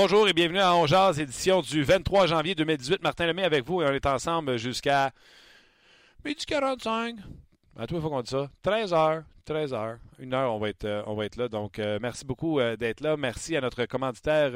[0.00, 3.02] Bonjour et bienvenue à On Jazz, édition du 23 janvier 2018.
[3.02, 5.10] Martin Lemay avec vous et on est ensemble jusqu'à
[6.24, 7.16] midi 45.
[7.76, 8.48] À toi, il faut qu'on dise ça.
[8.62, 11.48] 13 h 13 h Une heure, on va être, euh, là.
[11.48, 13.16] Donc, euh, merci beaucoup euh, d'être là.
[13.16, 14.52] Merci à notre commanditaire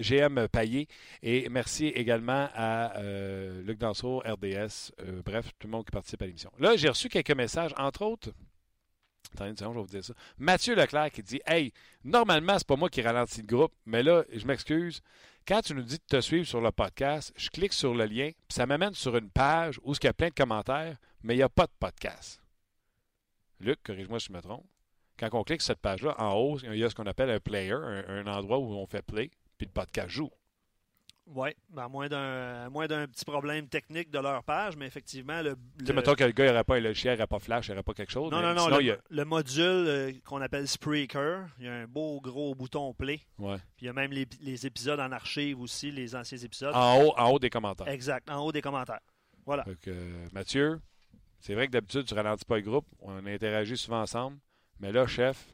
[0.00, 0.88] GM Paillé
[1.22, 2.94] et merci également à
[3.62, 4.90] Luc Danseau, RDS.
[5.22, 6.50] bref, tout le monde qui participe à l'émission.
[6.58, 8.30] Là, j'ai reçu quelques messages, entre autres
[9.34, 10.14] Attendez je vais vous dire ça.
[10.38, 11.72] Mathieu Leclerc qui dit Hey,
[12.04, 15.02] normalement, c'est pas moi qui ralentis le groupe, mais là, je m'excuse.
[15.46, 18.30] Quand tu nous dis de te suivre sur le podcast, je clique sur le lien,
[18.30, 21.38] puis ça m'amène sur une page où il y a plein de commentaires, mais il
[21.38, 22.40] n'y a pas de podcast.
[23.60, 24.66] Luc, corrige-moi si je me trompe.
[25.18, 27.40] Quand on clique sur cette page-là, en haut, il y a ce qu'on appelle un
[27.40, 30.30] player, un endroit où on fait play, puis le podcast joue.
[31.34, 35.56] Oui, ben, à moins d'un petit problème technique de leur page, mais effectivement, le.
[35.78, 37.94] Tu sais, mettons que le gars n'aurait pas un logiciel, n'aurait pas Flash, n'aurait pas
[37.94, 38.30] quelque chose.
[38.30, 38.78] Non, non, non.
[39.10, 43.20] Le, module euh, qu'on appelle Spreaker, il y a un beau gros bouton play.
[43.38, 43.56] Ouais.
[43.76, 46.74] Puis il y a même les, épisodes en archive aussi, les anciens épisodes.
[46.74, 47.88] En haut, en haut des commentaires.
[47.88, 49.00] Exact, en haut des commentaires.
[49.44, 49.64] Voilà.
[49.64, 50.80] Donc, euh, Mathieu,
[51.40, 52.86] c'est vrai que d'habitude, tu ralentis pas le groupe.
[53.00, 54.38] On interagit souvent ensemble.
[54.78, 55.48] Mais là, chef,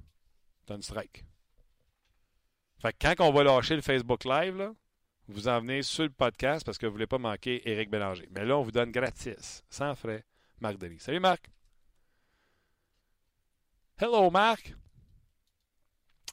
[0.67, 1.25] tu as une strike.
[2.79, 4.73] Fait que quand on va lâcher le Facebook Live, là,
[5.29, 8.29] vous en venez sur le podcast parce que vous ne voulez pas manquer Éric Bélanger.
[8.31, 10.25] Mais là, on vous donne gratis, sans frais,
[10.61, 11.01] Marc Delis.
[11.01, 11.51] Salut Marc.
[13.99, 14.75] Hello Marc.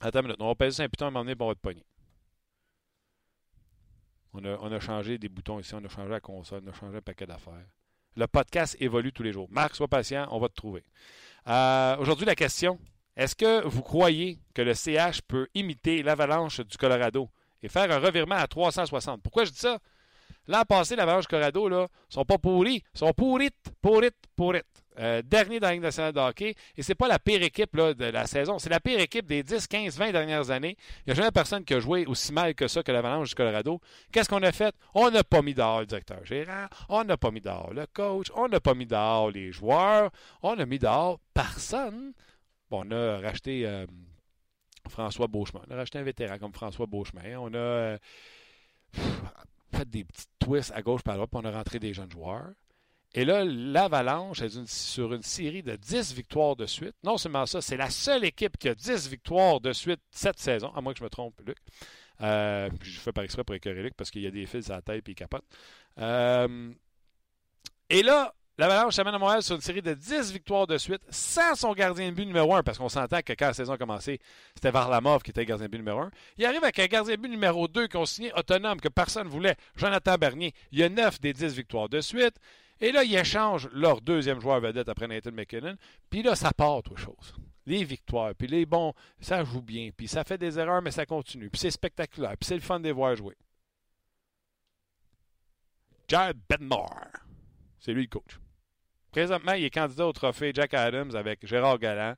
[0.02, 0.41] Attends une minute.
[0.41, 1.62] On va passer un piton à donné pour votre
[4.46, 6.97] a, on a changé des boutons ici, on a changé la console, on a changé
[6.97, 7.66] un paquet d'affaires.
[8.16, 9.47] Le podcast évolue tous les jours.
[9.52, 10.84] Marc, sois patient, on va te trouver.
[11.47, 12.80] Euh, aujourd'hui, la question
[13.19, 17.30] est-ce que vous croyez que le CH peut imiter l'avalanche du Colorado?
[17.64, 19.22] Et faire un revirement à 360.
[19.22, 19.80] Pourquoi je dis ça?
[20.47, 24.66] L'an passé, l'Avalanche Corrado, là, sont pas pourris, sont pourrites, pourrites, pourrites.
[25.00, 26.56] Euh, dernier dans la Ligue nationale de hockey.
[26.75, 28.59] Et c'est pas la pire équipe là, de la saison.
[28.59, 30.75] C'est la pire équipe des 10, 15, 20 dernières années.
[31.00, 33.36] Il n'y a jamais personne qui a joué aussi mal que ça que l'Avalanche du
[33.36, 33.80] Colorado.
[34.12, 34.75] Qu'est-ce qu'on a fait?
[34.94, 36.66] On n'a pas mis dehors le directeur gérant.
[36.90, 38.28] On n'a pas mis dehors le coach.
[38.36, 40.12] On n'a pas mis dehors les joueurs.
[40.42, 42.12] On a mis dehors personne.
[42.69, 43.86] Bon, on a racheté euh,
[44.89, 45.61] François Beauchemin.
[45.67, 47.38] On a racheté un vétéran comme François Beauchemin.
[47.39, 47.97] On a euh,
[49.72, 52.51] fait des petits twists à gauche par là, puis on a rentré des jeunes joueurs.
[53.16, 56.95] Et là, l'Avalanche est sur une série de 10 victoires de suite.
[57.03, 60.72] Non seulement ça, c'est la seule équipe qui a 10 victoires de suite cette saison,
[60.75, 61.57] à moins que je me trompe, Luc.
[62.21, 64.75] Euh, je fais par exprès pour écœurer Luc parce qu'il y a des fils à
[64.75, 65.45] la tête et il capote.
[65.97, 66.71] Euh,
[67.89, 71.56] et là, L'Avalanche s'amène à Montréal sur une série de 10 victoires de suite sans
[71.56, 74.20] son gardien de but numéro 1, parce qu'on s'entend que quand la saison a commencé,
[74.53, 76.12] c'était Varlamov qui était gardien de but numéro 1.
[76.38, 79.31] Il arrive avec un gardien de but numéro 2 qu'on signé autonome, que personne ne
[79.31, 80.53] voulait, Jonathan Bernier.
[80.74, 82.36] Il y a 9 des 10 victoires de suite.
[82.81, 85.78] Et là, ils échangent leur deuxième joueur vedette après Nathan McKinnon.
[86.09, 87.34] Puis là, ça part autre chose.
[87.66, 91.06] Les victoires, puis les bons, ça joue bien, puis ça fait des erreurs, mais ça
[91.06, 91.50] continue.
[91.50, 93.38] Puis c'est spectaculaire, puis c'est le fun de les voir jouer.
[96.09, 97.08] Jared Bednar,
[97.80, 98.38] c'est lui le coach.
[99.12, 102.16] Présentement, il est candidat au trophée Jack Adams avec Gérard Galland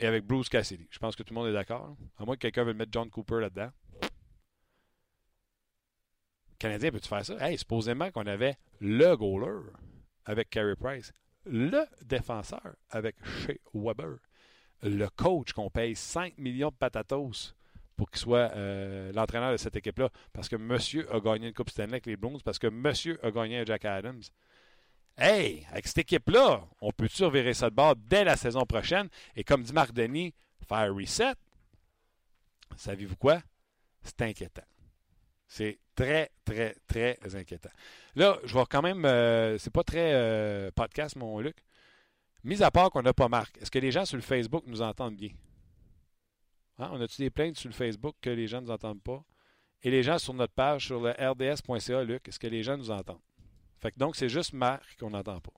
[0.00, 0.88] et avec Bruce Cassidy.
[0.90, 1.96] Je pense que tout le monde est d'accord.
[2.18, 3.70] À moins que quelqu'un veuille mettre John Cooper là-dedans.
[6.58, 7.34] Canadien, peut-tu faire ça?
[7.40, 9.70] Hey, supposément qu'on avait le goaler
[10.24, 11.12] avec Carey Price,
[11.44, 14.16] le défenseur avec Shea Weber,
[14.82, 17.54] le coach qu'on paye 5 millions de patatos
[17.96, 20.10] pour qu'il soit euh, l'entraîneur de cette équipe-là.
[20.32, 23.30] Parce que monsieur a gagné une Coupe Stanley avec les Blues, parce que monsieur a
[23.30, 24.22] gagné un Jack Adams.
[25.16, 29.08] Hey, avec cette équipe-là, on peut-tu revirer ça de bord dès la saison prochaine?
[29.36, 30.34] Et comme dit Marc Denis,
[30.66, 31.34] faire reset,
[32.76, 33.40] savez-vous quoi?
[34.02, 34.64] C'est inquiétant.
[35.46, 37.70] C'est très, très, très inquiétant.
[38.16, 41.56] Là, je vois quand même, euh, c'est pas très euh, podcast, mon Luc.
[42.42, 44.82] Mis à part qu'on n'a pas Marc, est-ce que les gens sur le Facebook nous
[44.82, 45.30] entendent bien?
[46.78, 46.90] Hein?
[46.92, 49.22] On a-tu des plaintes sur le Facebook que les gens ne nous entendent pas?
[49.82, 52.90] Et les gens sur notre page, sur le rds.ca, Luc, est-ce que les gens nous
[52.90, 53.20] entendent?
[53.84, 55.52] Fait donc, c'est juste Marc qu'on n'entend pas.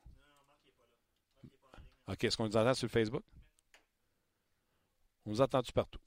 [2.09, 3.23] OK, est-ce qu'on nous entend sur Facebook?
[5.25, 6.01] On nous entend-tu partout?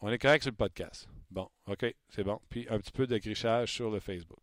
[0.00, 1.08] On est correct sur le podcast.
[1.30, 2.40] Bon, OK, c'est bon.
[2.50, 4.42] Puis un petit peu de grichage sur le Facebook.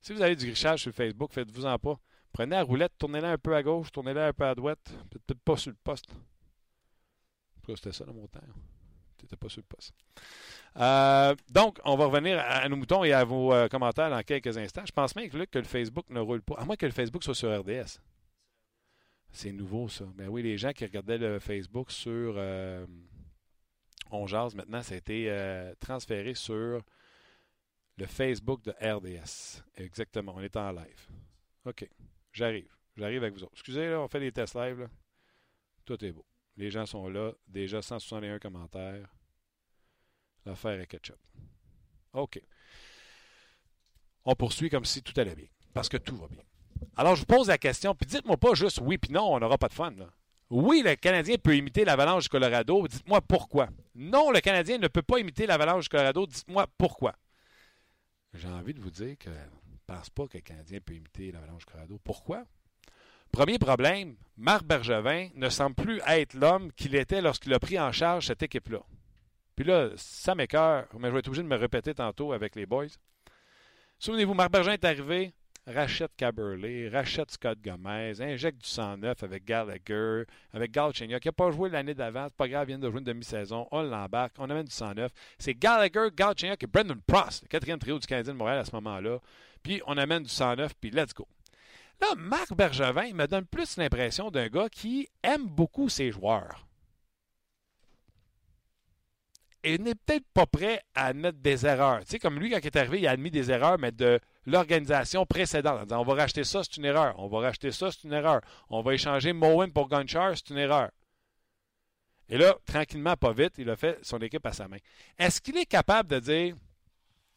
[0.00, 1.98] Si vous avez du grichage sur Facebook, faites-vous en pas.
[2.32, 4.94] Prenez la roulette, tournez-la un peu à gauche, tournez-la un peu à droite.
[5.10, 6.06] Peut-être pas sur le poste.
[7.66, 8.40] C'était ça dans mon temps.
[9.18, 9.92] T'étais pas sur le poste.
[10.78, 14.56] Euh, donc, on va revenir à, nos moutons et à vos euh, commentaires dans quelques
[14.56, 14.84] instants.
[14.86, 16.54] Je pense même que, que le Facebook ne roule pas.
[16.54, 18.00] À moins que le Facebook soit sur RDS.
[19.32, 20.04] C'est nouveau, ça.
[20.14, 22.86] Ben oui, les gens qui regardaient le Facebook sur euh,
[24.10, 26.82] On maintenant, ça a été euh, transféré sur
[27.96, 29.62] le Facebook de RDS.
[29.76, 30.34] Exactement.
[30.36, 31.08] On est en live.
[31.64, 31.88] OK.
[32.32, 32.70] J'arrive.
[32.96, 33.52] J'arrive avec vous autres.
[33.54, 34.88] Excusez, là, on fait des tests live.
[35.86, 36.26] Tout est beau.
[36.56, 37.32] Les gens sont là.
[37.48, 39.08] Déjà 161 commentaires.
[40.44, 41.18] L'affaire est ketchup.
[42.12, 42.40] OK.
[44.24, 45.46] On poursuit comme si tout allait bien.
[45.72, 46.42] Parce que tout va bien.
[46.96, 49.58] Alors, je vous pose la question, puis dites-moi pas juste oui, puis non, on n'aura
[49.58, 49.94] pas de fun.
[50.50, 52.86] Oui, le Canadien peut imiter l'Avalanche du Colorado.
[52.86, 53.68] Dites-moi pourquoi.
[53.94, 56.26] Non, le Canadien ne peut pas imiter l'Avalanche du Colorado.
[56.26, 57.14] Dites-moi pourquoi.
[58.34, 61.32] J'ai envie de vous dire que je ne pense pas que le Canadien peut imiter
[61.32, 61.98] l'Avalanche du Colorado.
[62.04, 62.44] Pourquoi?
[63.30, 67.90] Premier problème, Marc Bergevin ne semble plus être l'homme qu'il était lorsqu'il a pris en
[67.90, 68.82] charge cette équipe-là.
[69.56, 72.66] Puis là, ça m'écœure, mais je vais être obligé de me répéter tantôt avec les
[72.66, 72.86] boys.
[73.98, 75.32] Souvenez-vous, Marc Bergevin est arrivé,
[75.66, 81.50] rachète Caberlet, rachète Scott Gomez, injecte du 109 avec Gallagher, avec Galchenyuk, qui n'a pas
[81.50, 84.50] joué l'année d'avant, c'est pas grave, il vient de jouer une demi-saison, on l'embarque, on
[84.50, 85.12] amène du 109.
[85.38, 88.74] C'est Gallagher, Galchenyuk et Brendan Prost, le quatrième trio du Canadien de Montréal à ce
[88.74, 89.18] moment-là.
[89.62, 91.28] Puis on amène du 109, puis let's go.
[92.00, 96.66] Là, Marc Bergevin me donne plus l'impression d'un gars qui aime beaucoup ses joueurs
[99.64, 102.00] et n'est peut-être pas prêt à admettre des erreurs.
[102.00, 104.18] Tu sais, comme lui, quand il est arrivé, il a admis des erreurs, mais de
[104.46, 105.80] l'organisation précédente.
[105.80, 107.14] En disant, on va racheter ça, c'est une erreur.
[107.18, 108.40] On va racheter ça, c'est une erreur.
[108.70, 110.90] On va échanger Moen pour Gunchar, c'est une erreur.
[112.28, 114.78] Et là, tranquillement, pas vite, il a fait son équipe à sa main.
[115.18, 116.56] Est-ce qu'il est capable de dire,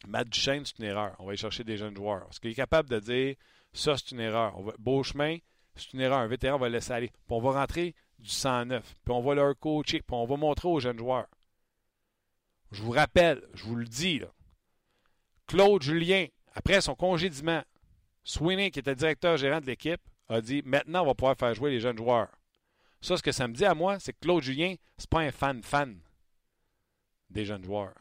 [0.07, 1.16] Matt Duchesne, c'est une erreur.
[1.19, 2.25] On va aller chercher des jeunes joueurs.
[2.30, 3.36] Est-ce qu'il est capable de dire,
[3.74, 4.56] ça, c'est une erreur?
[4.57, 5.38] On chemin,
[5.75, 6.19] c'est une erreur.
[6.19, 7.10] Un vétéran, on va le laisser aller.
[7.10, 8.95] Puis on va rentrer du 109.
[9.04, 10.00] Puis on va leur coacher.
[10.00, 11.27] Puis on va montrer aux jeunes joueurs.
[12.72, 14.22] Je vous rappelle, je vous le dis,
[15.48, 17.64] Claude Julien, après son congédiement,
[18.24, 21.72] Sweeney, qui était directeur gérant de l'équipe, a dit maintenant, on va pouvoir faire jouer
[21.72, 22.30] les jeunes joueurs.
[23.02, 25.32] Ça, ce que ça me dit à moi, c'est que Claude Julien, c'est pas un
[25.32, 26.00] fan-fan
[27.30, 27.94] des jeunes joueurs.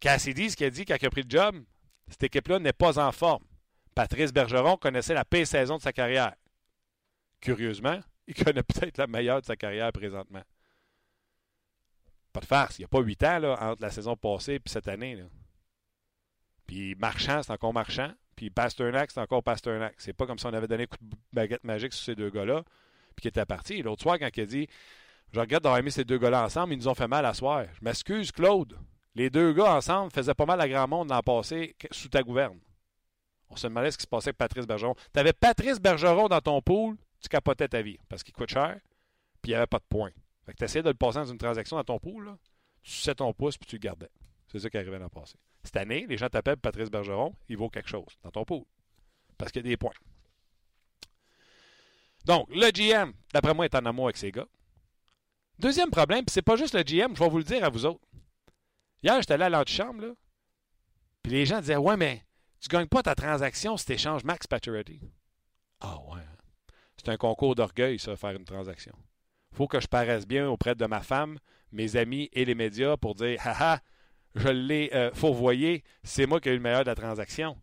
[0.00, 1.62] Cassidy, ce qu'il a dit quand il a pris le job,
[2.08, 3.44] cette équipe-là n'est pas en forme.
[3.94, 6.34] Patrice Bergeron connaissait la pire saison de sa carrière.
[7.40, 10.42] Curieusement, il connaît peut-être la meilleure de sa carrière présentement.
[12.32, 12.78] Pas de farce.
[12.78, 15.16] Il n'y a pas huit ans là, entre la saison passée et cette année.
[15.16, 15.24] Là.
[16.66, 18.12] Puis Marchand, c'est encore Marchand.
[18.36, 19.94] Puis Pasternak, c'est encore Pasternak.
[19.98, 22.30] C'est pas comme si on avait donné un coup de baguette magique sur ces deux
[22.30, 22.62] gars-là,
[23.14, 23.82] puis qui étaient partis.
[23.82, 24.68] L'autre soir, quand il a dit
[25.32, 27.64] Je regrette d'avoir mis ces deux gars-là ensemble, ils nous ont fait mal à soir.
[27.74, 28.78] Je m'excuse, Claude.
[29.14, 32.58] Les deux gars ensemble faisaient pas mal à grand monde l'an passé sous ta gouverne.
[33.50, 34.94] On se demandait ce qui se passait avec Patrice Bergeron.
[35.12, 38.78] Tu avais Patrice Bergeron dans ton pool, tu capotais ta vie parce qu'il coûte cher,
[39.42, 40.12] puis il n'y avait pas de points.
[40.44, 42.36] Fait que tu essayais de le passer dans une transaction dans ton pool,
[42.82, 44.10] tu sais ton pouce puis tu le gardais.
[44.48, 45.36] C'est ça qui arrivait l'an passé.
[45.62, 48.64] Cette année, les gens t'appellent Patrice Bergeron, il vaut quelque chose dans ton pool.
[49.36, 49.92] Parce qu'il y a des points.
[52.24, 54.46] Donc, le GM, d'après moi, est en amour avec ses gars.
[55.58, 58.00] Deuxième problème, c'est pas juste le GM, je vais vous le dire à vous autres.
[59.02, 60.12] Hier, j'étais allé à l'antichambre, là,
[61.22, 62.24] puis les gens disaient Ouais, mais
[62.60, 65.00] tu gagnes pas ta transaction si tu échanges Max Pacioretty.
[65.80, 66.20] Ah ouais.
[66.20, 66.72] Hein.
[66.96, 68.94] C'est un concours d'orgueil, ça, faire une transaction.
[69.52, 71.38] Faut que je paraisse bien auprès de ma femme,
[71.72, 73.80] mes amis et les médias pour dire Haha,
[74.34, 77.60] je l'ai euh, fourvoyé, c'est moi qui ai eu le meilleur de la transaction.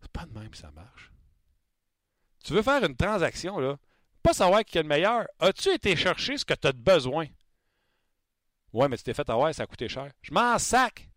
[0.00, 1.10] C'est pas de même que ça marche.
[2.44, 3.78] Tu veux faire une transaction, là,
[4.22, 5.26] pas savoir qui est le meilleur.
[5.38, 7.26] As-tu été chercher ce que tu as besoin?
[8.72, 10.10] Ouais, mais tu t'es fait avoir, ça a coûté cher.
[10.22, 11.08] Je m'en sac!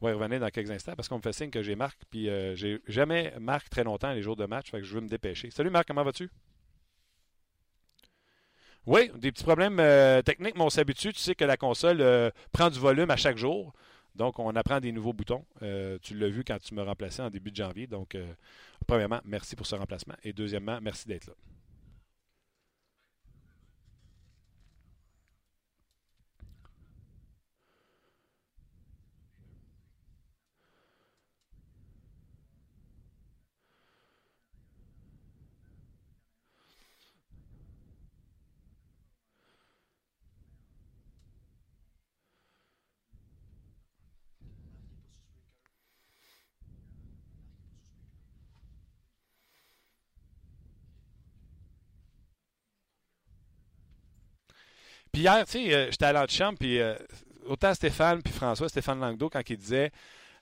[0.00, 1.98] On va y revenir dans quelques instants parce qu'on me fait signe que j'ai Marc,
[2.10, 5.08] puis euh, j'ai jamais Marc très longtemps les jours de match, fait je veux me
[5.08, 5.50] dépêcher.
[5.50, 6.30] Salut Marc, comment vas-tu?
[8.86, 11.12] Oui, des petits problèmes euh, techniques, mais on s'habitue.
[11.12, 13.72] Tu sais que la console euh, prend du volume à chaque jour.
[14.14, 15.44] Donc, on apprend des nouveaux boutons.
[15.62, 17.86] Euh, tu l'as vu quand tu me remplaçais en début de janvier.
[17.86, 18.16] Donc,
[18.86, 20.14] premièrement, merci pour ce remplacement.
[20.22, 21.34] Et deuxièmement, merci d'être là.
[55.14, 56.96] Puis hier, tu sais, euh, j'étais à l'antichambre, puis euh,
[57.46, 59.92] autant Stéphane puis François, Stéphane Langdo, quand il disait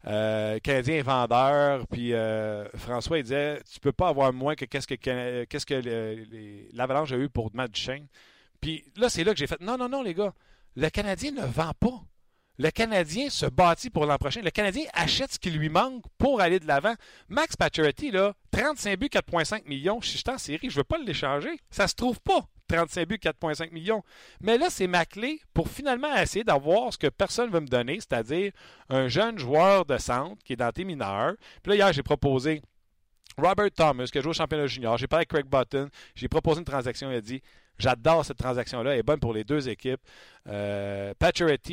[0.06, 4.64] euh, Canadien est vendeur, puis euh, François, il disait tu peux pas avoir moins que
[4.64, 4.94] qu'est-ce que,
[5.44, 8.06] qu'est-ce l'Avalanche a eu pour Matt Duchesne.
[8.62, 10.32] Puis là, c'est là que j'ai fait non, non, non, les gars,
[10.74, 12.02] le Canadien ne vend pas.
[12.58, 14.40] Le Canadien se bâtit pour l'an prochain.
[14.40, 16.94] Le Canadien achète ce qui lui manque pour aller de l'avant.
[17.28, 20.00] Max Pacioretty, là, 35 buts, 4,5 millions.
[20.00, 21.58] Si je suis en série, je ne veux pas l'échanger.
[21.70, 24.02] Ça se trouve pas, 35 buts, 4,5 millions.
[24.40, 27.66] Mais là, c'est ma clé pour finalement essayer d'avoir ce que personne ne veut me
[27.66, 28.52] donner, c'est-à-dire
[28.88, 31.34] un jeune joueur de centre qui est dans tes mineurs.
[31.62, 32.62] Puis là, hier, j'ai proposé
[33.36, 34.96] Robert Thomas, qui a joué au championnat junior.
[34.98, 35.88] J'ai parlé avec Craig Button.
[36.14, 37.10] J'ai proposé une transaction.
[37.10, 37.42] Il a dit
[37.78, 38.92] J'adore cette transaction-là.
[38.92, 40.00] Elle est bonne pour les deux équipes.
[40.48, 41.12] Euh,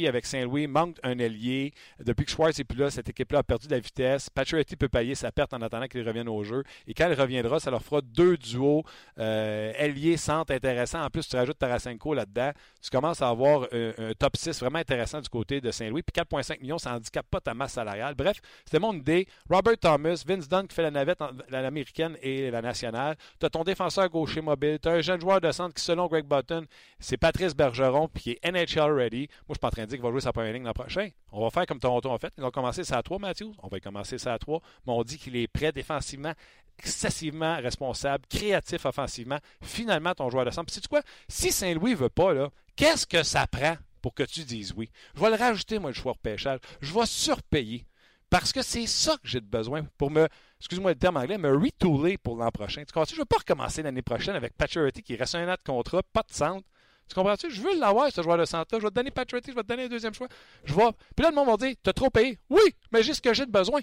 [0.08, 1.74] avec Saint-Louis manque un ailier.
[2.00, 4.30] Depuis que Schwartz n'est plus là, cette équipe-là a perdu de la vitesse.
[4.30, 6.64] Pacioretty peut payer sa perte en attendant qu'il revienne au jeu.
[6.88, 8.84] Et quand il reviendra, ça leur fera deux duos
[9.18, 11.04] euh, ailiers centre intéressants.
[11.04, 12.52] En plus, tu rajoutes Tarasenko là-dedans.
[12.82, 16.04] Tu commences à avoir un, un top 6 vraiment intéressant du côté de Saint-Louis.
[16.04, 18.16] Puis 4,5 millions, ça handicape pas ta masse salariale.
[18.16, 19.28] Bref, c'était mon idée.
[19.50, 23.16] Robert Thomas, Vince Dunn qui fait la navette, en- l'américaine et la nationale.
[23.40, 24.80] Tu as ton défenseur gaucher mobile.
[24.82, 26.66] Tu as un jeune joueur de centre qui, selon Greg Button,
[27.00, 30.04] c'est Patrice Bergeron, puis qui est Moi, je suis pas en train de dire qu'il
[30.04, 31.10] va jouer sa première ligne l'an prochain.
[31.32, 32.34] On va faire comme Toronto a fait.
[32.38, 33.54] Ils ont commencé ça à 3, Matthews.
[33.62, 34.62] On va commencer ça à 3.
[34.86, 36.34] Mais on dit qu'il est prêt défensivement,
[36.78, 39.40] excessivement responsable, créatif offensivement.
[39.62, 40.68] Finalement, ton joueur de centre.
[40.68, 41.02] Puis, sais-tu quoi?
[41.28, 44.90] Si Saint-Louis veut pas, là, qu'est-ce que ça prend pour que tu dises oui?
[45.16, 46.60] Je vais le rajouter, moi, le choix de pêchage.
[46.82, 47.86] Je vais surpayer.
[48.30, 50.28] Parce que c'est ça que j'ai besoin pour me,
[50.60, 52.82] excuse-moi le terme anglais, me retooler pour l'an prochain.
[52.82, 53.16] Tu comprends-tu?
[53.16, 56.04] Je ne veux pas recommencer l'année prochaine avec Paturity qui reste un an de contrat,
[56.14, 56.68] pas de centre.
[57.10, 57.50] Tu comprends-tu?
[57.52, 58.80] Je veux l'avoir, ce joueur de centre-là.
[58.80, 60.28] Je vais te donner Paturity, je vais te donner un deuxième choix.
[60.64, 60.92] Je vais.
[61.16, 62.38] Puis là, le monde va dire T'as trop payé.
[62.50, 62.62] Oui,
[62.92, 63.82] mais j'ai ce que j'ai de besoin.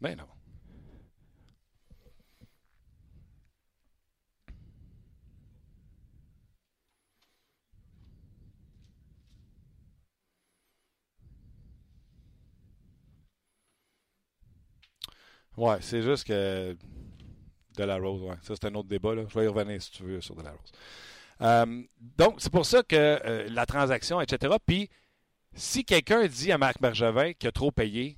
[0.00, 0.35] Ben non.
[15.56, 16.76] Ouais, c'est juste que
[17.76, 18.36] de la Rose, ouais.
[18.42, 19.14] Ça, c'est un autre débat.
[19.14, 19.24] Là.
[19.28, 20.72] Je vais y revenir si tu veux sur de la Rose.
[21.42, 21.82] Euh,
[22.18, 24.54] donc, c'est pour ça que euh, la transaction, etc.
[24.64, 24.88] Puis,
[25.54, 28.16] si quelqu'un dit à Marc Bergevin qu'il a trop payé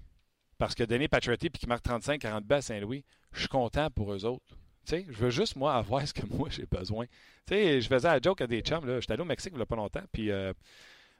[0.59, 3.91] parce qu'il a donné Patriotty puis qu'il marque 35-40 buts à Saint-Louis, je suis content
[3.91, 4.57] pour eux autres.
[4.87, 7.07] Tu sais, je veux juste, moi, avoir ce que moi, j'ai besoin.
[7.47, 8.85] Tu sais, je faisais la joke à des chums.
[9.01, 10.05] J'étais allé au Mexique il n'y a pas longtemps.
[10.13, 10.53] Puis, euh,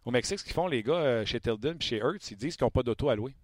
[0.05, 2.65] au Mexique, ce qu'ils font, les gars, chez Tilden puis chez Hertz, ils disent qu'ils
[2.65, 3.35] n'ont pas d'auto à louer.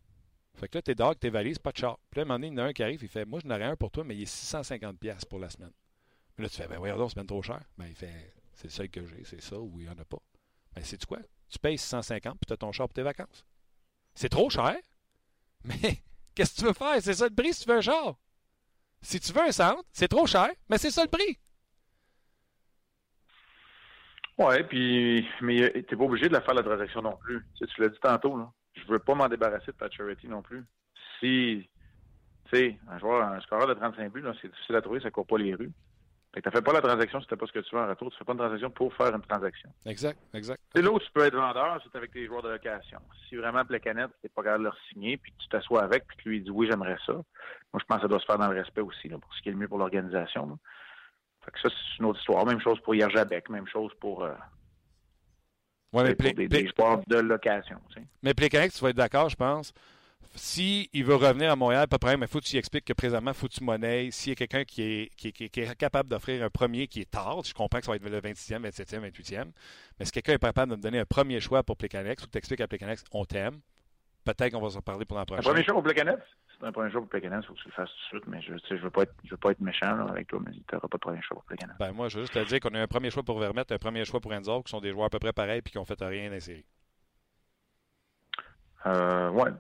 [0.55, 1.99] Fait que là, t'es dehors tes valises, pas de char.
[2.11, 3.25] Puis là, à un moment donné, il y en a un qui arrive, il fait
[3.25, 5.73] Moi, je n'aurais un pour toi, mais il est 650$ piastres pour la semaine.
[6.35, 7.61] Puis là, tu fais Ben voyons donc, c'est bien trop cher.
[7.77, 10.05] Ben, il fait C'est le seul que j'ai, c'est ça, ou il n'y en a
[10.05, 10.19] pas.
[10.75, 11.19] Ben, sais-tu quoi?
[11.49, 13.45] Tu payes 650 puis tu as ton char pour tes vacances.
[14.15, 14.77] C'est trop cher,
[15.65, 16.03] mais
[16.35, 17.03] qu'est-ce que tu veux faire?
[17.03, 18.17] C'est ça le prix si tu veux un char.
[19.03, 21.39] Si tu veux un centre, c'est trop cher, mais c'est ça le prix.
[24.39, 27.45] Ouais, puis mais t'es pas obligé de la faire la transaction non plus.
[27.57, 28.53] Tu l'as dit tantôt, là.
[28.75, 30.65] Je veux pas m'en débarrasser de Pacioretty non plus.
[31.21, 31.69] Si
[32.51, 35.27] tu sais, un joueur, un scoreur de 35 buts, c'est difficile à trouver, ça court
[35.27, 35.73] pas les rues.
[36.35, 37.87] Fait que t'as fait pas la transaction si t'as pas ce que tu veux en
[37.87, 38.11] retour.
[38.11, 39.71] Tu fais pas une transaction pour faire une transaction.
[39.87, 40.61] Exact, exact.
[40.75, 42.99] C'est là où tu peux être vendeur, c'est avec tes joueurs de location.
[43.29, 46.17] Si vraiment Plecanet, t'es pas capable de leur signer, puis que tu t'assois avec, puis
[46.17, 47.13] que lui dit oui, j'aimerais ça.
[47.13, 49.43] Moi, je pense que ça doit se faire dans le respect aussi, là, pour ce
[49.43, 50.59] qui est le mieux pour l'organisation.
[51.45, 52.45] Fait que ça, c'est une autre histoire.
[52.45, 54.35] Même chose pour Yerjabek, même chose pour, euh,
[55.95, 57.77] Ouais, mais, pour des, de location.
[57.89, 58.07] tu sais.
[58.23, 59.73] mais Plekanec, tu vas être d'accord, je pense.
[60.37, 62.85] Si il veut revenir à Montréal, pas de problème, mais il faut que tu expliques
[62.87, 64.11] que présentement, il faut que tu monnaies.
[64.11, 66.51] S'il y a quelqu'un qui est, qui, est- qui est- qui est capable d'offrir un
[66.51, 69.53] premier qui est tard, je comprends que ça va être le 26e, 27e, 28e,
[69.99, 72.33] mais si quelqu'un est capable de me donner un premier choix pour Plekanec, faut que
[72.33, 73.61] tu expliques à Plekanec, on t'aime.
[74.25, 75.43] Peut-être qu'on va s'en parler pour l'an Un prochain.
[75.43, 76.17] premier choix pour Plecanet?
[76.59, 78.27] C'est un premier choix pour Plecanet, il faut que tu le fasses tout de suite,
[78.27, 80.53] mais je ne veux, pas être- je veux pas être méchant là, avec toi, mais
[80.53, 81.75] tu n'auras pas de premier choix pour Plecanet.
[81.79, 83.79] Ben, moi, je veux juste te dire qu'on a un premier choix pour Vermette, un
[83.79, 85.85] premier choix pour Enzo, qui sont des joueurs à peu près pareils et qui ont
[85.85, 86.65] fait rien dans la série.
[88.87, 89.51] Euh, ouais,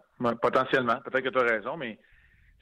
[0.40, 1.00] potentiellement.
[1.00, 1.98] Peut-être que tu as raison, mais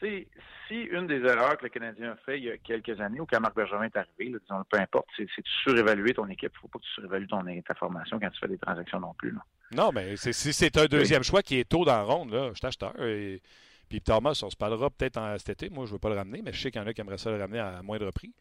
[0.01, 0.29] si
[0.75, 3.41] une des erreurs que le Canadien a fait il y a quelques années, ou quand
[3.41, 6.53] Marc Bergevin est arrivé, là, disons, peu importe, c'est c'est de surévaluer ton équipe.
[6.53, 9.01] Il ne faut pas que tu surévalues ton, ta formation quand tu fais des transactions
[9.01, 9.31] non plus.
[9.33, 9.45] Là.
[9.75, 12.51] Non, mais c'est- si c'est un deuxième choix qui est tôt dans la ronde, là,
[12.53, 12.93] je suis acheteur.
[13.01, 13.41] Et...
[13.89, 15.71] Puis Thomas, on se parlera peut-être en- cet été.
[15.71, 17.01] Moi, je ne veux pas le ramener, mais je sais qu'il y en a qui
[17.01, 18.33] aimeraient ça le ramener à moindre prix.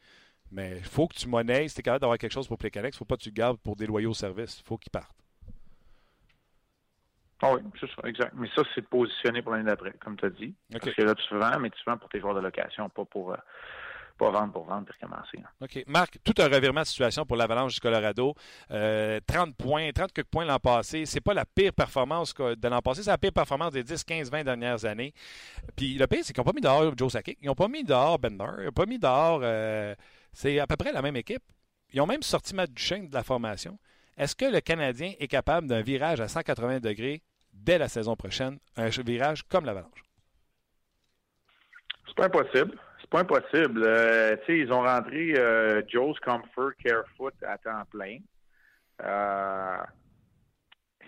[0.51, 1.67] Mais il faut que tu monnaies.
[1.69, 3.29] Si tu es capable d'avoir quelque chose pour Plekanec, il ne faut pas que tu
[3.29, 4.59] le gardes pour des loyaux services.
[4.59, 5.11] Il faut qu'il parte.
[7.43, 8.33] Ah oui, c'est ça, exact.
[8.35, 10.53] Mais ça, c'est de positionner pour l'année d'après, comme tu as dit.
[10.75, 10.81] OK.
[10.81, 13.31] Parce que là, tu vends, mais tu vends pour tes joueurs de location, pas pour,
[13.31, 13.37] euh,
[14.17, 15.37] pas vendre pour vendre puis recommencer.
[15.39, 15.49] hein.
[15.61, 15.83] OK.
[15.87, 18.33] Marc, tout un revirement de situation pour l'Avalanche du Colorado.
[18.71, 21.05] Euh, 30 points, 30 quelques points l'an passé.
[21.05, 24.31] C'est pas la pire performance de l'an passé, c'est la pire performance des 10, 15,
[24.31, 25.13] 20 dernières années.
[25.75, 27.83] Puis le pire, c'est qu'ils n'ont pas mis dehors Joe Sakic, ils n'ont pas mis
[27.83, 29.41] dehors Bender, ils n'ont pas mis dehors.
[29.43, 29.95] euh,
[30.33, 31.43] c'est à peu près la même équipe.
[31.93, 33.77] Ils ont même sorti Matt Duchesne de la formation.
[34.17, 37.21] Est-ce que le Canadien est capable d'un virage à 180 degrés
[37.53, 40.03] dès la saison prochaine, un virage comme l'Avalanche?
[42.07, 42.77] C'est pas impossible.
[43.11, 43.83] C'est pas impossible.
[43.83, 48.19] Euh, ils ont rentré euh, Joe's Comfort Carefoot à temps plein.
[49.03, 49.77] Euh,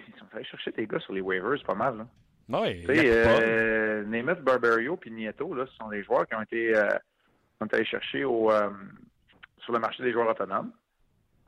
[0.08, 1.98] ils sont allés chercher des gars sur les waivers, c'est pas mal.
[1.98, 2.08] Là.
[2.50, 6.42] Oui, Tu sais, euh, Nemeth, Barberio puis Nieto, là, ce sont des joueurs qui ont
[6.42, 6.74] été,
[7.62, 8.52] ont été allés chercher au,
[9.60, 10.74] sur le marché des joueurs autonomes.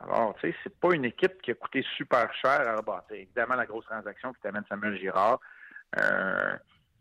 [0.00, 3.16] Alors, tu sais, c'est pas une équipe qui a coûté super cher à rebâtir.
[3.16, 5.40] Évidemment, la grosse transaction qui t'amène Samuel Girard,
[5.98, 6.56] euh,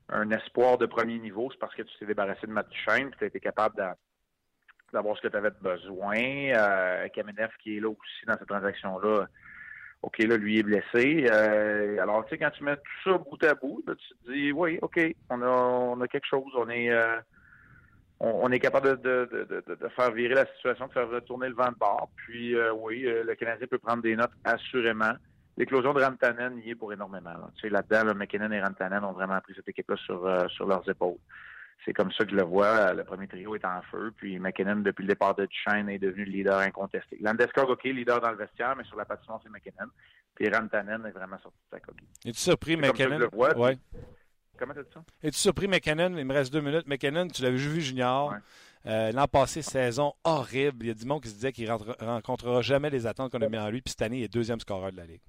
[0.10, 3.18] un espoir de premier niveau, c'est parce que tu t'es débarrassé de Matt Duchesne, puis
[3.18, 3.98] tu as été capable d'a-
[4.94, 6.18] d'avoir ce que tu avais besoin.
[6.18, 9.28] Euh, qui est là aussi dans cette transaction-là.
[10.02, 11.28] OK, là, lui est blessé.
[11.32, 14.52] Euh, alors, tu sais, quand tu mets tout ça bout à bout, tu te dis,
[14.52, 16.52] oui, OK, on a, on a quelque chose.
[16.56, 17.20] On est, euh,
[18.20, 19.28] on, est capable de,
[19.96, 22.10] faire virer la situation, de faire retourner le vent de bord.
[22.18, 25.14] Puis, euh, oui, le Canadien peut prendre des notes, assurément.
[25.58, 27.30] L'éclosion de Rantanen y est pour énormément.
[27.32, 27.50] Là.
[27.56, 30.66] Tu sais, là-dedans, là, McKinnon et Rantanen ont vraiment pris cette équipe-là sur, euh, sur
[30.68, 31.18] leurs épaules.
[31.86, 32.94] C'est comme ça que je le vois.
[32.94, 34.12] Le premier trio est en feu.
[34.18, 37.18] Puis McKinnon, depuis le départ de Duchesne, est devenu le leader incontesté.
[37.22, 39.90] Landeskog, OK, leader dans le vestiaire, mais sur la patinoire, c'est McKinnon.
[40.34, 42.08] Puis Rantanen est vraiment sorti de sa coquille.
[42.26, 43.20] Es-tu surpris, C'est comme ça que je McKinnon?
[43.20, 43.78] le vois, Ouais.
[44.58, 45.04] Comment t'as dit ça?
[45.22, 46.18] Es-tu surpris, McKinnon?
[46.18, 46.88] Il me reste deux minutes.
[46.88, 48.32] McKinnon, tu l'avais vu junior.
[48.32, 48.38] Ouais.
[48.88, 50.78] Euh, L'an passé, saison horrible.
[50.86, 51.74] Il y a du monde qui se disait qu'il ne
[52.06, 53.82] rencontrera jamais les attentes qu'on a mis en lui.
[53.82, 55.22] Puis cette année, il est deuxième scoreur de la Ligue.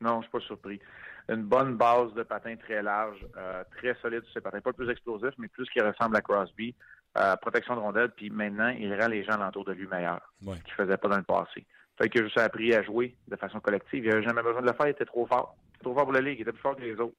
[0.00, 0.80] Non, je suis pas surpris.
[1.28, 4.60] Une bonne base de patin très large, euh, très solide sur ses patins.
[4.60, 6.74] Pas le plus explosif, mais plus qui ressemble à Crosby.
[7.16, 10.56] Euh, protection de rondelle, puis maintenant, il rend les gens alentour de lui meilleurs, Ouais.
[10.58, 11.66] ce qu'il faisait pas dans le passé.
[12.00, 14.04] Fait que juste appris à jouer de façon collective.
[14.04, 15.56] Il n'avait jamais besoin de le faire, il était trop fort.
[15.58, 17.16] Il était trop fort pour la Ligue, il était plus fort que les autres.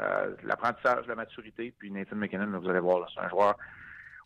[0.00, 3.56] Euh, L'apprentissage, la maturité, puis Nathan McKinnon, là, vous allez voir, c'est un joueur,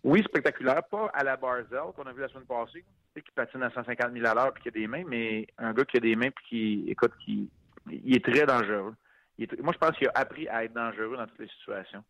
[0.04, 2.84] oui, spectaculaire, pas à la Barzell qu'on a vu la semaine passée,
[3.14, 5.84] qui patine à 150 000 à l'heure puis qui a des mains, mais un gars
[5.84, 7.50] qui a des mains puis qui, écoute, qui,
[7.90, 8.94] il est très dangereux.
[9.38, 12.02] Est- moi, je pense qu'il a appris à être dangereux dans toutes les situations.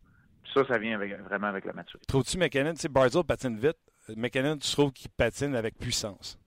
[0.43, 2.05] Puis ça, ça vient avec, vraiment avec la maturité.
[2.07, 2.73] Trouves-tu McKinnon?
[2.73, 3.77] Tu sais, Barzell patine vite.
[4.15, 6.39] McKinnon, tu trouves qu'il patine avec puissance?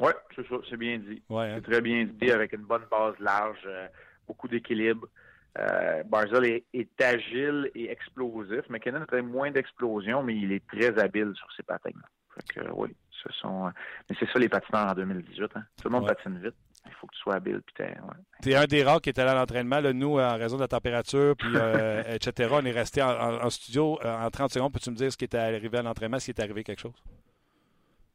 [0.00, 1.22] Oui, c'est ça, c'est bien dit.
[1.28, 1.54] Ouais, hein?
[1.56, 3.86] C'est très bien dit, avec une bonne base large, euh,
[4.26, 5.06] beaucoup d'équilibre.
[5.58, 8.66] Euh, Barzell est, est agile et explosif.
[8.70, 11.90] McKinnon a moins d'explosion, mais il est très habile sur ses patins.
[12.34, 13.66] Fait que, oui, ce sont.
[13.66, 13.70] euh,
[14.08, 15.50] mais c'est ça les patineurs en 2018.
[15.56, 15.64] Hein.
[15.76, 16.14] Tout le monde Ouais.
[16.14, 16.54] patine vite.
[16.86, 17.60] Il faut que tu sois habile.
[17.76, 18.16] T'es- ouais.
[18.42, 19.80] T'es un des rares qui est allé à l'entraînement.
[19.94, 23.50] Nous, en raison de la température, puis euh, etc., on est resté en, en- en
[23.50, 24.72] studio euh, en 30 secondes.
[24.72, 26.94] Peux-tu me dire ce qui est arrivé à l'entraînement, s'il est arrivé quelque chose?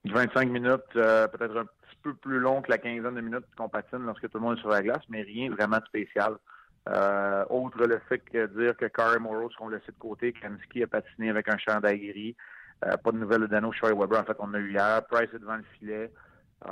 [0.06, 3.68] 25 minutes, euh, peut-être un petit peu plus long que la quinzaine de minutes qu'on
[3.70, 6.36] patine lorsque tout le monde est sur la glace, mais rien vraiment de spécial.
[6.90, 10.88] Euh, autre le fait que dire que Carey Morrow seront laissés de côté, Kamski a
[10.88, 12.36] patiné avec un chandail gris.
[12.86, 15.02] Euh, pas de nouvelles de Dano Shoy Weber, en fait, on a eu hier.
[15.10, 16.10] Price est devant le filet.
[16.68, 16.72] Euh,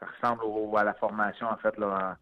[0.00, 2.16] ça ressemble au- à la formation, en fait, là,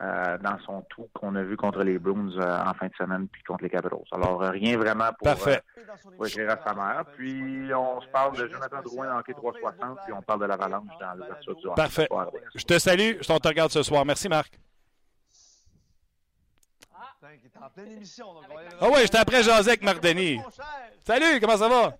[0.00, 3.26] euh, dans son tout qu'on a vu contre les Bruins euh, en fin de semaine,
[3.28, 3.98] puis contre les Capitals.
[4.12, 5.60] Alors, euh, rien vraiment pour Parfait.
[5.76, 7.04] euh, écrire à sa mère.
[7.16, 10.86] Puis, on se parle de Jonathan Drouin dans Hockey 360, puis on parle de l'Avalanche
[11.00, 12.06] dans l'ouverture du Parfait.
[12.06, 12.30] soir.
[12.54, 13.16] Je te salue.
[13.20, 14.04] Je t'en te regarde ce soir.
[14.04, 14.58] Merci, Marc.
[17.22, 18.32] Est en pleine émission.
[18.32, 20.40] Donc on va aller- Ah ouais, j'étais après jaser avec Marc Denis.
[21.04, 21.92] Salut, comment ça va?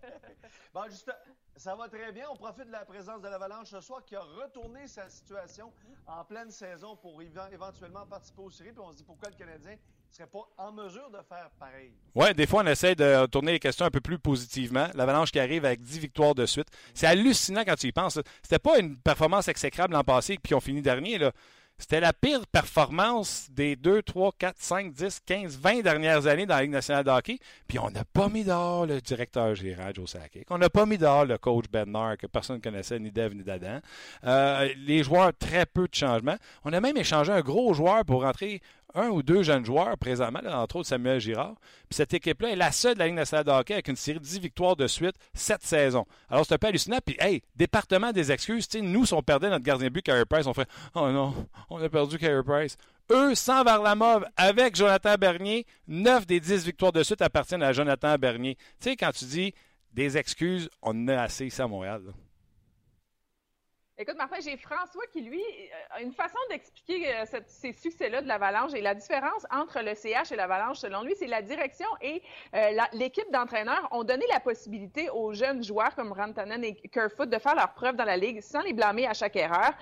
[0.73, 1.11] Bon, juste,
[1.59, 2.25] ça va très bien.
[2.31, 5.73] On profite de la présence de l'Avalanche ce soir qui a retourné sa situation
[6.07, 8.73] en pleine saison pour éve- éventuellement participer aux séries.
[8.73, 9.77] Puis on se dit pourquoi le Canadien ne
[10.15, 11.93] serait pas en mesure de faire pareil.
[12.15, 14.89] Ouais, des fois, on essaie de tourner les questions un peu plus positivement.
[14.95, 16.69] L'Avalanche qui arrive avec 10 victoires de suite.
[16.95, 18.19] C'est hallucinant quand tu y penses.
[18.43, 21.19] C'était pas une performance exécrable l'an passé, puis on finit dernier.
[21.19, 21.33] là.
[21.81, 26.57] C'était la pire performance des 2, 3, 4, 5, 10, 15, 20 dernières années dans
[26.57, 27.39] la Ligue nationale de hockey.
[27.69, 30.51] Puis on n'a pas mis dehors le directeur général Joe Sakic.
[30.51, 33.45] On n'a pas mis dehors le coach Bednar que personne ne connaissait, ni Dev ni
[33.45, 33.79] d'Adam.
[34.25, 36.37] Euh, les joueurs, très peu de changements.
[36.65, 38.61] On a même échangé un gros joueur pour rentrer
[38.95, 41.55] un ou deux jeunes joueurs présentement, là, entre autres Samuel Girard.
[41.89, 44.19] Puis cette équipe-là est la seule de la Ligue nationale de hockey avec une série
[44.19, 46.07] de 10 victoires de suite, cette saison.
[46.29, 46.99] Alors c'est un peu hallucinant.
[47.05, 48.69] Puis, hey, département des excuses.
[48.75, 51.35] Nous, si on perdait notre gardien de but, Carey Price, on ferait Oh non,
[51.71, 52.77] on a perdu Carey Price.
[53.11, 58.17] Eux, sans Varlamov, avec Jonathan Bernier, 9 des 10 victoires de suite appartiennent à Jonathan
[58.17, 58.57] Bernier.
[58.81, 59.55] Tu sais, quand tu dis
[59.93, 62.03] des excuses, on en a assez ici à Montréal.
[64.01, 65.43] Écoute, Martin, j'ai François qui, lui,
[65.91, 70.31] a une façon d'expliquer euh, ces succès-là de l'Avalanche et la différence entre le CH
[70.31, 72.23] et l'Avalanche, selon lui, c'est la direction et
[72.55, 77.39] euh, l'équipe d'entraîneurs ont donné la possibilité aux jeunes joueurs comme Rantanen et Kerfoot de
[77.39, 79.73] faire leur preuve dans la Ligue sans les blâmer à chaque erreur.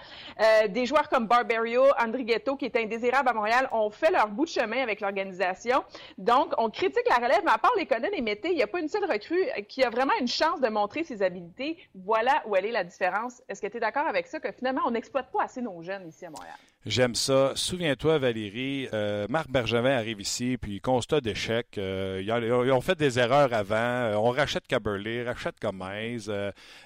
[0.40, 4.46] Euh, des joueurs comme Barberio, Andrighetto, qui est indésirable à Montréal, ont fait leur bout
[4.46, 5.84] de chemin avec l'organisation.
[6.16, 8.66] Donc, on critique la relève, mais à part les Conan et Mété, il n'y a
[8.66, 11.76] pas une seule recrue qui a vraiment une chance de montrer ses habilités.
[11.94, 13.42] Voilà où elle est la différence.
[13.50, 16.08] Est-ce que tu es d'accord avec ça, que finalement, on n'exploite pas assez nos jeunes
[16.08, 16.56] ici à Montréal?
[16.86, 17.50] J'aime ça.
[17.56, 21.66] Souviens-toi, Valérie, euh, Marc Bergevin arrive ici, puis constat d'échec.
[21.78, 23.74] Euh, ils, ont, fait des erreurs avant.
[23.74, 26.18] Euh, on rachète Caberlet, rachète Gomez,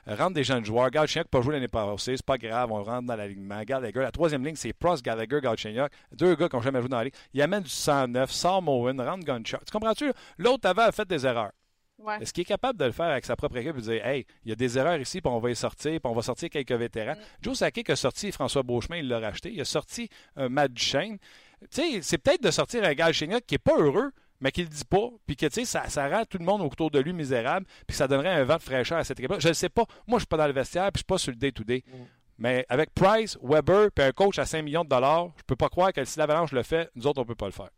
[0.06, 0.90] rentre des jeunes joueurs.
[0.90, 3.62] Galchenyuk pas joué l'année passée, c'est pas grave, on rentre dans l'alignement.
[3.62, 5.92] Gallagher, la troisième ligne, c'est Prost, Gallagher, Galchenyuk.
[6.12, 7.14] Deux gars qui n'ont jamais joué dans la ligue.
[7.34, 9.58] Il amène du 109, sort Mowen, rentre Gunshot.
[9.66, 10.10] Tu comprends-tu?
[10.38, 11.52] L'autre avant a fait des erreurs.
[12.02, 12.18] Ouais.
[12.20, 14.26] Est-ce qu'il est capable de le faire avec sa propre équipe et de dire Hey,
[14.44, 16.48] il y a des erreurs ici, puis on va y sortir, puis on va sortir
[16.50, 17.14] quelques vétérans?
[17.42, 19.52] Joe Sakic a sorti François Beauchemin, il l'a racheté.
[19.52, 20.08] Il a sorti
[20.38, 21.18] euh, Matt Duchesne.
[21.70, 24.62] Tu sais, c'est peut-être de sortir un gars Chéniac qui n'est pas heureux, mais qui
[24.62, 26.98] le dit pas, puis que tu sais, ça, ça rend tout le monde autour de
[26.98, 29.38] lui misérable, puis ça donnerait un vent de fraîcheur à cette équipe-là.
[29.38, 29.84] Je ne sais pas.
[30.06, 31.84] Moi, je suis pas dans le vestiaire, puis je suis pas sur le day-to-day.
[32.38, 35.68] Mais avec Price, Weber, puis un coach à 5 millions de dollars, je peux pas
[35.68, 37.68] croire que si l'Avalanche le fait, nous autres, on peut pas le faire.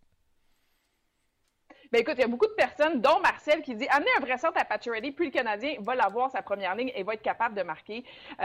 [1.92, 4.38] Ben écoute, il y a beaucoup de personnes, dont Marcel, qui dit amener un vrai
[4.38, 7.55] centre à Pacioretty, puis le Canadien va l'avoir sa première ligne et va être capable
[7.55, 8.02] de marquer.
[8.40, 8.44] Euh,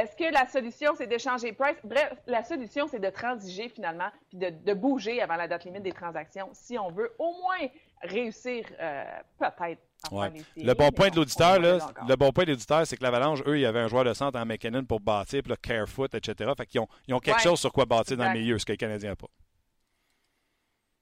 [0.00, 1.76] Est-ce que la solution, c'est d'échanger Price?
[1.84, 5.84] Bref, la solution, c'est de transiger finalement, puis de, de bouger avant la date limite
[5.84, 7.68] des transactions, si on veut au moins
[8.02, 9.04] réussir euh,
[9.38, 10.32] peut-être Ouais.
[10.56, 13.60] Le bon point de l'auditeur, le bon point de l'auditeur, c'est que l'Avalanche, eux, il
[13.60, 16.50] y avait un joueur de centre en McKinnon pour bâtir, puis là, Carefoot, etc.
[16.56, 17.42] Fait qu'ils ont, ils ont quelque Ouais.
[17.42, 19.28] chose sur quoi bâtir dans le milieu, ce que les Canadiens n'ont pas.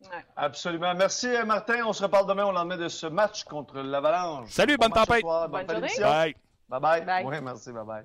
[0.02, 0.24] Ouais.
[0.36, 0.94] Absolument.
[0.94, 1.84] Merci, euh, Martin.
[1.86, 4.50] On se reparle demain au lendemain de ce match contre l'Avalanche.
[4.50, 5.20] Salut, Bon bonne tempête.
[5.20, 5.78] soir, Bonne journée.
[5.86, 6.06] émission.
[6.08, 6.34] Bye.
[6.68, 7.04] Bye bye.
[7.04, 7.24] Bye.
[7.26, 7.70] Oui, merci.
[7.72, 8.04] Bye bye.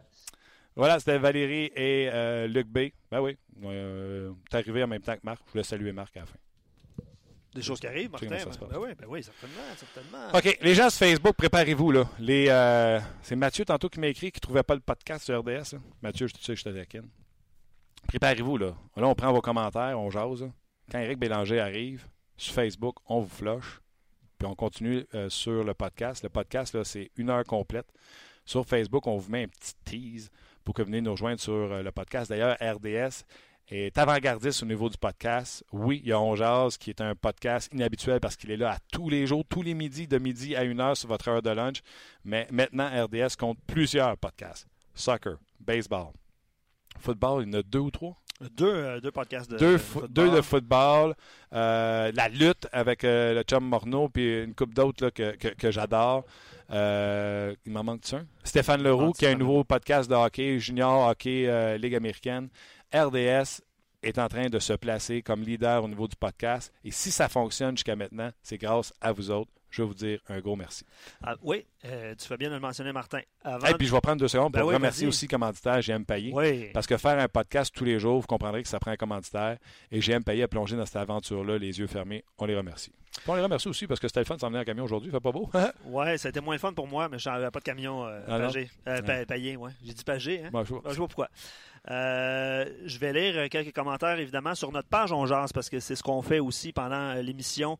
[0.75, 2.89] Voilà, c'était Valérie et euh, Luc B.
[3.09, 5.39] Ben oui, euh, t'es arrivé en même temps que Marc.
[5.47, 6.35] Je voulais saluer Marc à la fin.
[7.53, 8.27] Des choses qui arrivent, Martin.
[8.27, 10.27] Ben, ben oui, ben oui, certainement, certainement.
[10.37, 11.91] OK, les gens sur Facebook, préparez-vous.
[11.91, 12.03] là.
[12.19, 15.39] Les, euh, c'est Mathieu tantôt qui m'a écrit qu'il ne trouvait pas le podcast sur
[15.39, 15.71] RDS.
[15.71, 15.79] là.
[16.01, 17.07] Mathieu, je te sais que je te taquine.
[18.09, 18.57] Préparez-vous.
[18.57, 18.73] Là.
[18.97, 20.41] là, on prend vos commentaires, on jase.
[20.41, 20.47] là.
[20.91, 23.81] Quand Eric Bélanger arrive sur Facebook, on vous flush.
[24.37, 26.23] Puis on continue euh, sur le podcast.
[26.23, 27.87] Le podcast, c'est une heure complète.
[28.45, 30.29] Sur Facebook, on vous met un petit tease
[30.63, 32.29] pour que vous venez nous rejoindre sur euh, le podcast.
[32.29, 33.23] D'ailleurs, RDS
[33.69, 35.63] est avant-gardiste au niveau du podcast.
[35.71, 38.77] Oui, il y a On qui est un podcast inhabituel parce qu'il est là à
[38.91, 41.49] tous les jours, tous les midis, de midi à une heure sur votre heure de
[41.49, 41.81] lunch.
[42.23, 44.67] Mais maintenant, RDS compte plusieurs podcasts.
[44.93, 46.13] Soccer, baseball,
[46.99, 48.15] football, il y en a deux ou trois.
[48.57, 50.09] Deux, euh, deux podcasts de, deux, de fo- football.
[50.09, 51.15] deux de football,
[51.53, 55.71] euh, la lutte avec euh, le chum Morneau, puis une coupe d'autres que, que, que
[55.71, 56.25] j'adore.
[56.71, 58.25] Euh, il m'en manque un?
[58.43, 62.49] Stéphane Leroux, qui a un nouveau podcast de hockey, junior hockey, Ligue américaine.
[62.93, 63.61] RDS
[64.03, 66.73] est en train de se placer comme leader au niveau du podcast.
[66.83, 69.51] Et si ça fonctionne jusqu'à maintenant, c'est grâce à vous autres.
[69.75, 70.85] Je veux vous dire un gros merci.
[71.21, 73.19] Ah, oui, euh, tu fais bien de le mentionner, Martin.
[73.43, 76.05] Avant Et puis je vais prendre deux secondes pour Ben oui, remercier aussi commanditaire GM
[76.05, 76.31] Payé.
[76.33, 76.69] Oui.
[76.73, 79.57] Parce que faire un podcast tous les jours, vous comprendrez que ça prend un commanditaire.
[79.91, 82.23] Et GM Payé a plongé dans cette aventure-là, les yeux fermés.
[82.37, 82.93] On les remercie.
[83.11, 84.85] Puis on les remercie aussi parce que c'était le fun de s'en venir en camion
[84.85, 85.11] aujourd'hui.
[85.11, 85.49] Fait pas beau?
[85.85, 88.05] Ouais, ça a été moins le fun pour moi, mais je n'avais pas de camion
[88.05, 88.69] euh, Ah pagé.
[88.87, 89.71] Euh, pa- payé, ouais.
[89.83, 90.49] J'ai dit pagé, hein?
[90.53, 90.81] Bon, je vois.
[90.85, 91.29] Je sais pas pourquoi.
[91.91, 95.79] Euh, je vais lire euh, quelques commentaires, évidemment, sur notre page On Jase, parce que
[95.79, 97.77] c'est ce qu'on fait aussi pendant euh, l'émission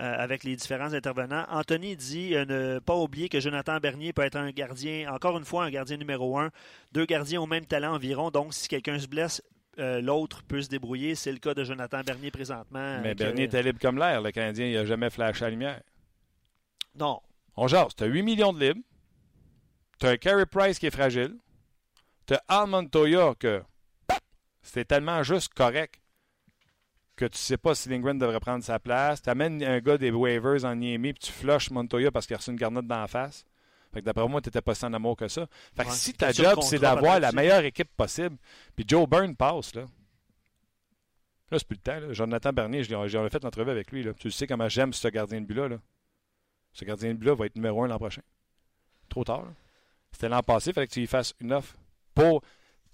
[0.00, 1.46] euh, avec les différents intervenants.
[1.48, 5.46] Anthony dit euh, ne pas oublier que Jonathan Bernier peut être un gardien, encore une
[5.46, 6.50] fois, un gardien numéro un.
[6.92, 9.42] Deux gardiens au même talent environ, donc si quelqu'un se blesse,
[9.78, 11.14] euh, l'autre peut se débrouiller.
[11.14, 13.00] C'est le cas de Jonathan Bernier présentement.
[13.02, 14.20] Mais Bernier était libre comme l'air.
[14.20, 15.80] Le Canadien, il n'a jamais flashé la lumière.
[16.94, 17.20] Non.
[17.56, 17.94] On jase.
[17.96, 18.80] Tu as 8 millions de libres.
[19.98, 21.36] Tu as un Carey Price qui est fragile.
[22.26, 23.62] Tu as Al Montoya que
[24.62, 26.00] c'était tellement juste correct
[27.14, 29.22] que tu sais pas si Lindgren devrait prendre sa place.
[29.22, 32.38] Tu amènes un gars des waivers en Niemi puis tu flushes Montoya parce qu'il a
[32.38, 33.44] reçu une garnotte d'en face.
[33.94, 35.46] Fait que d'après moi, tu n'étais pas si en amour que ça.
[35.74, 35.94] Fait que Ouais.
[35.94, 38.36] si ta job, c'est d'avoir la meilleure équipe possible,
[38.74, 39.86] puis Joe Byrne passe, là.
[41.50, 42.00] Là, c'est plus le temps.
[42.00, 42.12] Là.
[42.12, 44.02] Jonathan Bernier, j'ai j'ai fait l'entrevue avec lui.
[44.02, 44.12] Là.
[44.14, 45.68] Tu sais comment j'aime ce gardien de but-là.
[45.68, 45.76] là.
[46.72, 48.22] Ce gardien de but-là va être numéro un l'an prochain.
[49.08, 49.44] Trop tard.
[50.10, 51.74] C'était l'an passé, il fallait que tu lui fasses une offre.
[52.16, 52.42] Pour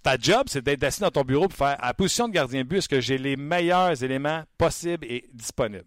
[0.02, 2.62] ta job, c'est d'être assis dans ton bureau pour faire à la position de gardien
[2.64, 5.86] de but, est-ce que j'ai les meilleurs éléments possibles et disponibles?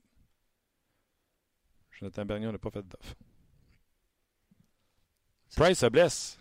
[2.00, 3.14] Jonathan Bernier, on n'a pas fait d'offre.
[5.56, 6.38] Price se blesse.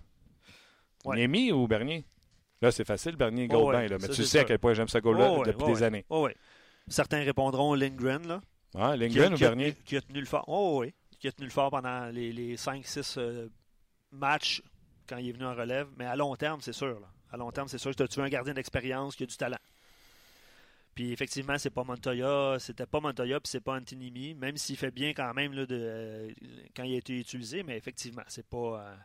[1.05, 1.17] Ouais.
[1.17, 2.05] Niemi ou Bernier?
[2.61, 3.79] Là, c'est facile, Bernier Oh, Goldin.
[3.81, 5.73] ouais, là, mais tu sais à quel point j'aime ce goal-là Oh, depuis oh, des
[5.81, 5.83] ouais.
[5.83, 6.07] années.
[6.89, 8.41] Certains répondront Lindgren, là.
[8.77, 9.73] Ah, qui Lindgren ou qui a Bernier?
[9.73, 10.45] tenu- Qui a tenu le fort.
[10.49, 10.95] Oui.
[11.21, 13.49] Qui a tenu le fort pendant les, les 5-6
[14.13, 14.63] matchs
[15.09, 15.89] quand il est venu en relève.
[15.97, 17.01] Mais à long terme, c'est sûr.
[17.01, 17.09] là.
[17.33, 19.59] À long terme, c'est sûr que tu veux un gardien d'expérience qui a du talent.
[20.95, 24.93] Puis effectivement, c'est pas Montoya, c'était pas Montoya, puis c'est pas Antinimi, même s'il fait
[24.93, 26.31] bien quand même là, de, euh,
[26.77, 28.97] quand il a été utilisé, mais effectivement, c'est pas euh,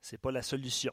[0.00, 0.92] c'est pas la solution.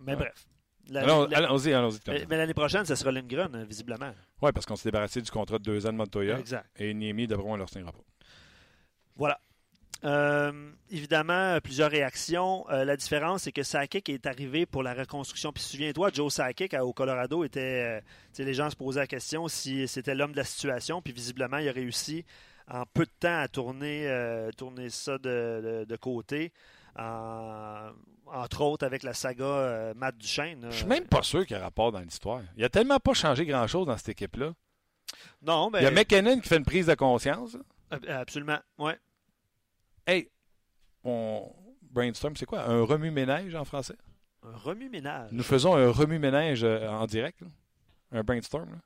[0.00, 0.18] Mais Ouais.
[0.18, 0.46] bref.
[0.88, 1.98] La- Alors, la- allons-y, allons-y.
[2.08, 4.12] mais mais l'année prochaine, ce sera Lindgren, visiblement.
[4.42, 6.38] Oui, parce qu'on s'est débarrassé du contrat de deux ans de Montoya.
[6.40, 6.68] Exact.
[6.76, 8.02] Et Niemi, de on ne leur signera pas.
[9.14, 9.38] Voilà.
[10.04, 10.52] Euh,
[10.90, 12.64] évidemment, plusieurs réactions.
[12.70, 15.52] Euh, la différence, c'est que Sakic est arrivé pour la reconstruction.
[15.52, 18.00] Puis souviens-toi, Joe Sakic au Colorado était.
[18.38, 21.00] euh, les gens se posaient la question si c'était l'homme de la situation.
[21.02, 22.24] Puis visiblement, il a réussi
[22.70, 26.52] en peu de temps à tourner, euh, tourner ça de, de- de côté.
[26.98, 27.90] En-
[28.26, 30.66] entre autres avec la saga euh, Matt Duchesne.
[30.70, 32.40] Je suis même pas sûr qu'il y a rapport dans l'histoire.
[32.56, 34.52] Il a tellement pas changé grand-chose dans cette équipe-là.
[35.42, 35.80] Non, mais.
[35.80, 37.56] Il y a McKinnon qui fait une prise de conscience.
[38.08, 38.58] Absolument.
[38.78, 38.98] Ouais.
[40.06, 40.30] Hey,
[41.04, 42.62] on brainstorm, c'est quoi?
[42.68, 43.96] Un remue-ménage en français?
[44.42, 45.30] Un remue-ménage.
[45.32, 47.40] Nous faisons un remue-ménage euh, en direct.
[47.40, 47.48] là.
[48.12, 48.70] Un brainstorm.
[48.70, 48.78] Là.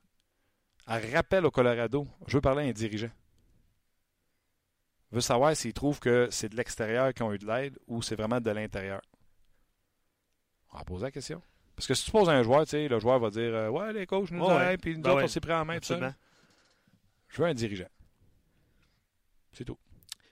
[0.87, 2.07] Un rappel au Colorado.
[2.27, 3.11] Je veux parler à un dirigeant.
[5.11, 8.01] Je veux savoir s'il trouve que c'est de l'extérieur qui ont eu de l'aide ou
[8.01, 9.01] c'est vraiment de l'intérieur.
[10.73, 11.41] On va poser la question.
[11.75, 13.69] Parce que si tu poses à un joueur, tu sais, le joueur va dire euh,
[13.69, 14.73] Ouais, les coachs nous ouais.
[14.73, 15.23] aident, puis nous Ben autres, ouais.
[15.25, 15.79] on s'est pris en main.
[15.79, 16.15] tout ça.
[17.27, 17.87] Je veux un dirigeant.
[19.51, 19.77] C'est tout.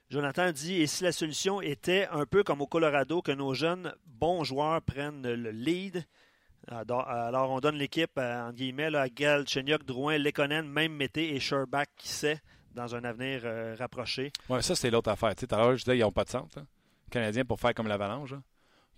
[0.09, 3.93] Jonathan dit Et si la solution était un peu comme au Colorado, que nos jeunes
[4.05, 6.03] bons joueurs prennent le lead?
[6.67, 11.33] Alors, on donne l'équipe, euh, entre guillemets, là, à Gal, Chenyok, Drouin, Lekonen, même Mété
[11.33, 12.39] et Sherbach, qui sait,
[12.75, 14.31] dans un avenir euh, rapproché.
[14.49, 15.33] Ouais, ça, c'est l'autre affaire.
[15.35, 16.59] Tout à l'heure, je disais, ils n'ont pas de centre.
[16.59, 18.41] Les Canadiens, pour faire comme l'Avalanche, là,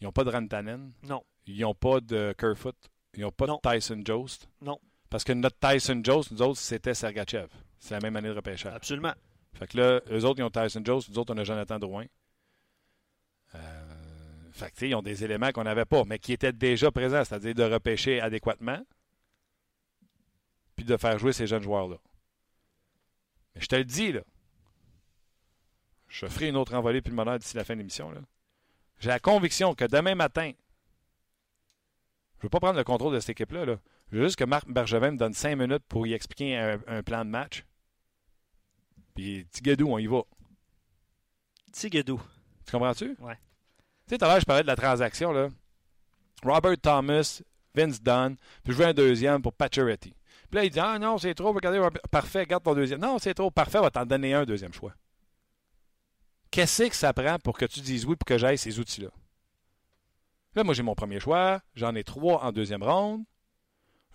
[0.01, 0.91] ils n'ont pas de Rantanen.
[1.03, 1.23] Non.
[1.47, 2.75] Ils n'ont pas de Kerfoot.
[3.15, 3.59] Ils n'ont pas Non.
[3.63, 4.49] de Tyson Jost.
[4.61, 4.77] Non.
[5.09, 7.47] Parce que notre Tyson Jost, nous autres, c'était Sergachev.
[7.79, 8.73] C'est la même année de repêchage.
[8.73, 9.13] Absolument.
[9.53, 11.09] Fait que là, eux autres, ils ont Tyson Jost.
[11.09, 12.05] Nous autres, on a Jonathan Drouin.
[13.55, 17.23] Euh, fait que, ils ont des éléments qu'on n'avait pas, mais qui étaient déjà présents,
[17.23, 18.81] c'est-à-dire de repêcher adéquatement,
[20.75, 21.97] puis de faire jouer ces jeunes joueurs-là.
[23.55, 24.21] Mais je te le dis, là,
[26.07, 28.11] je ferai une autre envolée pulmonaire d'ici la fin de l'émission.
[28.99, 30.51] J'ai la conviction que demain matin,
[32.37, 33.65] je ne veux pas prendre le contrôle de cette équipe-là.
[33.65, 33.79] Là.
[34.11, 37.23] Je veux juste que Marc Bergevin me donne cinq minutes pour y expliquer un plan
[37.23, 37.63] de match.
[39.15, 40.21] Puis, Tigadou, on y va.
[41.71, 42.21] Tigedou.
[42.65, 43.15] Tu comprends-tu?
[43.19, 43.35] Ouais.
[44.07, 45.49] Tu sais, tout à l'heure, je parlais de la transaction, là.
[46.43, 47.41] Robert Thomas,
[47.75, 50.13] Vince Dunn, puis je veux un deuxième pour Pacioretty.
[50.49, 52.99] Puis là, il dit Ah non, c'est trop, regardez, parfait, garde ton deuxième.
[52.99, 54.93] Non, c'est trop, parfait, on va t'en donner un deuxième choix.
[56.49, 59.07] Qu'est-ce que ça prend pour que tu dises oui pour que j'aille ces outils-là?
[60.55, 63.23] Là, moi, j'ai mon premier choix, j'en ai trois en deuxième ronde.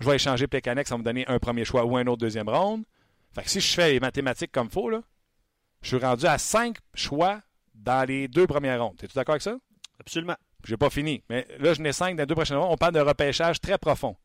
[0.01, 2.51] Je vais échanger Plekanex, ça va me donner un premier choix ou un autre deuxième
[2.51, 2.85] ronde.
[3.35, 5.03] Fait que si je fais les mathématiques comme il faut, là,
[5.83, 7.41] je suis rendu à cinq choix
[7.75, 8.97] dans les deux premières rondes.
[9.03, 9.57] Es-tu d'accord avec ça?
[10.01, 10.37] Absolument.
[10.65, 11.23] J'ai pas fini.
[11.29, 12.73] Mais là, je n'ai cinq dans les deux prochaines rondes.
[12.73, 14.17] On parle de repêchage très profond.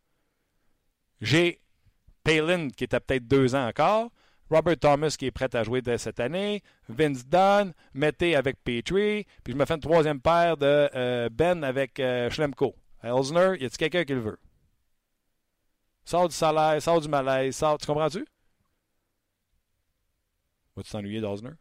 [1.20, 1.62] J'ai
[2.24, 4.10] Palin, qui à peut-être deux ans encore.
[4.50, 6.62] Robert Thomas, qui est prêt à jouer dès cette année.
[6.90, 7.74] Vince Dunn.
[7.94, 9.26] Mété avec Petrie.
[9.44, 12.76] Puis je me fais une troisième paire de euh, Ben avec euh, Schlemko.
[13.04, 14.40] Elsner, y a-t-il quelqu'un qui le veut?
[16.04, 17.78] Sors du salaire, sors du malaise, sors.
[17.78, 18.26] Tu comprends-tu?
[20.82, 21.52] Vas-tu t'ennuyer d'Osner?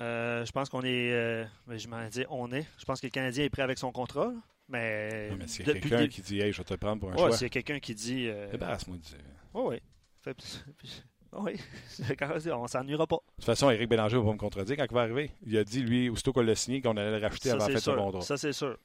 [0.00, 1.12] Euh, je pense qu'on est.
[1.12, 2.66] euh, mais je m'en dis, on est.
[2.78, 4.26] Je pense que le Canadien est prêt avec son contrat.
[4.26, 4.32] là.
[4.68, 5.28] Mais.
[5.30, 7.14] Non, mais s'il y a quelqu'un qui dit Hey, je vais te prendre pour un
[7.14, 7.32] Ouais, choix.
[7.32, 8.26] s'il y a quelqu'un qui dit.
[8.28, 9.16] euh, Débarrasse-moi de ça.
[9.52, 9.78] Oui,
[11.34, 11.56] oui.
[12.52, 13.16] On s'ennuiera pas.
[13.16, 15.30] De toute façon, Éric Bélanger va pas me contredire quand il va arriver.
[15.44, 17.74] Il a dit, lui, aussitôt qu'on l'a signé, qu'on allait le racheter Ça, avant la
[17.78, 18.20] fête de contrat.
[18.22, 18.78] Ça, c'est sûr.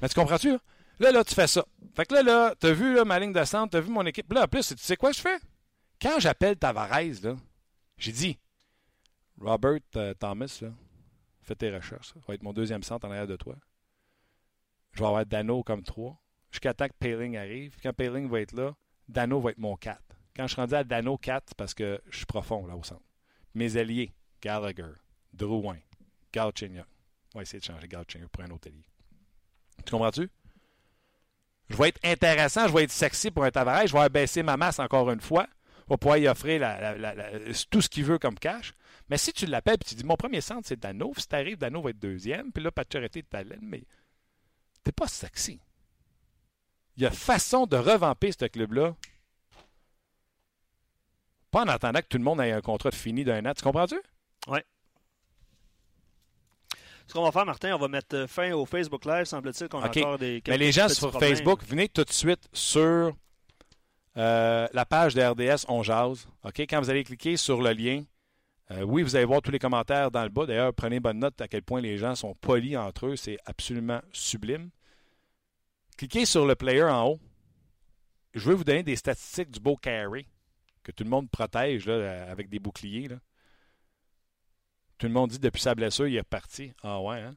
[0.00, 0.50] Mais tu comprends-tu?
[0.52, 0.58] Là?
[1.00, 1.64] là, là, tu fais ça.
[1.94, 4.32] Fait que là, là, t'as vu là, ma ligne de centre, t'as vu mon équipe.
[4.32, 5.38] Là, en plus, tu sais quoi je fais?
[6.00, 6.88] Quand j'appelle Tavares,
[7.22, 7.36] là,
[8.00, 8.38] j'ai dit,
[9.40, 10.62] Robert euh, Thomas,
[11.42, 12.08] fais tes recherches.
[12.08, 13.54] Ça va être mon deuxième centre en arrière de toi.
[14.92, 16.20] Je vais avoir Dano comme 3.
[16.50, 17.76] Jusqu'à temps que Paling arrive.
[17.82, 18.74] Quand Paling va être là,
[19.08, 20.00] Dano va être mon 4.
[20.34, 22.82] Quand je suis rendu à Dano 4, c'est parce que je suis profond là au
[22.82, 23.04] centre.
[23.54, 24.92] Mes alliés, Gallagher,
[25.32, 25.78] Drouin,
[26.32, 26.86] Galchenyuk.
[27.34, 28.84] On va essayer de changer Galchenyuk pour un autre allié.
[29.84, 30.28] Tu comprends-tu?
[31.68, 34.56] Je vais être intéressant, je vais être sexy pour un Tavares, je vais abaisser ma
[34.56, 35.46] masse encore une fois.
[35.90, 37.30] On va pouvoir y offrir la- la- la- la-
[37.68, 38.72] tout ce qu'il veut comme cash.
[39.08, 41.58] Mais si tu l'appelles et tu dis mon premier centre, c'est Dano, si tu arrives,
[41.58, 43.82] Dano va être deuxième, puis là, Pacioretty est talent, mais
[44.84, 45.58] t'es pas sexy.
[46.96, 48.94] Il y a façon de revamper ce club-là.
[51.50, 53.52] Pas en attendant que tout le monde ait un contrat fini d'un an.
[53.52, 54.00] Tu comprends-tu?
[57.06, 59.24] Ce qu'on va faire, Martin, on va mettre fin au Facebook Live.
[59.24, 59.96] Semble-t-il qu'on OK.
[59.96, 60.40] a encore des.
[60.46, 61.30] Mais les gens sur problèmes.
[61.34, 63.16] Facebook, venez tout de suite sur
[64.16, 66.28] euh, la page de RDS On Jase.
[66.44, 66.60] OK?
[66.60, 68.04] Quand vous allez cliquer sur le lien,
[68.70, 70.46] euh, oui, vous allez voir tous les commentaires dans le bas.
[70.46, 73.16] D'ailleurs, prenez bonne note à quel point les gens sont polis entre eux.
[73.16, 74.70] C'est absolument sublime.
[75.96, 77.20] Cliquez sur le player en haut.
[78.34, 80.26] Je veux vous donner des statistiques du beau carry
[80.82, 83.08] que tout le monde protège là, avec des boucliers.
[83.08, 83.16] Là.
[84.98, 86.72] Tout le monde dit depuis sa blessure, il est reparti.
[86.82, 87.36] Ah ouais, hein?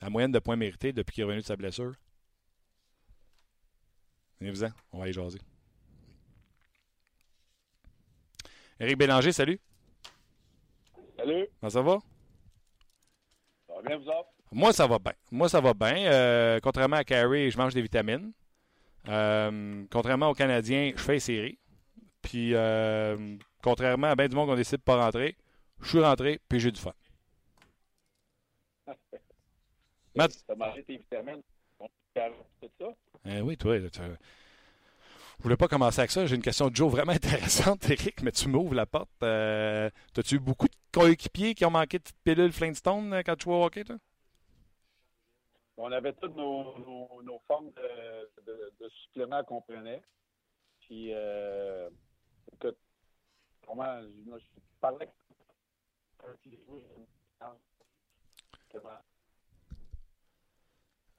[0.00, 1.94] La moyenne de points mérités depuis qu'il est revenu de sa blessure.
[4.44, 5.38] Venez-vous-en, on va y jaser.
[8.78, 9.58] Éric Bélanger, salut.
[11.16, 11.48] Salut.
[11.58, 11.98] Comment ça va?
[13.66, 14.28] Ça va bien, vous autres?
[14.52, 15.14] Moi, ça va bien.
[15.30, 16.12] Moi, ça va bien.
[16.12, 18.34] Euh, contrairement à Carrie, je mange des vitamines.
[19.08, 21.58] Euh, contrairement aux Canadiens, je fais série.
[22.20, 25.38] Puis, euh, contrairement à bien du monde qu'on décide de pas rentrer,
[25.80, 26.92] je suis rentré, puis j'ai du fun.
[30.14, 30.32] Matt?
[30.46, 31.40] Tu mangé tes vitamines?
[32.60, 32.94] Tout ça?
[33.26, 33.78] Eh oui, toi.
[33.90, 34.00] Tu...
[35.38, 36.26] Je voulais pas commencer avec ça.
[36.26, 39.10] J'ai une question de Joe vraiment intéressante, Eric, mais tu m'ouvres la porte.
[39.22, 43.44] Euh, As-tu eu beaucoup de coéquipiers qui ont manqué de pilule Flintstone euh, quand tu
[43.44, 43.96] jouais au hockey, toi?
[45.76, 46.72] On avait toutes nos,
[47.48, 47.72] formes
[48.46, 50.02] de, suppléments qu'on prenait.
[50.80, 51.90] Puis, euh,
[52.62, 52.70] je
[54.80, 55.08] parlais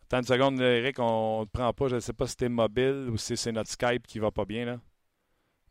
[0.08, 1.88] Attends une seconde, Eric, on ne te prend pas.
[1.88, 4.30] Je ne sais pas si tu es mobile ou si c'est notre Skype qui va
[4.32, 4.65] pas bien.
[4.65, 4.80] là.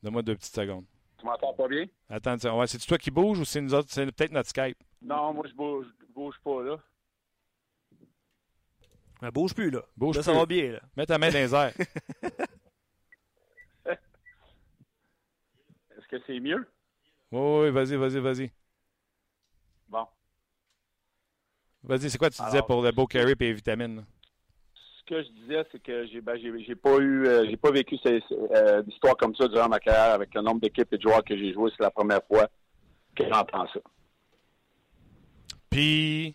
[0.03, 0.85] Donne-moi deux petites secondes.
[1.19, 1.87] Tu m'entends pas bien?
[2.09, 3.89] Attends, ouais, c'est toi qui bouge ou c'est nous autres?
[3.91, 4.77] C'est peut-être notre Skype.
[5.01, 6.77] Non, moi je bouge, je bouge pas là.
[9.23, 9.83] Mais bouge plus là.
[9.97, 10.33] Bouge là, plus.
[10.33, 10.81] ça va bien là.
[10.97, 11.73] Mets ta main dans les airs.
[15.97, 16.69] Est-ce que c'est mieux?
[17.31, 18.51] Oui, oui, vas-y, vas-y, vas-y.
[19.89, 20.07] Bon.
[21.85, 23.97] Vas-y, c'est quoi tu disais pour le beau carry et les vitamines?
[23.97, 24.03] là?
[25.07, 26.39] Ce que je disais, c'est que j'ai ben,
[26.83, 30.41] pas eu euh, j'ai pas vécu euh, d'histoire comme ça durant ma carrière avec le
[30.41, 31.71] nombre d'équipes et de joueurs que j'ai joué.
[31.77, 32.49] C'est la première fois
[33.15, 33.81] que j'entends ça.
[35.69, 36.35] Puis,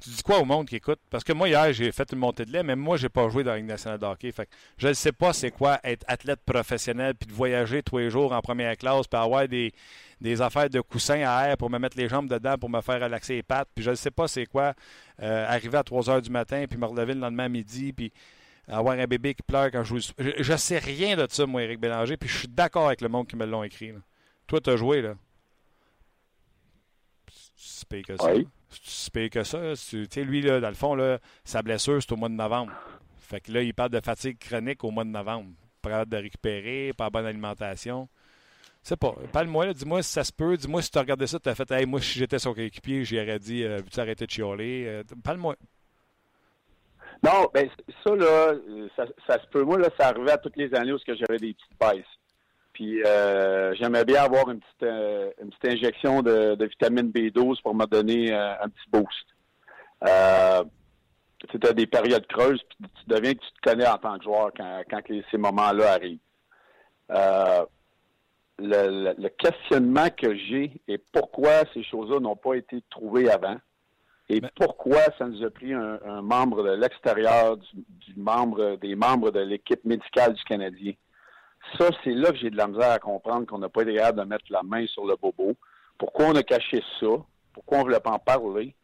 [0.00, 1.00] tu dis quoi au monde qui écoute?
[1.10, 3.42] Parce que moi, hier, j'ai fait une montée de lait, mais moi, j'ai pas joué
[3.42, 4.30] dans la Ligue nationale de hockey.
[4.30, 7.98] Fait que je ne sais pas c'est quoi être athlète professionnel puis de voyager tous
[7.98, 9.72] les jours en première classe puis avoir des,
[10.20, 13.00] des affaires de coussins à air pour me mettre les jambes dedans pour me faire
[13.00, 13.68] relaxer les pattes.
[13.74, 14.74] Puis je ne sais pas c'est quoi
[15.20, 18.12] euh, arriver à 3 heures du matin puis me relever le lendemain à midi puis
[18.68, 20.12] avoir un bébé qui pleure quand je joue.
[20.18, 23.08] Je, je sais rien de ça, moi, Éric Bélanger, puis je suis d'accord avec le
[23.08, 23.92] monde qui me l'ont écrit.
[24.46, 25.14] Toi, tu as joué, là.
[27.56, 28.24] C'est pire que ça.
[28.70, 29.72] C'est pire que ça.
[29.76, 32.72] Tu sais, lui, là, dans le fond, là, sa blessure, c'est au mois de novembre.
[33.16, 35.50] Fait que là, il parle de fatigue chronique au mois de novembre.
[35.82, 38.08] Pas de récupérer, pas bonne alimentation.
[38.82, 39.14] C'est pas.
[39.32, 40.56] Parle-moi, dis-moi si ça se peut.
[40.56, 43.04] Dis-moi si tu as regardé ça, tu as fait, hey, moi, si j'étais son coéquipier,
[43.04, 44.84] j'aurais dit, euh, veux-tu arrêter de chialer?
[44.86, 45.56] Euh, Parle-moi.
[47.22, 47.68] Non, ben
[48.04, 49.64] ça là, euh, ça, ça se peut.
[49.64, 52.17] Moi là, ça arrivait à toutes les années où j'avais des petites baisses.
[52.78, 57.60] Puis euh, j'aimais bien avoir une petite euh, une petite injection de, de vitamine B12
[57.60, 59.26] pour me donner euh, un petit boost.
[60.06, 60.62] Euh,
[61.48, 64.22] tu as des périodes creuses, puis tu deviens que tu te connais en tant que
[64.22, 64.82] joueur quand,
[65.28, 66.20] ces moments-là arrivent.
[68.60, 73.56] Le, le- le questionnement que j'ai et pourquoi ces choses-là n'ont pas été trouvées avant
[74.28, 78.76] et Mais- pourquoi ça nous a pris un, un membre de l'extérieur, du, du membre,
[78.76, 80.92] des membres de l'équipe médicale du Canadien.
[81.76, 84.20] Ça, c'est là que j'ai de la misère à comprendre qu'on n'a pas été capable
[84.20, 85.54] de mettre la main sur le bobo.
[85.98, 87.06] Pourquoi on a caché ça?
[87.52, 88.74] Pourquoi on ne voulait pas en parler?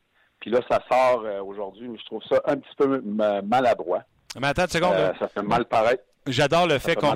[0.41, 4.03] Puis là, ça sort euh, aujourd'hui, mais je trouve ça un petit peu ma- maladroit.
[4.41, 4.95] Mais attends une seconde.
[4.95, 6.03] Euh, ça fait mal paraître.
[6.27, 7.13] J'adore le fait qu'on.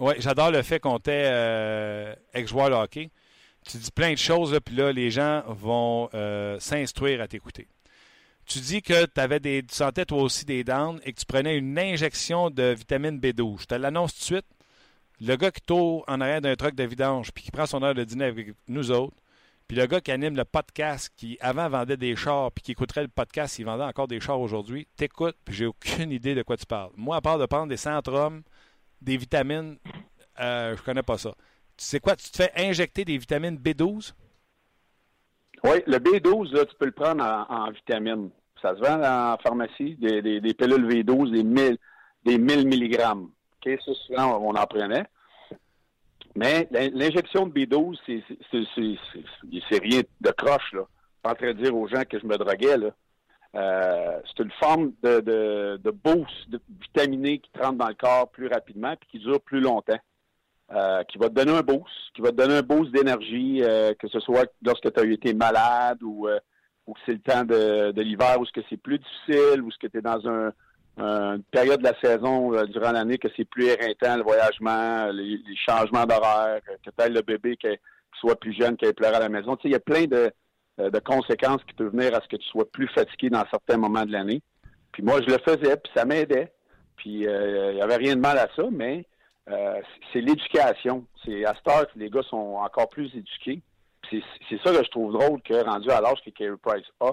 [0.00, 3.10] Oui, j'adore le fait qu'on t'ait euh, ex-joueur de hockey.
[3.66, 7.68] Tu dis plein de choses, là, puis là, les gens vont euh, s'instruire à t'écouter.
[8.46, 11.56] Tu dis que avais des, tu sentais toi aussi des downs et que tu prenais
[11.56, 13.60] une injection de vitamine B12.
[13.62, 14.46] Je te l'annonce tout de suite.
[15.20, 17.94] Le gars qui tourne en arrière d'un truck de vidange puis qui prend son heure
[17.94, 19.16] de dîner avec nous autres,
[19.68, 23.02] puis le gars qui anime le podcast, qui avant vendait des chars puis qui écouterait
[23.02, 26.56] le podcast, il vendait encore des chars aujourd'hui, t'écoutes puis j'ai aucune idée de quoi
[26.56, 26.90] tu parles.
[26.96, 28.42] Moi, à part de prendre des centrums,
[29.00, 29.76] des vitamines,
[30.40, 31.30] euh, je connais pas ça.
[31.76, 34.12] Tu sais quoi, tu te fais injecter des vitamines B12?
[35.64, 38.30] Oui, le B12, là, tu peux le prendre en, vitamine.
[38.62, 41.78] Ça se vend en pharmacie, des, pilules V12, des 1000,
[42.24, 43.30] des 1000 milligrammes.
[43.64, 45.04] OK, ça, souvent, on en prenait.
[46.36, 50.82] Mais l'in- l'injection de B12, c'est- rien de croche, là.
[51.22, 52.90] Pas en train de dire aux gens que je me droguais, là.
[53.56, 57.94] Euh, c'est une forme de, de, de boost de vitaminé qui te rentre dans le
[57.94, 59.98] corps plus rapidement puis qui dure plus longtemps.
[60.72, 63.92] Euh, qui va te donner un boost, qui va te donner un boost d'énergie, euh,
[63.94, 66.28] que ce soit lorsque tu as été malade ou,
[66.86, 69.72] ou que c'est le temps de, de l'hiver où ce que c'est plus difficile, ou
[69.72, 70.52] ce que tu es dans un,
[71.00, 75.06] un- une période de la saison euh, durant l'année que c'est plus éreintant, le voyagement,
[75.12, 77.68] les, changements d'horaire, que tu le bébé qui,
[78.18, 79.56] soit plus jeune, qui ait pleuré à la maison.
[79.56, 80.30] Tu sais, il y a plein de,
[80.80, 83.76] euh, de conséquences qui peuvent venir à ce que tu sois plus fatigué dans certains
[83.76, 84.42] moments de l'année.
[84.92, 86.52] Puis moi, je le faisais, puis ça m'aidait.
[86.96, 89.06] Puis il n'y avait rien de mal à ça, mais
[90.12, 91.06] c'est l'éducation.
[91.24, 93.62] C'est à Start, les gars sont encore plus éduqués.
[94.10, 97.12] C'est ça que je trouve drôle que rendu à l'âge que Carey Price a,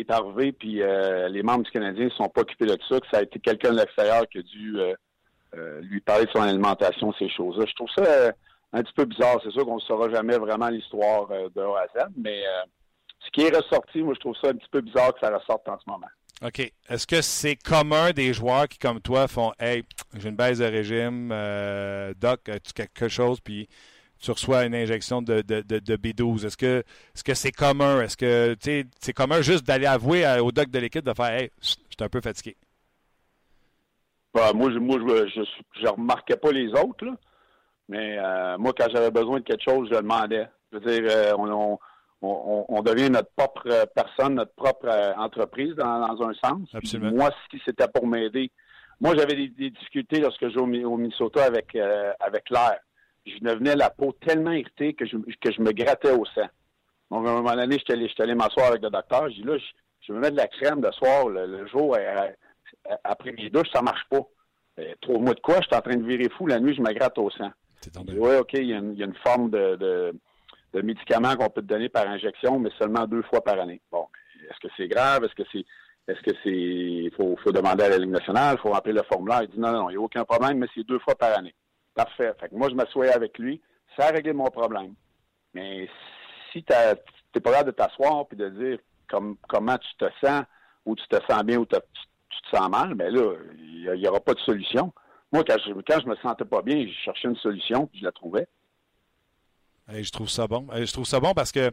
[0.00, 0.80] est arrivé, puis
[1.28, 3.72] les membres du Canadien ne sont pas occupés de ça, que ça a été quelqu'un
[3.72, 4.76] de l'extérieur qui a dû
[5.82, 7.64] lui parler de son alimentation, ces choses-là.
[7.66, 8.32] Je trouve ça
[8.72, 9.40] un petit peu bizarre.
[9.42, 12.62] C'est sûr qu'on ne saura jamais vraiment l'histoire euh, de A à Z, mais euh,
[13.24, 15.68] ce qui est ressorti, moi, je trouve ça un petit peu bizarre que ça ressorte
[15.68, 16.06] en ce moment.
[16.42, 16.60] OK.
[16.88, 19.84] Est-ce que c'est commun des joueurs qui, comme toi, font Hey,
[20.14, 23.68] j'ai une baisse de régime, euh, Doc, as-tu quelque chose, puis
[24.20, 26.46] tu reçois une injection de, de, de, B12.
[26.46, 26.82] Est-ce que
[27.14, 28.00] est-ce que c'est commun?
[28.02, 28.56] Est-ce que
[29.00, 32.08] c'est commun juste d'aller avouer au doc de l'équipe de faire Hey, je suis un
[32.08, 32.56] peu fatigué?
[34.36, 35.42] Bah, moi, je, moi je,
[35.80, 37.12] je, remarquais pas les autres, là.
[37.88, 40.46] Mais euh, moi, quand j'avais besoin de quelque chose, je le demandais.
[40.70, 41.78] Je veux dire, euh, on,
[42.20, 46.68] on, on, devient notre propre personne, notre propre euh, entreprise dans, dans, un sens.
[46.74, 47.12] Absolument.
[47.12, 48.50] Moi, si c'était pour m'aider.
[49.00, 51.74] Moi, j'avais des, difficultés lorsque je au, au Minnesota avec,
[52.20, 52.78] avec l'air.
[53.26, 56.48] Je devenais la peau tellement irritée que je, que je me grattais au sang.
[57.10, 59.28] Donc, à un moment donné, je suis allé, m'asseoir avec le docteur.
[59.28, 59.64] Je dis là, je,
[60.06, 61.96] je me mets de la crème de soir le, jour
[63.04, 64.20] après mes douches, ça marche pas.
[65.00, 66.46] Trouve-moi de quoi, je suis en train de virer fou.
[66.46, 67.50] La nuit, je me gratte au sang.
[68.08, 69.76] Oui, OK, il y, a une, forme de,
[70.72, 73.80] de, médicament qu'on peut te donner par injection, mais seulement deux fois par année.
[73.90, 74.06] Bon,
[74.42, 75.24] est-ce que c'est grave?
[75.24, 75.64] Est-ce que c'est
[76.08, 79.42] est-ce que c'est il faut, demander à la Ligue nationale, il faut remplir le formulaire.
[79.42, 81.54] Il dit non, non, il n'y a aucun problème, mais c'est deux fois par année.
[81.96, 82.32] Parfait.
[82.38, 83.60] Fait que moi, je m'assois avec lui,
[83.96, 84.94] ça a réglé mon problème.
[85.54, 85.88] Mais
[86.52, 88.78] si tu n'es pas là de t'asseoir et de dire
[89.08, 90.44] comment tu te sens,
[90.84, 94.06] ou tu te sens bien ou tu, te sens mal, mais ben là, il n'y
[94.06, 94.92] aura pas de solution.
[95.32, 98.04] Moi, quand je, quand je me sentais pas bien, je cherchais une solution, puis je
[98.04, 98.46] la trouvais.
[99.88, 100.66] je trouve ça bon.
[100.72, 101.72] je trouve ça bon parce que,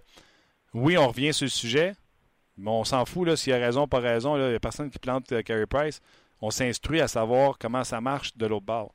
[0.74, 1.93] oui, on revient sur le sujet,
[2.55, 4.38] mais on s'en fout s'il y a raison pas raison.
[4.38, 5.99] Il n'y a personne qui plante euh, Carey Price.
[6.41, 8.93] On s'instruit à savoir comment ça marche de l'autre bord.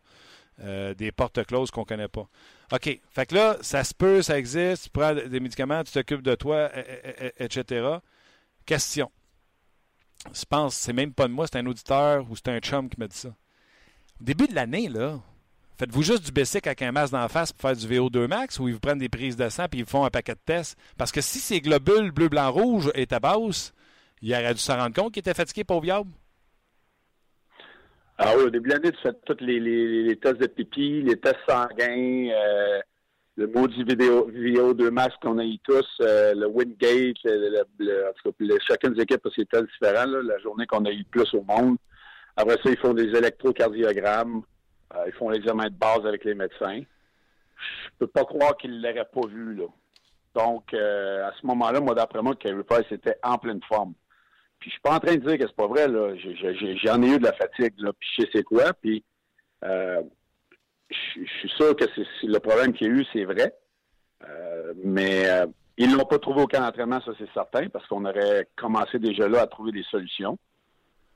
[0.60, 2.28] Euh, des portes closes qu'on ne connaît pas.
[2.72, 3.00] OK.
[3.10, 6.34] Fait que là, ça se peut, ça existe, tu prends des médicaments, tu t'occupes de
[6.34, 6.68] toi,
[7.38, 7.98] etc.
[8.66, 9.08] Question.
[10.34, 12.98] Je pense, c'est même pas de moi, c'est un auditeur ou c'est un chum qui
[12.98, 13.28] m'a dit ça.
[14.20, 15.20] Au début de l'année, là,
[15.78, 18.66] faites-vous juste du basic avec un masque d'en face pour faire du VO2 max ou
[18.66, 20.76] ils vous prennent des prises de sang et ils font un paquet de tests?
[20.96, 23.72] Parce que si ces globules bleu, blanc, rouge étaient basses,
[24.22, 26.10] il aurait dû se rendre compte qu'il était fatigué, pauvre viable.
[28.18, 31.38] Ah oui, au début de l'année, tu fais tous les, tests de pipi, les tests
[31.48, 32.80] sanguins, euh,
[33.36, 38.32] le maudit vidéo, VO2 max qu'on a eu tous, euh, le Wingate, le, en tout
[38.32, 41.32] cas, chacune des équipes a ses tests différents, la journée qu'on a eu le plus
[41.34, 41.76] au monde.
[42.36, 44.42] Après ça, ils font des électrocardiogrammes.
[44.94, 46.80] Euh, ils font l'examen de base avec les médecins.
[46.80, 49.66] Je peux pas croire qu'ils l'auraient pas vu, là.
[50.34, 53.94] Donc, euh, à ce moment-là, moi, d'après moi, Kerry Price était en pleine forme.
[54.58, 56.14] Puis, je suis pas en train de dire que c'est pas vrai, là.
[56.84, 57.92] J'en ai, eu de la fatigue, là.
[57.98, 58.72] Puis, je sais quoi.
[58.72, 59.04] Puis,
[59.64, 60.02] euh,
[60.90, 63.52] je, suis sûr que c'est le problème qu'il y a eu, c'est vrai.
[64.84, 65.26] mais
[65.78, 69.28] ils l'ont pas trouvé au camp d'entraînement, ça, c'est certain, parce qu'on aurait commencé déjà
[69.28, 70.36] là à trouver des solutions.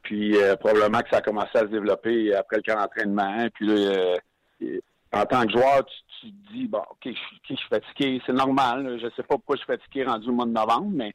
[0.02, 3.48] Puis euh, probablement que ça a commencé à se développer après le camp d'entraînement.
[3.54, 4.80] Puis là, euh,
[5.12, 5.84] en tant que joueur,
[6.20, 8.98] tu, te dis, bon, OK, je, suis fatigué, c'est normal.
[9.00, 11.12] Je ne sais pas pourquoi je suis fatigué rendu au mois de novembre, mais euh,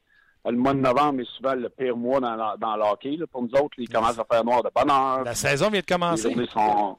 [0.52, 3.18] le mois de novembre est souvent le pire mois dans, dans l'hockey.
[3.32, 5.24] Pour nous autres, il commence à faire noir de bonne heure.
[5.24, 6.34] La saison vient de commencer.
[6.34, 6.98] Les sont...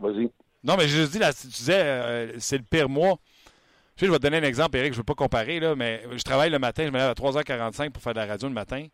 [0.00, 0.30] Vas-y.
[0.64, 3.16] Non, mais je dis, là, tu disais, c'est le pire mois.
[3.96, 6.22] je vais te donner un exemple, Eric, je ne veux pas comparer, là, mais je
[6.22, 8.86] travaille le matin, je me lève à 3h45 pour faire de la radio le matin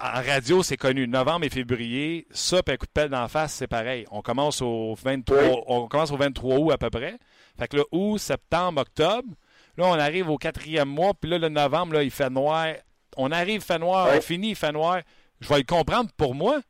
[0.00, 1.06] en radio, c'est connu.
[1.08, 4.06] Novembre et février, ça, puis un coup de pelle d'en face, c'est pareil.
[4.10, 7.18] On commence au 23, on commence au 23 août à peu près.
[7.58, 9.28] Fait que là, août, septembre, octobre.
[9.76, 12.68] Là, on arrive au quatrième mois, puis là, le novembre, là, il fait noir.
[13.16, 15.00] On arrive, il fait noir, on finit, il fait noir.
[15.40, 16.60] Je vais le comprendre pour moi,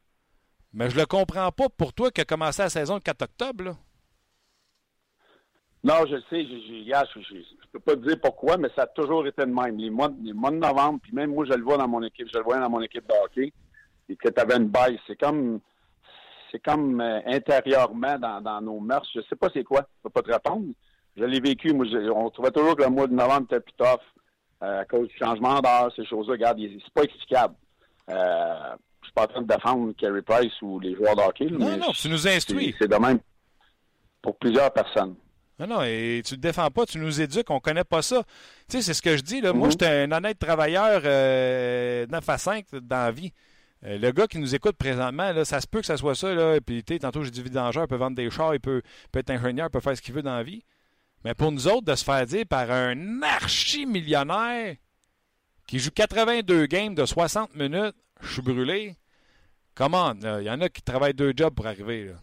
[0.72, 3.64] mais je le comprends pas pour toi qui a commencé la saison le 4 octobre.
[3.64, 3.76] Là.
[5.84, 6.44] Non, je le sais.
[6.44, 9.76] Je, ne peux pas te dire pourquoi, mais ça a toujours été le même.
[9.76, 12.26] Les mois, les mois de novembre, puis même moi, je le vois dans mon équipe,
[12.32, 13.52] je le vois dans mon équipe de hockey,
[14.08, 14.98] et que tu avais une baisse.
[15.06, 15.60] C'est comme
[16.50, 19.06] c'est comme euh, intérieurement dans, nos mœurs.
[19.14, 19.86] Je sais pas c'est quoi.
[19.98, 20.66] Je peux pas te répondre.
[21.16, 21.72] Je l'ai vécu.
[21.72, 24.00] Moi, on trouvait toujours que le mois de novembre était plus tough
[24.62, 26.32] euh, à cause du changement d'heure, ces choses-là.
[26.32, 27.54] Regarde, c'est pas explicable.
[28.10, 31.46] Euh, je suis pas en train de défendre Kerry Price ou les joueurs de hockey.
[31.46, 32.74] non, non, tu nous instruis.
[32.78, 33.18] C'est de même
[34.22, 35.14] pour plusieurs personnes.
[35.58, 38.02] Non, non, et tu ne te défends pas, tu nous éduques, on ne connaît pas
[38.02, 38.22] ça.
[38.68, 39.40] Tu sais, c'est ce que je dis.
[39.40, 39.54] Là.
[39.54, 39.70] Moi, mhm.
[39.72, 43.32] j'étais un honnête travailleur euh, 9 à 5 dans la vie.
[43.84, 46.34] Euh, le gars qui nous écoute présentement, là, ça se peut que ça soit ça.
[46.34, 49.30] Là, puis, tantôt, j'ai dit vidangeur, il peut vendre des chars, il peut, peut être
[49.30, 50.62] ingénieur, il peut faire ce qu'il veut dans la vie.
[51.24, 54.76] Mais pour nous autres, de se faire dire par un archi-millionnaire
[55.66, 58.94] qui joue 82 games de 60 minutes, je suis brûlé.
[59.74, 60.14] Comment?
[60.14, 62.06] Il y en a qui travaillent deux jobs pour arriver.
[62.06, 62.14] Là.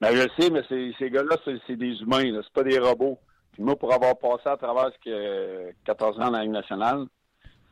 [0.00, 3.18] Ben, je sais, mais ces, gars-là, c'est, des humains, c'est pas des robots.
[3.52, 7.06] Puis moi, pour avoir passé à travers ce que 14 ans dans la Ligue nationale,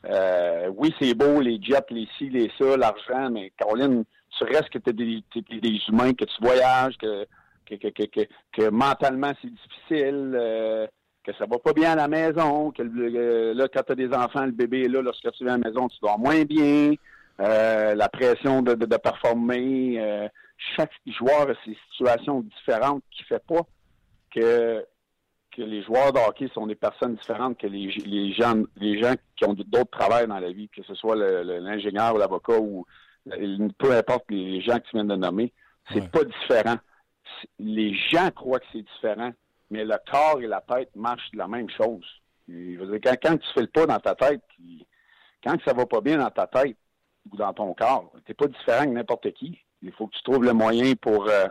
[0.07, 4.05] euh, oui, c'est beau, les jets, les ci, les ça, l'argent, mais Caroline,
[4.37, 7.27] tu restes que tu des humains, que tu voyages, que,
[7.67, 8.21] que, que, que,
[8.53, 10.87] que mentalement c'est difficile, euh,
[11.25, 14.13] que ça va pas bien à la maison, que euh, là, quand tu as des
[14.15, 16.95] enfants, le bébé est là, lorsque tu viens à la maison, tu dors moins bien,
[17.41, 20.29] euh, la pression de, de, de performer.
[20.77, 23.63] Chaque joueur a ses situations différentes qui fait pas
[24.35, 24.85] que
[25.57, 29.15] que les joueurs de hockey sont des personnes différentes que les, les gens les gens
[29.37, 32.85] qui ont d'autres travails dans la vie, que ce soit l'ingénieur ou l'avocat ou
[33.79, 35.53] peu importe les gens que tu viens de nommer,
[35.93, 36.09] c'est Ouais.
[36.09, 36.77] pas différent.
[37.59, 39.33] Les gens croient que c'est différent,
[39.71, 42.05] mais le corps et la tête marchent de la même chose.
[42.49, 44.43] Quand, tu fais le pas dans ta tête,
[45.43, 46.77] quand ça va pas bien dans ta tête
[47.31, 49.59] ou dans ton corps, t'es pas différent que n'importe qui.
[49.83, 51.47] Il faut que tu trouves le moyen pour euh,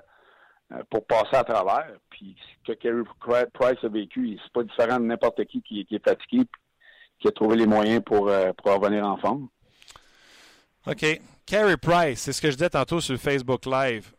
[0.71, 1.91] euh, pour passer à travers.
[2.09, 5.95] Puis ce que Carey Price a vécu, c'est pas différent de n'importe qui, qui qui
[5.95, 6.45] est fatigué,
[7.19, 9.49] qui a trouvé les moyens pour euh, pour revenir en forme.
[10.87, 11.05] OK.
[11.45, 14.13] Carey Price, c'est ce que je disais tantôt sur Facebook Live.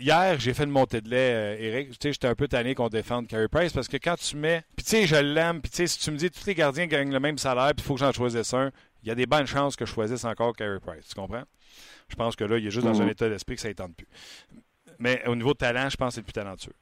[0.00, 1.90] Hier, j'ai fait une montée de lait, euh, Eric.
[1.90, 4.62] Tu sais, j'étais un peu tanné qu'on défende Carey Price parce que quand tu mets.
[4.76, 5.60] Puis tu sais, je l'aime.
[5.60, 7.84] Puis tu sais, si tu me dis tous les gardiens gagnent le même salaire, puis
[7.84, 8.70] il faut que j'en choisisse un,
[9.02, 11.06] il y a des bonnes chances que je choisisse encore Carey Price.
[11.08, 11.44] Tu comprends?
[12.08, 13.02] Je pense que là, il est juste dans Mhm.
[13.02, 14.08] un état d'esprit que ça ne tente plus.
[14.98, 16.74] Mais au niveau de talent, je pense que c'est le plus talentueux.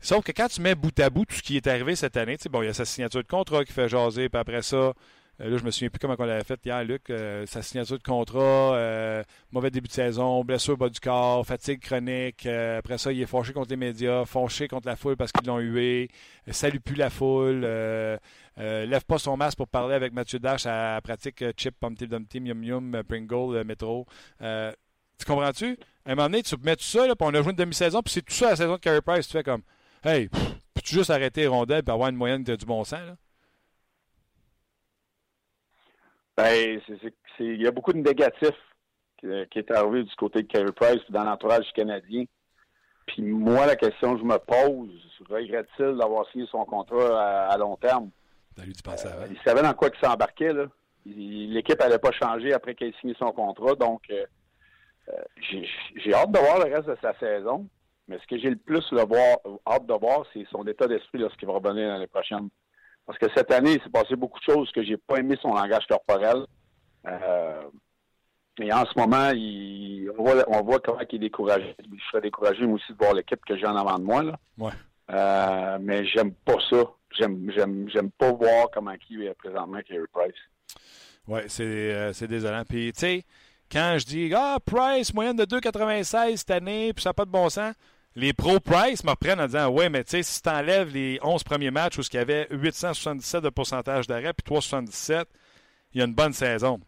[0.00, 2.36] Sauf que quand tu mets bout à bout tout ce qui est arrivé cette année,
[2.36, 4.62] tu sais, bon, il y a sa signature de contrat qui fait jaser, puis après
[4.62, 4.92] ça,
[5.38, 8.02] là, je me souviens plus comment on l'avait fait hier, Luc, euh, sa signature de
[8.02, 12.98] contrat, euh, mauvais début de saison, blessure au bas du corps, fatigue chronique, euh, après
[12.98, 16.08] ça, il est fâché contre les médias, fâché contre la foule parce qu'ils l'ont hué,
[16.48, 18.16] euh, salue plus la foule, euh,
[18.58, 22.06] euh, lève pas son masque pour parler avec Mathieu Dash à, pratique euh, chip, Pumpty
[22.06, 24.06] Dumpty, Yum Yum, euh, Pringle, euh, Métro.
[24.42, 24.72] Euh,
[25.18, 25.78] tu comprends-tu?
[26.04, 28.02] À un moment donné, tu mets tout ça, là, puis on a joué une demi-saison,
[28.02, 29.62] puis c'est tout ça la saison de Carey Price, tu fais comme,
[30.04, 30.42] hey, pff,
[30.74, 33.16] peux-tu juste arrêter les rondelles et avoir une moyenne de du bon sens, là?
[36.42, 36.80] Ben,
[37.38, 38.50] il y a beaucoup de négatifs
[39.18, 42.24] qui, qui est arrivé du côté de Carey Price dans l'entourage canadien.
[43.06, 44.90] Puis moi, la question que je me pose,
[45.30, 48.10] regrette-t-il d'avoir signé son contrat à, à long terme?
[48.58, 49.26] Lui passer avant.
[49.30, 50.52] Il savait dans quoi il s'embarquait,
[51.06, 54.24] L'équipe n'allait pas changer après qu'il ait signé son contrat, donc euh,
[55.08, 57.68] euh, j'ai j'ai hâte de voir le reste de sa saison.
[58.08, 61.18] Mais ce que j'ai le plus le voir, hâte de voir, c'est son état d'esprit
[61.18, 62.48] lorsqu'il va revenir l'année prochaine.
[63.06, 65.54] Parce que cette année, il s'est passé beaucoup de choses que j'ai pas aimé son
[65.54, 66.46] langage corporel.
[67.06, 67.62] Euh,
[68.60, 71.74] et en ce moment, il, on, voit, on voit comment il est découragé.
[71.78, 74.22] Je serais découragé, moi aussi, de voir l'équipe que j'ai en avant de moi.
[74.22, 74.38] Là.
[74.58, 74.72] Ouais.
[75.10, 76.84] Euh, mais j'aime pas ça.
[77.18, 80.34] J'aime, j'aime, j'aime pas voir comment il est présentement Carey Price.
[81.28, 82.62] Oui, c'est euh, c'est désolant.
[82.68, 83.24] Puis, tu sais,
[83.70, 87.30] quand je dis Ah, Price, moyenne de 2,96 cette année, puis ça n'a pas de
[87.30, 87.74] bon sens,
[88.14, 91.18] les pros Price me reprennent en disant Ouais, mais tu sais, si tu enlèves les
[91.22, 95.26] 11 premiers matchs où il y avait 877 de pourcentage d'arrêt, puis 377,
[95.94, 96.80] il y a une bonne saison.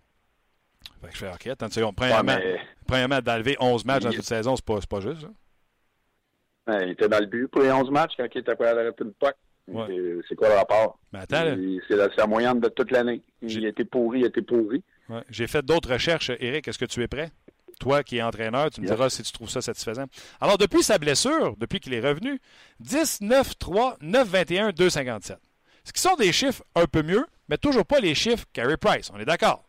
[1.00, 1.94] Fait que je fais OK, attends une seconde.
[2.00, 5.22] Ouais, Premièrement, mais, premièrement d'enlever 11 matchs dans toute saison, c'est pas, pas juste.
[5.22, 6.72] ça.
[6.72, 8.72] ouais, il était dans le but pour les 11 matchs quand il était prêt à
[8.72, 9.34] arrêter une puck.
[9.66, 9.86] Ouais.
[10.28, 10.98] C'est, quoi le rapport?
[11.28, 13.22] C'est la, moyenne de toute l'année.
[13.40, 14.82] Il a été pourri, il a été pourri.
[15.08, 15.22] Ouais.
[15.30, 16.30] J'ai fait d'autres recherches.
[16.38, 17.30] Eric, est-ce que tu es prêt?
[17.78, 20.04] Toi qui es entraîneur, tu me diras si tu trouves ça satisfaisant.
[20.40, 22.40] Alors, depuis sa blessure, depuis qu'il est revenu,
[22.80, 25.38] 10, 9, 3, 9, 21, 2, 57.
[25.84, 29.10] Ce qui sont des chiffres un peu mieux, mais toujours pas les chiffres Carey Price.
[29.12, 29.64] On est d'accord?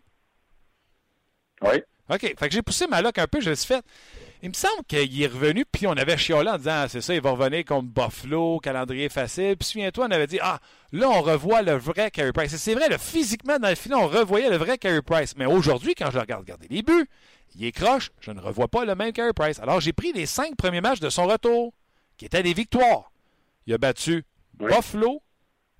[1.62, 1.82] Oui.
[2.10, 2.22] OK.
[2.22, 3.84] Fait que j'ai poussé ma loc un peu, je suis fait.
[4.44, 7.16] Il me semble qu'il est revenu, puis on avait chiolé en disant ah, c'est ça,
[7.16, 9.58] il va revenir contre Buffalo, calendrier facile.
[9.58, 10.60] Puis souviens-toi, on avait dit Ah,
[10.92, 12.54] là, on revoit le vrai Carey Price.
[12.54, 15.36] Et c'est vrai, physiquement, dans le filet, on revoyait le vrai Carey Price.
[15.36, 17.10] Mais aujourd'hui, quand je regarde regarder les buts,
[17.56, 19.60] il est croche, je ne revois pas le même Carey Price.
[19.60, 21.74] Alors, j'ai pris les cinq premiers matchs de son retour,
[22.18, 23.12] qui étaient des victoires.
[23.66, 24.26] Il a battu
[24.60, 24.72] Oui.
[24.72, 25.24] Buffalo,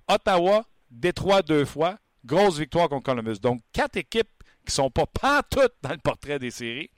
[0.08, 3.38] Ottawa, Détroit deux fois, grosse victoire contre Columbus.
[3.40, 4.28] Donc, quatre équipes
[4.66, 6.90] qui sont pas pantoute dans le portrait des séries.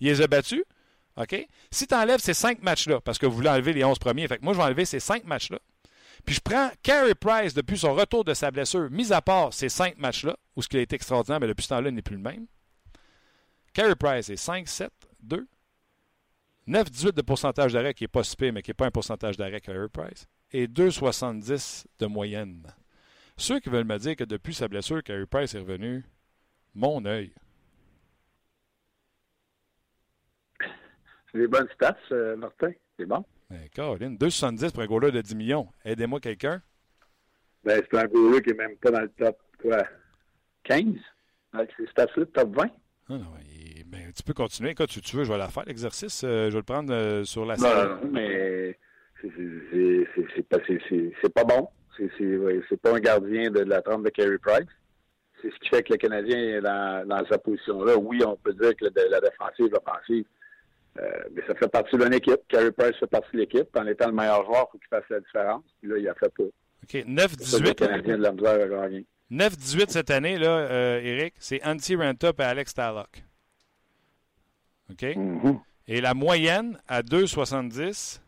[0.00, 0.64] Il les a battus.
[1.16, 1.46] OK?
[1.70, 4.38] Si tu enlèves ces cinq matchs-là, parce que vous voulez enlever les 11 premiers, fait
[4.38, 5.58] que moi, je vais enlever ces cinq matchs-là.
[6.24, 9.68] Puis je prends Carey Price depuis son retour de sa blessure, mis à part ces
[9.68, 12.16] cinq matchs-là, où ce qui a été extraordinaire, mais depuis ce temps-là, il n'est plus
[12.16, 12.46] le même.
[13.72, 14.90] Carey Price est 5, 7,
[15.22, 15.46] 2.
[16.66, 18.90] 9, 18 de pourcentage d'arrêt, qui n'est pas si pire, mais qui n'est pas un
[18.90, 20.26] pourcentage d'arrêt Carey Price.
[20.52, 22.66] Et 2,70 de moyenne.
[23.36, 26.04] Ceux qui veulent me dire que depuis sa blessure, Carey Price est revenu,
[26.74, 27.32] mon œil.
[31.30, 32.72] C'est des bonnes stats, euh, Martin.
[32.98, 33.24] C'est bon?
[33.50, 35.68] Mais Caroline, 2,70 pour un goaler de 10 millions.
[35.84, 36.62] Aidez-moi quelqu'un.
[37.64, 39.86] Ben, c'est un goaler qui est même pas dans le top, quoi,
[40.64, 40.94] 15?
[41.54, 42.64] Avec ses stats-là, top 20?
[43.08, 43.26] Ah non,
[43.86, 44.74] ben, tu peux continuer.
[44.74, 46.22] Quand tu, tu veux, je vais la faire, l'exercice.
[46.24, 47.88] Euh, je vais le prendre euh, sur la Non, série.
[47.88, 48.78] non, non, mais
[49.20, 50.58] c'est- pas,
[51.34, 51.68] pas bon.
[51.96, 54.66] C'est c'est- ouais, c'est pas un gardien de, la trempe de Carey Price.
[55.42, 57.96] C'est ce qui fait que le Canadien est dans, dans sa position-là.
[57.96, 60.24] Oui, on peut dire que la défensive, l'offensive,
[60.98, 62.40] euh, mais ça fait partie d'une équipe.
[62.48, 63.68] Carey Price fait partie de l'équipe.
[63.76, 65.64] En étant le meilleur joueur, il faut qu'il fasse la différence.
[65.80, 66.44] Puis là, il a fait pas.
[66.44, 66.52] OK.
[66.88, 67.74] C'est ça que le 9-18.
[67.74, 69.06] Canadien de la misère gagner.
[69.30, 73.24] 9-18 cette année, là, euh, Eric, c'est Antti Rantop et Alex Tallock.
[74.90, 75.02] OK?
[75.16, 75.60] Mhm.
[75.88, 78.20] Et la moyenne à 2,70,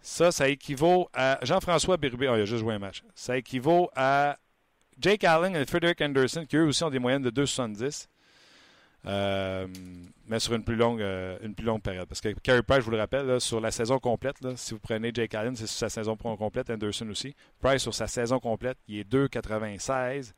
[0.00, 2.28] ça, ça équivaut à Jean-François Bérubé.
[2.28, 3.02] Oh, il a juste joué un match.
[3.14, 4.36] Ça équivaut à
[4.98, 8.08] Jake Allen et Frederick Anderson, qui eux aussi ont des moyennes de 2,70.
[9.06, 9.68] Euh,
[10.26, 12.08] mais sur une plus longue euh, une plus longue période.
[12.08, 14.74] Parce que Carey Price, je vous le rappelle, là, sur la saison complète, là, si
[14.74, 17.34] vous prenez Jake Allen, c'est sur sa saison complète, Anderson aussi.
[17.60, 20.32] Price, sur sa saison complète, il est 2,96,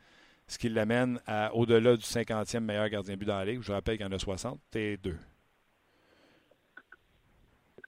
[0.46, 3.62] ce qui l'amène à au-delà du 50e meilleur gardien but dans la Ligue.
[3.62, 5.16] Je vous rappelle qu'il y en a 60, et 2.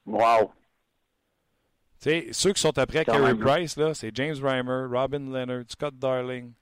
[0.06, 0.50] Wow.
[2.00, 3.34] Tu sais, ceux qui sont après Carey.
[3.34, 6.52] Price, là, c'est James Reimer, Robin Leonard, Scott Darling,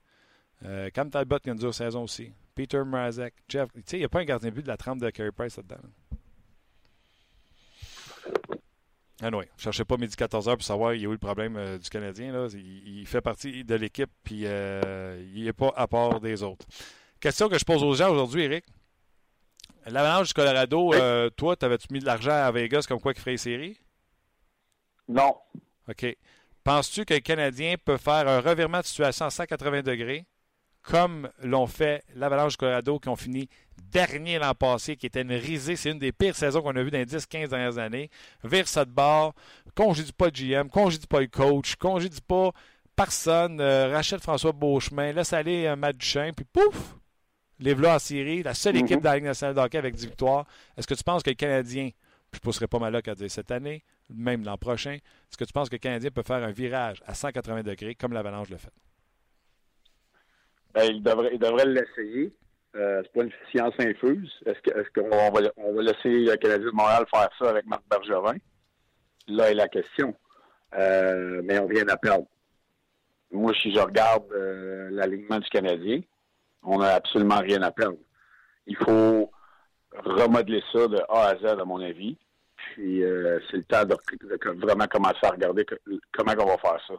[0.65, 3.69] euh, Cam Talbot qui a une dure saison aussi, Peter Mrazek, Jeff.
[3.73, 5.31] Tu sais, il n'y a pas un gardien de but de la trempe de Carey
[5.31, 5.77] Price là-dedans.
[5.81, 5.89] là.
[9.21, 11.57] Ah non, je cherchais pas midi 14h pour savoir il y a eu le problème
[11.57, 12.31] euh, du Canadien.
[12.31, 12.47] Là.
[12.53, 16.65] Il, il fait partie de l'équipe, puis euh, il n'est pas à part des autres.
[17.19, 18.63] Question que je pose aux gens aujourd'hui, Eric.
[19.87, 20.97] L'Avalanche du Colorado, Oui.
[21.01, 23.77] euh, toi, t'avais-tu mis de l'argent à Vegas comme quoi qu'il ferait les séries?
[25.09, 25.35] Non.
[25.89, 26.05] OK.
[26.63, 30.25] Penses-tu que le Canadien peut faire un revirement de situation à 180 degrés,
[30.89, 33.47] comme l'ont fait l'Avalanche du Colorado, qui ont fini
[33.91, 35.75] dernier l'an passé, qui était une risée.
[35.75, 38.09] C'est une des pires saisons qu'on a vues dans les 10-15 dernières années.
[38.43, 39.33] Vire ça de bord,
[39.75, 42.51] congédie pas le GM, congédie pas le coach, congédie pas
[42.95, 46.95] personne, euh, rachète François Beauchemin, laisse aller un Matt puis pouf!
[47.59, 48.85] Les là en série, la seule Mhm.
[48.85, 50.45] équipe de la Ligue nationale de hockey avec 10 victoires.
[50.75, 51.89] Est-ce que tu penses que le Canadien,
[52.31, 55.43] puis je pousserai pas mal là qu'à dire cette année, même l'an prochain, est-ce que
[55.45, 58.57] tu penses que le Canadien peut faire un virage à 180 degrés comme l'Avalanche le
[58.57, 58.71] fait?
[60.73, 62.33] Ben, il devrait, il devrait l'essayer.
[62.75, 64.31] Euh, c'est pas une science infuse.
[64.45, 68.37] Est-ce qu'on va, on va laisser le Canadien de Montréal faire ça avec Marc Bergevin?
[69.27, 70.15] Là est la question.
[70.75, 72.27] Euh, mais on vient à perdre.
[73.31, 76.01] Moi, si je regarde euh, l'alignement du Canadien,
[76.63, 77.97] on n'a absolument rien à perdre.
[78.67, 79.31] Il faut
[79.93, 82.17] remodeler ça de A à Z, à mon avis.
[82.55, 83.01] Puis
[83.49, 83.95] c'est le temps de,
[84.59, 85.65] vraiment commencer à regarder
[86.11, 86.93] comment on va faire ça.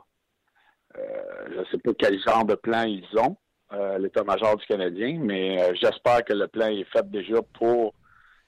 [1.52, 3.36] Je ne sais pas quel genre de plan ils ont,
[3.72, 7.94] euh, l'état-major du Canadien, mais euh, j'espère que le plan est fait déjà pour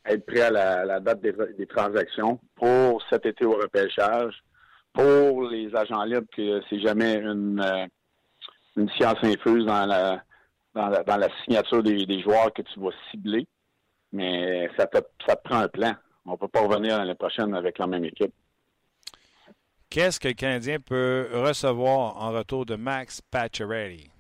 [0.04, 4.34] être prêt à la, date des, transactions, pour cet été au repêchage,
[4.92, 10.22] pour les agents libres, que c'est jamais une, euh, science infuse dans la,
[10.74, 13.46] dans la, signature des, des joueurs que tu vas cibler.
[14.12, 15.94] Mais ça te, ça te prend un plan.
[16.26, 18.32] On ne peut pas revenir l'année prochaine avec la même équipe.
[19.88, 24.10] Qu'est-ce que le Canadien peut recevoir en retour de Max Pacioretty?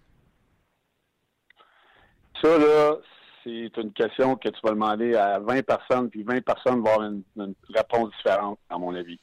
[2.42, 2.96] Ça, là,
[3.44, 7.02] c'est une question que tu vas demander à 20 personnes, puis 20 personnes vont avoir
[7.08, 9.20] une, réponse différente, à mon avis.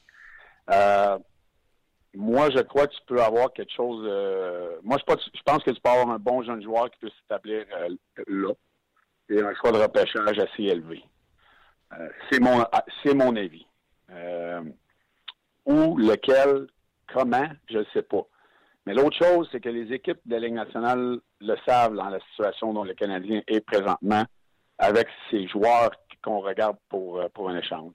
[0.71, 1.17] Euh,
[2.13, 4.05] moi, je crois que tu peux avoir quelque chose.
[4.07, 7.65] euh, moi, je, pense- que tu peux avoir un bon jeune joueur qui peut s'établir
[7.73, 7.89] euh,
[8.27, 8.53] là.
[9.29, 11.03] Et un choix de repêchage assez élevé.
[12.31, 12.65] C'est mon
[13.03, 13.65] c'est mon avis.
[15.65, 16.67] Où, lequel,
[17.13, 18.25] comment, je ne sais pas.
[18.89, 22.19] Mais l'autre chose, c'est que les équipes de la Ligue nationale le savent dans la
[22.31, 24.23] situation dont le Canadien est présentement
[24.79, 25.91] avec ces joueurs
[26.23, 27.93] qu'on regarde pour, euh, un échange.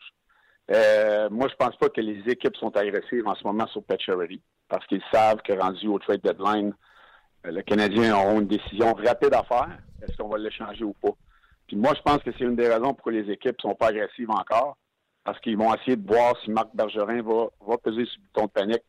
[0.71, 4.41] Euh, moi, je pense pas que les équipes sont agressives en ce moment sur Pacioretty
[4.69, 6.73] parce qu'ils savent que rendu au trade deadline,
[7.45, 9.77] euh, le Canadien aura une décision rapide à faire.
[10.01, 11.17] Est-ce qu'on va l'échanger ou pas?
[11.67, 14.31] Puis moi, je pense que c'est une des raisons pourquoi les équipes sont pas agressives
[14.31, 14.77] encore
[15.25, 18.47] parce qu'ils vont essayer de voir si Marc Bergerin va, va peser sur le bouton
[18.47, 18.85] de panique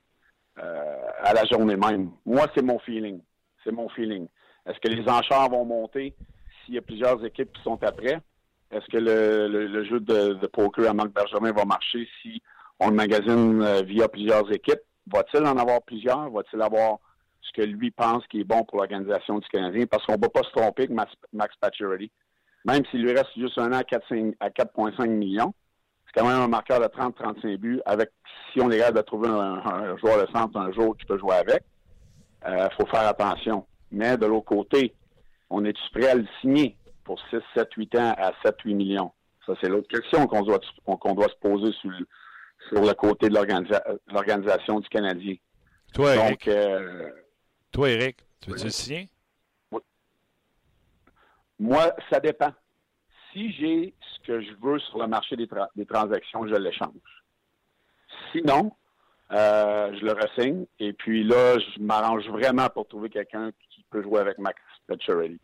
[0.58, 2.12] euh, à la journée même.
[2.26, 3.20] Moi, c'est mon feeling.
[3.64, 4.28] C'est mon feeling.
[4.66, 6.16] Est-ce que les enchères vont monter
[6.64, 8.20] s'il y a plusieurs équipes qui sont après?
[8.72, 12.42] Est-ce que le, jeu de, poker à Marc Bergerin va marcher si
[12.80, 14.82] on le magasine euh, via plusieurs équipes?
[15.08, 16.30] Va-t-il en avoir plusieurs?
[16.32, 16.98] Va-t-il avoir
[17.42, 19.86] ce que lui pense qui est bon pour l'organisation du Canadien?
[19.86, 22.12] Parce qu'on ne va pas se tromper avec Max, Max Pacioretty.
[22.66, 25.54] Même s'il lui reste juste un an à 4,5 à 4,5 millions,
[26.16, 28.10] quand même un marqueur de 30-35 buts avec,
[28.54, 29.34] si on est capable de trouver un,
[29.66, 31.64] un joueur de centre un jour qui peut jouer avec,
[32.48, 33.66] il faut faire attention.
[33.92, 34.96] Mais de l'autre côté,
[35.50, 39.12] on est-tu prêt à le signer pour 6, 7, 8 ans à 7, 8 millions?
[39.46, 42.08] Ça, c'est l'autre question qu'on doit, qu'on doit se poser sur, le-
[42.70, 45.36] sur le côté de l'organisa- l'organisation du Canadien.
[45.94, 47.10] Toi, Eric, Donc, euh,
[47.72, 49.10] toi, Eric tu veux-tu le signer?
[51.60, 52.52] moi, ça dépend.
[53.36, 56.94] Si j'ai ce que je veux sur le marché des, tra- des transactions, je l'échange.
[58.32, 58.72] Sinon,
[59.32, 60.66] euh, je le ressigne.
[60.80, 65.40] Et puis là, je m'arrange vraiment pour trouver quelqu'un qui peut jouer avec Max Pacioretty.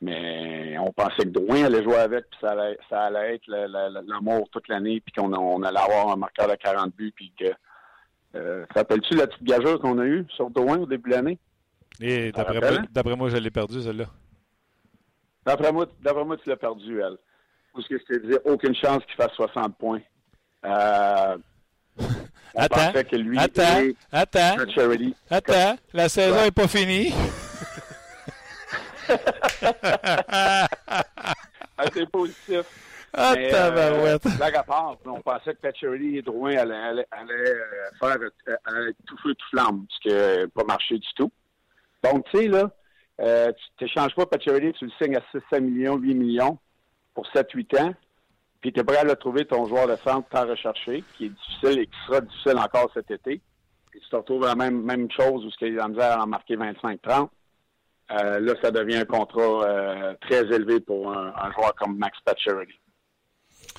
[0.00, 4.48] Mais on pensait que Drouin allait jouer avec, puis ça allait, ça allait être l'amour
[4.50, 7.46] toute l'année, puis qu'on on allait avoir un marqueur de 40 buts, puis que...
[8.36, 11.38] Euh, rappelles-tu la petite gageuse qu'on a eue sur Drouin au début de l'année?
[12.00, 12.84] Et d'après moi, hein?
[12.90, 14.06] d'après moi, je l'ai perdu, celle-là.
[15.46, 17.16] D'après moi, d'après moi, tu l'as perdu, elle.
[17.74, 20.00] Parce que je te disais, aucune chance qu'il fasse 60 points.
[20.64, 21.36] Euh,
[21.98, 22.04] on
[22.60, 23.62] Attends, pensait que lui attends,
[24.12, 24.56] attends,
[25.30, 25.76] attends.
[25.92, 26.44] La saison Ouais.
[26.44, 27.12] n'est pas finie.
[31.76, 32.62] assez positif.
[33.16, 37.32] Ah, Mais, euh, blague à part, on pensait que Pacioretty et Drouin allaient, allaient- allaient,
[37.50, 38.16] euh, faire
[38.48, 41.30] euh, allaient tout feu, tout flamme, ce qui n'a pas marché du tout.
[42.02, 42.70] Donc, tu sais, là,
[43.20, 46.58] euh, tu n'échanges pas Pacioretty, tu le signes à 600 millions, 8 millions
[47.14, 47.94] pour 7-8 ans,
[48.60, 51.28] puis tu es prêt à le trouver ton joueur de centre tant recherché, qui est
[51.28, 53.40] difficile et qui sera difficile encore cet été.
[53.94, 56.24] Et tu te retrouves à la même, même chose où ce qu'il a misère à
[56.24, 57.28] en marquer 25-30.
[58.10, 62.74] Euh, là, ça devient un contrat euh, très élevé pour un, joueur comme Max Pacioretty.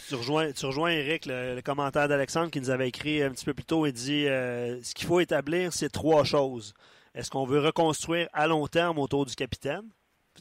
[0.08, 3.54] Tu rejoins, tu rejoins Eric, le, commentaire d'Alexandre qui nous avait écrit un petit peu
[3.54, 3.86] plus tôt.
[3.86, 6.74] Il dit ce qu'il faut établir, c'est trois choses.
[7.16, 9.84] Est-ce qu'on veut reconstruire à long terme autour du capitaine?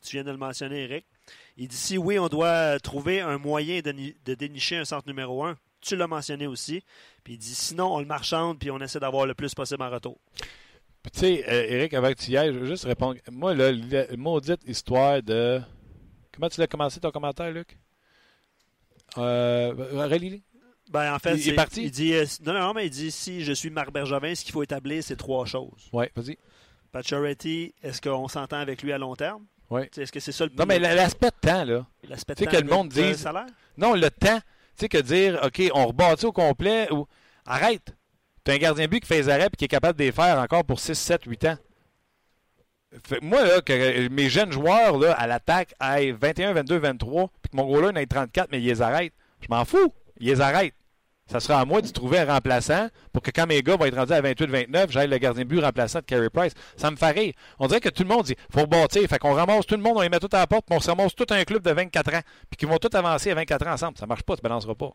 [0.02, 1.06] Tu viens de le mentionner, Eric.
[1.56, 5.06] Il dit si oui, on doit trouver un moyen de, ni- de dénicher un centre
[5.06, 5.56] numéro un.
[5.80, 6.82] Tu l'as mentionné aussi.
[7.22, 9.90] Puis il dit sinon, on le marchande puis on essaie d'avoir le plus possible en
[9.90, 10.18] retour.
[11.02, 13.20] Puis, Tu sais, euh, Eric, avant que tu y ailles, je veux juste répondre.
[13.30, 15.60] Moi, là, la maudite histoire de.
[16.32, 17.78] Comment tu l'as commencé ton commentaire, Luc?
[19.18, 19.72] Euh.
[20.90, 21.82] Ben, en fait, Il- il est parti?
[21.84, 24.52] Il dit, euh, non, non, mais il dit si je suis Marc Bergevin, ce qu'il
[24.52, 25.88] faut établir, c'est trois choses.
[25.92, 26.36] Ouais, vas-y.
[26.94, 29.44] Pacioretty, est-ce qu'on s'entend avec lui à long terme?
[29.92, 31.84] Sais, Est-ce que c'est ça le Non, mais l'aspect de temps, là.
[32.08, 33.46] l'aspect tu sais de que temps le monde de- de dise- salaire?
[33.76, 34.38] Non, le temps.
[34.38, 37.06] Tu sais, que dire, OK, on rebâtit au complet ou.
[37.46, 37.92] Arrête.
[38.44, 40.12] Tu as un gardien but qui fait les arrêts et qui est capable de les
[40.12, 41.56] faire encore pour 6, 7, 8 ans.
[43.04, 47.28] Fait que moi, là, que mes jeunes joueurs là, à l'attaque aient 21, 22, 23,
[47.42, 49.12] puis que mon gros là il en ait 34, mais ils les arrêtent.
[49.40, 49.92] Je m'en fous.
[50.20, 50.74] Ils les arrêtent.
[51.26, 53.96] Ça sera à moi de trouver un remplaçant pour que quand mes gars vont être
[53.96, 56.52] rendus à 28, 29, j'aille le gardien de but remplaçant de Carey Price.
[56.76, 57.34] Ça me fait rire.
[57.58, 59.08] On dirait que tout le monde dit faut rebâtir.
[59.08, 60.80] Fait qu'on ramasse tout le monde, on les met tout à la porte, puis on
[60.80, 62.20] se ramasse tout un club de 24 ans,
[62.50, 63.98] puis qu'ils vont tous avancer à 24 ans ensemble.
[63.98, 64.90] Ça marche pas, tu ne balanceras pas.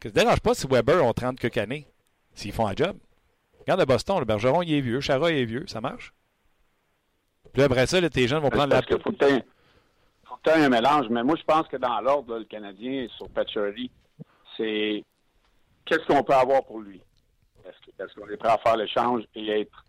[0.00, 1.86] Que ça te dérange pas si Weber ont 30 quelques années,
[2.34, 2.96] s'ils font un job.
[3.60, 6.12] Regarde le Boston, le Bergeron, il est vieux, Chara, il est vieux, ça marche.
[7.52, 10.64] Puis après ça, là, tes jeunes vont prendre la Parce faut que faut que t'aies
[10.64, 11.06] un mélange.
[11.08, 13.90] Mais moi, je pense que dans l'ordre, le Canadien sur Pacioretty,
[14.56, 15.04] c'est
[15.84, 17.00] qu'est-ce qu'on peut avoir pour lui?
[17.64, 19.84] Est-ce qu'on est prêt à faire l'échange et être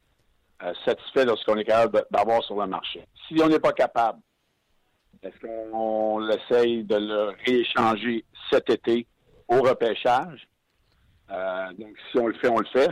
[0.63, 3.05] euh, satisfait de ce qu'on est capable d'avoir sur le marché?
[3.27, 4.19] Si on n'est pas capable,
[5.21, 9.07] est-ce qu'on essaye de le rééchanger cet été
[9.47, 10.47] au repêchage?
[11.31, 12.91] Euh, donc, si on le fait, on le fait.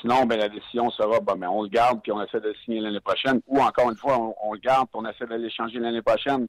[0.00, 1.18] Sinon, ben, la décision sera,
[1.50, 3.40] on le garde puis on essaie de le signer l'année prochaine.
[3.46, 6.46] Ou encore une fois, on, on le garde puis on essaie de l'échanger l'année prochaine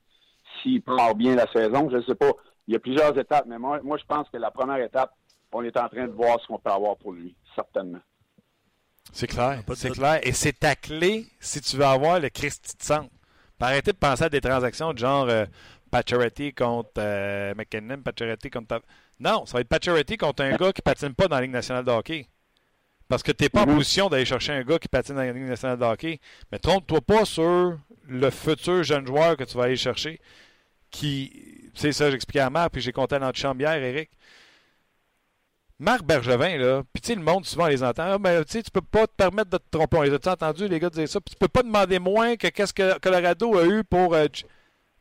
[0.62, 1.90] s'il part bien la saison.
[1.90, 2.32] Je ne sais pas.
[2.68, 5.12] Il y a plusieurs étapes, mais moi, moi, je pense que la première étape,
[5.54, 8.00] on est en train de voir ce qu'on peut avoir pour lui, certainement.
[9.12, 10.20] C'est clair, c'est clair.
[10.24, 13.10] Et c'est ta clé si tu veux avoir le Christy de centre.
[13.60, 15.46] Arrêtez de penser à des transactions de genre euh,
[15.90, 18.68] Pacioretty contre euh, McKinnon, Pacioretty contre...
[18.68, 18.82] ta-
[19.22, 21.86] Non, ça va être Pacioretty contre un gars qui patine pas dans la Ligue nationale
[21.86, 22.28] de hockey.
[23.08, 25.32] Parce que tu n'es pas en position d'aller chercher un gars qui patine dans la
[25.32, 26.20] Ligue nationale de hockey.
[26.52, 30.20] Mais trompe-toi pas sur le futur jeune joueur que tu vas aller chercher.
[30.92, 34.10] Qui, c'est ça, j'expliquais à Marc, puis j'ai compté dans notre chambre hier, Eric.
[35.84, 38.14] Marc Bergevin, là, puis tu sais, le monde, souvent, les entend.
[38.14, 39.98] Ah, ben, tu sais, tu peux pas te permettre de te tromper.
[39.98, 41.20] On les a entendu, les gars, dire ça?
[41.20, 44.14] Puis tu peux pas demander moins que qu'est-ce que Colorado a eu pour.
[44.14, 44.28] euh,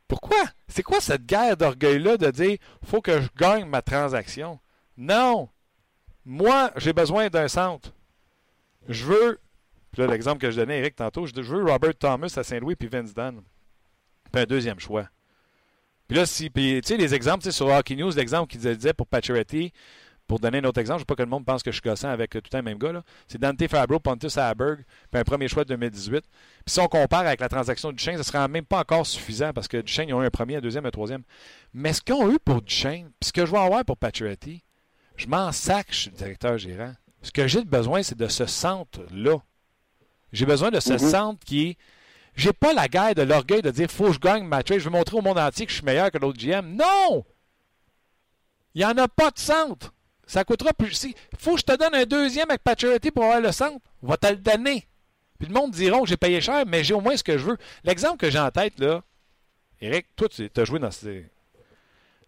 [0.09, 0.43] Pourquoi?
[0.67, 4.59] C'est quoi cette guerre d'orgueil-là de dire faut que je gagne ma transaction?
[4.97, 5.49] Non!
[6.25, 7.93] Moi, j'ai besoin d'un centre.
[8.89, 9.39] Je veux.
[9.91, 12.89] Puis là, l'exemple que je donnais Eric tantôt, je veux Robert Thomas à Saint-Louis puis
[12.89, 13.13] Vince.
[13.13, 15.07] Puis un deuxième choix.
[16.07, 16.51] Puis là, si.
[16.51, 19.71] Tu sais, les exemples, sur Hockey News, l'exemple qu'il disait pour Pacioretty,
[20.33, 21.75] pour donner un autre exemple, je ne veux pas que le monde pense que je
[21.75, 22.91] suis gossant avec tout un même gars.
[22.91, 23.03] là.
[23.27, 26.21] C'est Dante Fabro, Pontus Haberg, puis un premier choix de 2018.
[26.21, 26.29] Puis
[26.65, 29.53] si on compare avec la transaction de Duchesne, ce ne sera même pas encore suffisant
[29.53, 31.21] parce que Duchesne, ils ont eu un premier, un deuxième, un troisième.
[31.71, 34.63] Mais ce qu'ils ont eu pour Duchesne, puis ce que je vais avoir pour Pacioretty,
[35.17, 36.93] je m'en sac, je suis le directeur gérant.
[37.21, 39.37] Ce que j'ai besoin, c'est de ce centre-là.
[40.31, 40.97] J'ai besoin de ce Mhm.
[40.97, 41.77] centre qui est.
[42.35, 44.85] J'ai pas la guerre de l'orgueil de dire faut que je gagne ma trade, je
[44.85, 46.75] veux montrer au monde entier que je suis meilleur que l'autre GM.
[46.75, 47.23] Non!
[48.75, 49.92] Il n'y en a pas de centre.
[50.25, 51.07] Ça coûtera plus.
[51.37, 53.79] Faut que je te donne un deuxième avec Pacioretty pour avoir le centre.
[54.01, 54.87] On va te le donner.
[55.37, 57.45] Puis le monde dira que j'ai payé cher, mais j'ai au moins ce que je
[57.45, 57.57] veux.
[57.83, 59.03] L'exemple que j'ai en tête, là,
[59.81, 61.29] Eric, toi, tu as joué dans ces.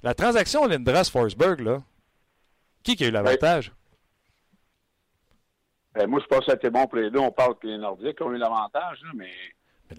[0.03, 1.81] La transaction Lindros-Forsberg, là,
[2.83, 3.71] qui, qui a eu l'avantage?
[5.93, 7.19] Ben, moi, je pense que ça a été bon pour les deux.
[7.19, 9.31] On parle que les Nordiques ont eu l'avantage, là, mais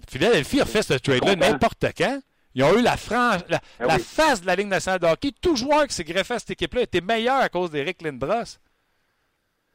[0.08, 2.20] Philadelphie a fait ce trade-là n'importe quand.
[2.56, 4.02] Ils ont eu la, frange, la, Ah la oui.
[4.02, 5.30] face de la Ligue nationale de hockey.
[5.42, 8.58] Tout joueur qui s'est greffé à cette équipe-là était meilleur à cause d'Éric Lindros.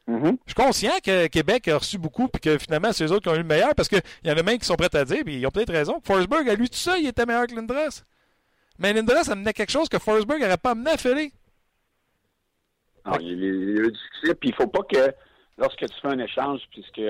[0.08, 0.36] Mhm.
[0.46, 3.28] Je suis conscient que Québec a reçu beaucoup puis que finalement, c'est eux autres qui
[3.28, 5.22] ont eu le meilleur parce qu'il y en a même qui sont prêts à dire,
[5.24, 8.02] puis ils ont peut-être raison, Forsberg, à lui tout seul, il était meilleur que Lindros.
[8.80, 11.32] Mais Lindros amenait quelque chose que Forsberg n'aurait pas amené à Philly.
[13.06, 14.34] Non, il, a eu du succès.
[14.34, 15.14] Puis il faut pas que,
[15.56, 17.00] lorsque tu fais un échange, puisque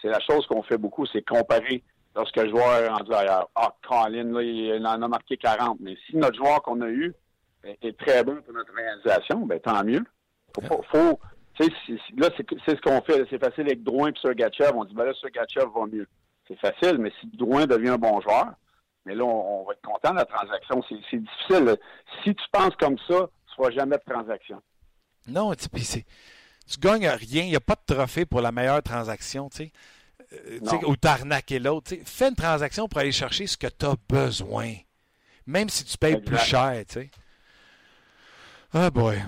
[0.00, 1.82] c'est la chose qu'on fait beaucoup, c'est comparer
[2.14, 3.48] lorsque le joueur rendu ailleurs.
[3.54, 5.78] Ah, Colin, là, il en a marqué 40.
[5.80, 7.14] Mais si notre joueur qu'on a eu
[7.64, 10.04] est, très bon pour notre réalisation, ben tant mieux.
[10.66, 11.20] Faut faut,
[11.58, 13.24] là, c'est ce qu'on fait.
[13.30, 14.72] C'est facile avec Drouin et Sergachev.
[14.74, 16.08] On dit, ben là, Sergachev va mieux.
[16.48, 18.46] C'est facile, mais si Drouin devient un bon joueur,
[19.06, 20.82] mais là, on, va être content de la transaction.
[20.88, 21.76] C'est difficile.
[22.24, 24.60] Si tu penses comme ça, tu feras jamais de transaction.
[25.26, 27.42] Non, tu, tu gagnes rien.
[27.42, 29.72] Il n'y a pas de trophée pour la meilleure transaction, tu sais.
[30.32, 31.88] Euh, ou t'arnaquer l'autre.
[31.88, 32.02] tu sais.
[32.04, 34.74] Fais une transaction pour aller chercher ce que tu as besoin.
[35.46, 37.10] Même si tu payes plus cher, tu sais.
[38.72, 39.20] Ah boy.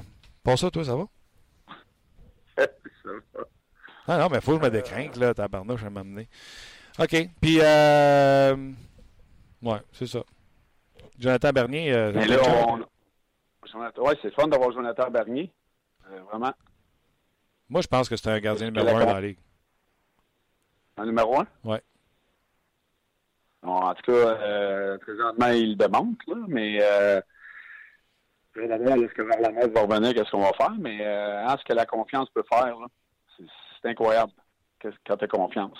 [0.45, 1.07] Pas ça, toi, ça va?
[4.09, 6.29] Ah non, mais faut que je me décrinque, là, tabarnouche, je vais m'amener.
[6.99, 7.29] OK.
[7.41, 8.57] Puis, euh...
[9.63, 10.25] ouais, c'est ça.
[11.19, 12.79] Jonathan Bernier, euh, Mais là, on...
[14.03, 15.53] Ouais, c'est fun d'avoir Jonathan Bernier.
[16.11, 16.53] Euh, vraiment.
[17.69, 19.39] moi, je pense que c'est un gardien numéro un dans la ligue.
[20.97, 21.47] En numéro un?
[23.63, 27.21] Bon, en tout cas, euh, présentement, il demande, là, mais euh,
[28.55, 30.75] je vais d'abord, est-ce que va revenir, qu'est-ce qu'on va faire?
[30.79, 32.77] Mais euh, hein, ce que la confiance peut faire,
[33.37, 34.33] c'est, incroyable
[35.07, 35.79] quand tu as confiance.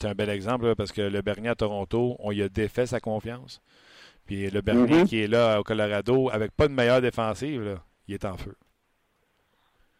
[0.00, 2.86] C'est un bel exemple, là, parce que le Bernier à Toronto, on y a défait
[2.86, 3.60] sa confiance.
[4.26, 5.04] Puis le Bernier Mhm.
[5.04, 7.74] qui est là au Colorado, avec pas de meilleure défensive, là,
[8.08, 8.54] il est en feu.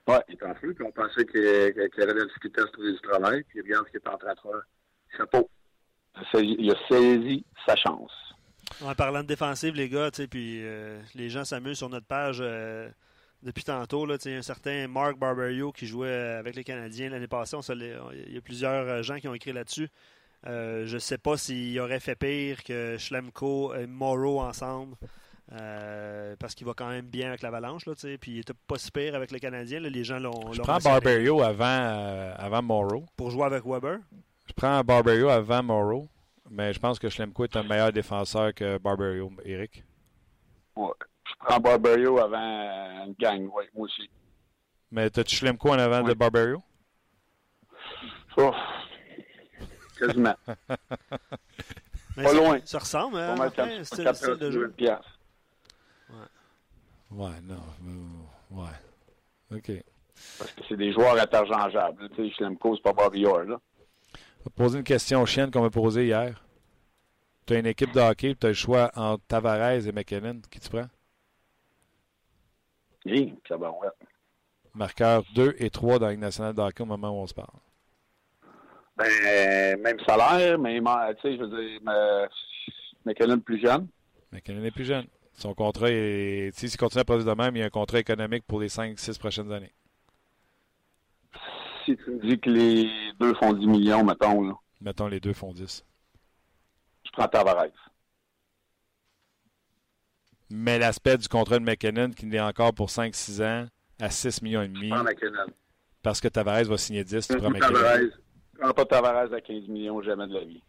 [0.09, 2.72] Oui, il est en feu, puis on pensait qu'il aurait de la difficulté à se
[2.72, 4.62] trouver du travail, puis regarde ce qu'il est en train de faire.
[5.16, 5.50] Chapeau.
[6.34, 8.12] Il a saisi sa chance.
[8.82, 12.07] En parlant de défensive, les gars, tu sais, puis euh, les gens s'amusent sur notre
[12.07, 12.88] page euh,
[13.42, 14.07] depuis tantôt.
[14.07, 17.57] Là, un certain Mark Barberio qui jouait avec les Canadiens l'année passée.
[17.70, 19.88] Il y a plusieurs euh, gens qui ont écrit là-dessus.
[20.46, 24.96] Euh, je ne sais pas s'il aurait fait pire que Schlemko et Morrow ensemble.
[25.53, 28.55] Euh, parce qu'il va quand même bien avec l'Avalanche, là, tu sais, puis il était
[28.66, 29.80] pas si pire avec les Canadiens.
[29.80, 30.78] là, les gens l'ont Je prends.
[30.78, 33.05] Barberio avant, euh, avant Morrow.
[33.16, 33.99] Pour jouer avec Weber?
[34.47, 36.09] Je prends Barberio avant Morrow.
[36.51, 39.84] Mais je pense que Schlemko est un meilleur défenseur que Barberio, Eric.
[40.76, 40.90] Ouais.
[41.24, 44.09] Je prends Barberio avant euh, gang, oui, moi aussi.
[44.90, 46.14] Mais t'as-tu Schlemko en avant de Oui.
[46.14, 46.62] Barberio?
[48.36, 48.53] Oh.
[49.99, 50.34] Quasiment.
[52.16, 52.59] Mais Pas loin.
[52.64, 54.70] Ça ressemble, hein, Pas mal Martin, style, 4 style de jeu.
[54.76, 55.11] piastres.
[57.14, 57.54] Ouais, non.
[57.86, 59.56] euh, ouais.
[59.56, 59.84] OK.
[60.38, 62.08] Parce que c'est des joueurs interchangeables.
[62.10, 63.60] Tu sais, Schlemko, c'est pas Orr, là.
[64.14, 66.44] Je vais te poser une question chienne qu'on m'a posée hier.
[67.46, 70.40] Tu as une équipe de hockey, tu as le choix entre Tavares et McKinnon.
[70.50, 70.88] Qui tu prends?
[73.04, 73.88] Oui, ça va, ouais.
[74.74, 77.34] Marqueur 2 et 3 dans la Ligue nationale de hockey au moment où on se
[77.34, 77.48] parle.
[78.96, 82.28] Ben, même salaire, euh, tu sais, je veux dire, mais,
[83.04, 83.88] McKinnon plus jeune.
[84.30, 85.06] McKinnon est plus jeune.
[85.34, 86.50] Son contrat est.
[86.54, 89.18] S'il continue à produire de même, il y a un contrat économique pour les 5-6
[89.18, 89.72] prochaines années.
[91.84, 95.32] Si tu me dis que les deux font 10 millions, mettons, là, Mettons, les deux
[95.32, 95.84] font 10.
[97.04, 97.66] je prends Tavares.
[100.50, 103.66] Mais l'aspect du contrat de McKinnon, qui est encore pour 5-6 ans,
[104.00, 105.46] à 6 millions et Je demi, prends McKinnon.
[106.02, 107.74] parce que Tavares va signer 10, tu Je prends prends McKinnon.
[107.80, 107.98] Tavares.
[108.54, 110.62] Je prends pas Tavares à 15 millions jamais de la vie.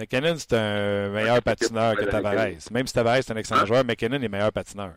[0.00, 2.70] McKinnon, c'est un meilleur patineur que Tavares.
[2.70, 3.66] Même si Tavares est un excellent Hein?
[3.66, 4.94] joueur, McKinnon est meilleur patineur.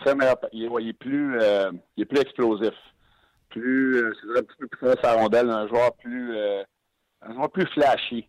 [0.00, 0.36] Très meilleur.
[0.52, 2.74] Il ouais, il est plus, euh, il est plus explosif.
[3.50, 6.64] Plus, euh, dirais, un petit peu plus sa rondelle, un joueur plus, euh,
[7.22, 8.28] un joueur plus flashy.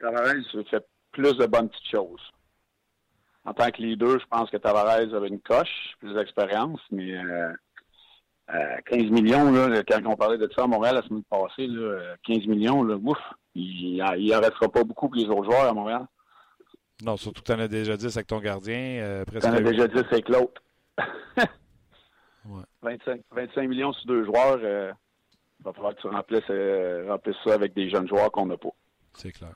[0.00, 0.34] Tavares
[0.68, 2.20] fait plus de bonnes petites choses.
[3.44, 7.52] En tant que leader, je pense que Tavares avait une coche, plus d'expérience, mais euh,
[8.52, 11.80] euh, 15 millions, là, quand on parlait de ça à Montréal la semaine passée, là,
[11.80, 13.18] euh, 15 millions, là, ouf,
[13.54, 16.06] il n'en restera pas beaucoup pour les autres joueurs à Montréal.
[17.02, 18.74] Non, surtout que tu en as déjà 10 avec ton gardien.
[18.76, 20.62] euh, presque T'en as déjà dit avec l'autre.
[22.46, 22.62] Ouais.
[22.80, 24.90] 25, 25 millions sur deux joueurs, euh,
[25.58, 28.56] il va falloir que tu remplisses, euh, remplisses ça avec des jeunes joueurs qu'on n'a
[28.56, 28.70] pas.
[29.12, 29.52] C'est clair.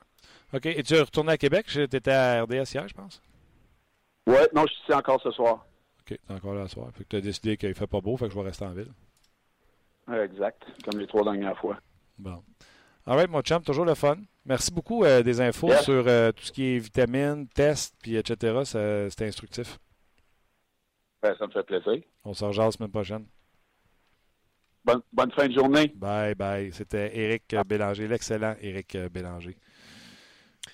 [0.53, 0.67] OK.
[0.67, 1.65] Et tu es retourné à Québec?
[1.65, 3.23] Tu étais à RDS hier, je pense?
[4.27, 5.65] Ouais, non, je suis ici encore ce soir.
[6.01, 6.05] OK.
[6.09, 6.89] Tu es encore là ce soir.
[6.93, 8.73] Fait que tu as décidé qu'il fait pas beau, fait que je vais rester en
[8.73, 8.91] ville.
[10.07, 11.79] Ouais, exact, comme les trois dernières fois.
[12.19, 12.43] Bon.
[13.07, 14.17] All right, mon chum, toujours le fun.
[14.45, 18.61] Merci beaucoup euh, des infos sur euh, tout ce qui est vitamines, tests, puis etc.
[19.09, 19.77] C'était instructif.
[21.21, 22.03] Ben, ça me fait plaisir.
[22.23, 23.25] On se rejase la semaine prochaine.
[24.83, 25.91] Bonne, bonne fin de journée.
[25.95, 26.71] Bye bye.
[26.71, 29.55] C'était Éric euh, Bélanger, l'excellent Éric Bélanger.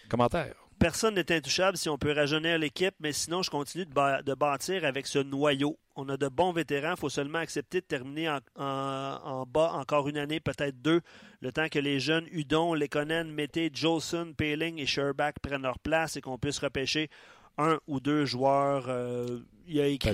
[0.10, 0.56] Commentaire.
[0.82, 4.34] Personne n'est intouchable si on peut rajeunir l'équipe, mais sinon, je continue de, ba- de
[4.34, 5.78] bâtir avec ce noyau.
[5.96, 6.96] On a de bons vétérans.
[6.96, 11.02] Il faut seulement accepter de terminer en, en- en bas encore une année, peut-être deux,
[11.42, 16.18] le temps que les jeunes Udon, Lekonen, Mété, Jolson, Peeling et Sherbach prennent leur place
[16.18, 17.10] et qu'on puisse repêcher
[17.58, 18.86] un ou deux joueurs.
[18.90, 20.10] euh, il y a écrit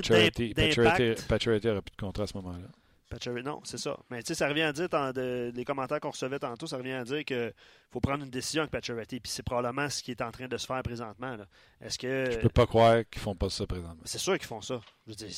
[0.54, 1.00] d'impact.
[1.66, 2.68] N'aurait plus de contrat à ce moment-là.
[3.10, 3.98] Pacioretty- Non, c'est ça.
[4.10, 6.78] Mais tu sais, ça revient à dire, dans de- les commentaires qu'on recevait tantôt, ça
[6.78, 7.54] revient à dire qu'il
[7.92, 9.20] faut prendre une décision avec Pacioretty.
[9.22, 11.38] Puis c'est probablement ce qui est en train de se faire présentement.
[11.82, 12.32] Est-ce que.
[12.32, 14.02] Je peux pas croire qu'ils font pas ça présentement.
[14.06, 14.82] C'est sûr qu'ils font ça.
[15.06, 15.30] Je veux dire,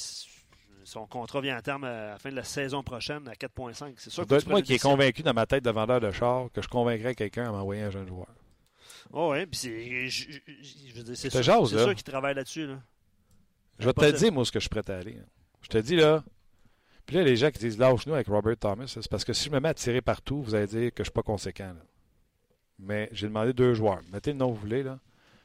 [0.83, 3.93] son contrat vient à terme à la fin de la saison prochaine à 4,5.
[3.97, 6.61] C'est sûr que moi qui est convaincu dans ma tête de vendeur de char que
[6.63, 8.27] je convaincrais quelqu'un à m'envoyer un jeune joueur.
[9.11, 10.09] Oh, ouais, puis c'est.
[11.15, 12.65] c'est sûr, sûr qu'ils travaillent là-dessus.
[12.67, 12.79] Là.
[13.77, 15.17] Je vais te dire, moi, ce que je suis prêt à aller.
[15.19, 15.25] hein.
[15.61, 16.23] Je te dis, là.
[17.09, 19.49] Puis là, les gens qui disent lâche-nous avec Robert Thomas, c'est parce que si je
[19.49, 21.73] me mets à tirer partout, vous allez dire que je suis pas conséquent.
[21.73, 21.81] là.
[22.77, 24.01] Mais j'ai demandé deux joueurs.
[24.13, 24.83] Mettez le nom que vous voulez.
[24.83, 24.99] Là.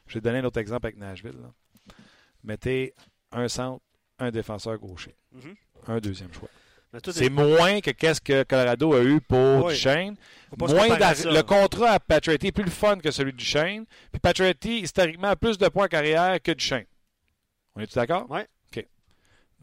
[0.05, 1.33] Je vais donner un autre exemple avec Nashville.
[1.41, 1.95] là.
[2.43, 2.93] Mettez
[3.31, 3.81] un centre,
[4.19, 5.55] un défenseur gaucher, Mhm.
[5.87, 6.49] un deuxième choix.
[6.93, 9.73] Mais C'est moins que qu'est-ce que Colorado a eu pour Oui.
[9.73, 10.15] Duchesne.
[10.55, 13.85] Moins le contrat à Patrick est plus le fun que celui de Duchesne.
[14.11, 16.85] Puis Patrick, historiquement, a plus de points carrière que Duchesne.
[17.75, 18.29] On est-tu d'accord?
[18.29, 18.47] Ouais.
[18.71, 18.85] OK.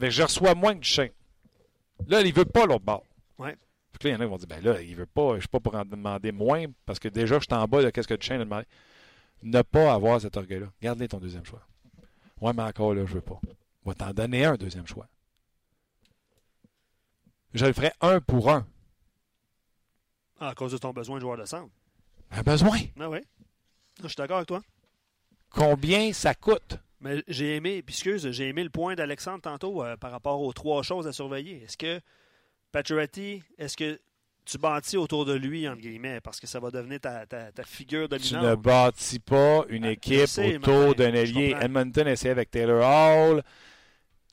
[0.01, 1.11] Que je reçois moins que Duchesne.
[2.09, 3.05] Là, il veut pas l'autre bord.
[3.39, 3.53] Ouais.
[3.53, 5.49] Là, il y en a qui vont dire, ben là, il veut pas, je suis
[5.49, 8.15] pas pour en demander moins parce que déjà, je suis en bas de qu'est-ce que
[8.15, 8.67] Duchesne a demandé.
[9.43, 10.67] Ne pas avoir cet orgueil-là.
[10.81, 11.63] Garde-les ton deuxième choix.
[12.41, 13.41] Ouais, mais encore là, je veux pas.
[13.85, 15.07] On va t'en donner un deuxième choix.
[17.55, 18.67] Je le ferai un pour un.
[20.41, 21.71] Ah, à cause de ton besoin de joueur de centre.
[22.31, 22.79] Un besoin?
[22.99, 23.19] Ah oui.
[24.03, 24.63] Je suis d'accord avec toi.
[25.51, 26.79] Combien ça coûte?
[27.03, 30.53] Mais j'ai aimé, puis excuse, j'ai aimé le point d'Alexandre tantôt euh, par rapport aux
[30.53, 31.63] trois choses à surveiller.
[31.65, 32.01] Est-ce que
[32.71, 34.01] Pacioretty, est-ce que
[34.45, 37.63] tu bâtis autour de lui, entre guillemets, parce que ça va devenir ta, ta, ta
[37.65, 38.51] figure Tu dominante?
[38.51, 41.55] ne bâtis pas une Ah, équipe sais, autour d'un allié.
[41.61, 43.43] Edmonton essaie avec Taylor Hall.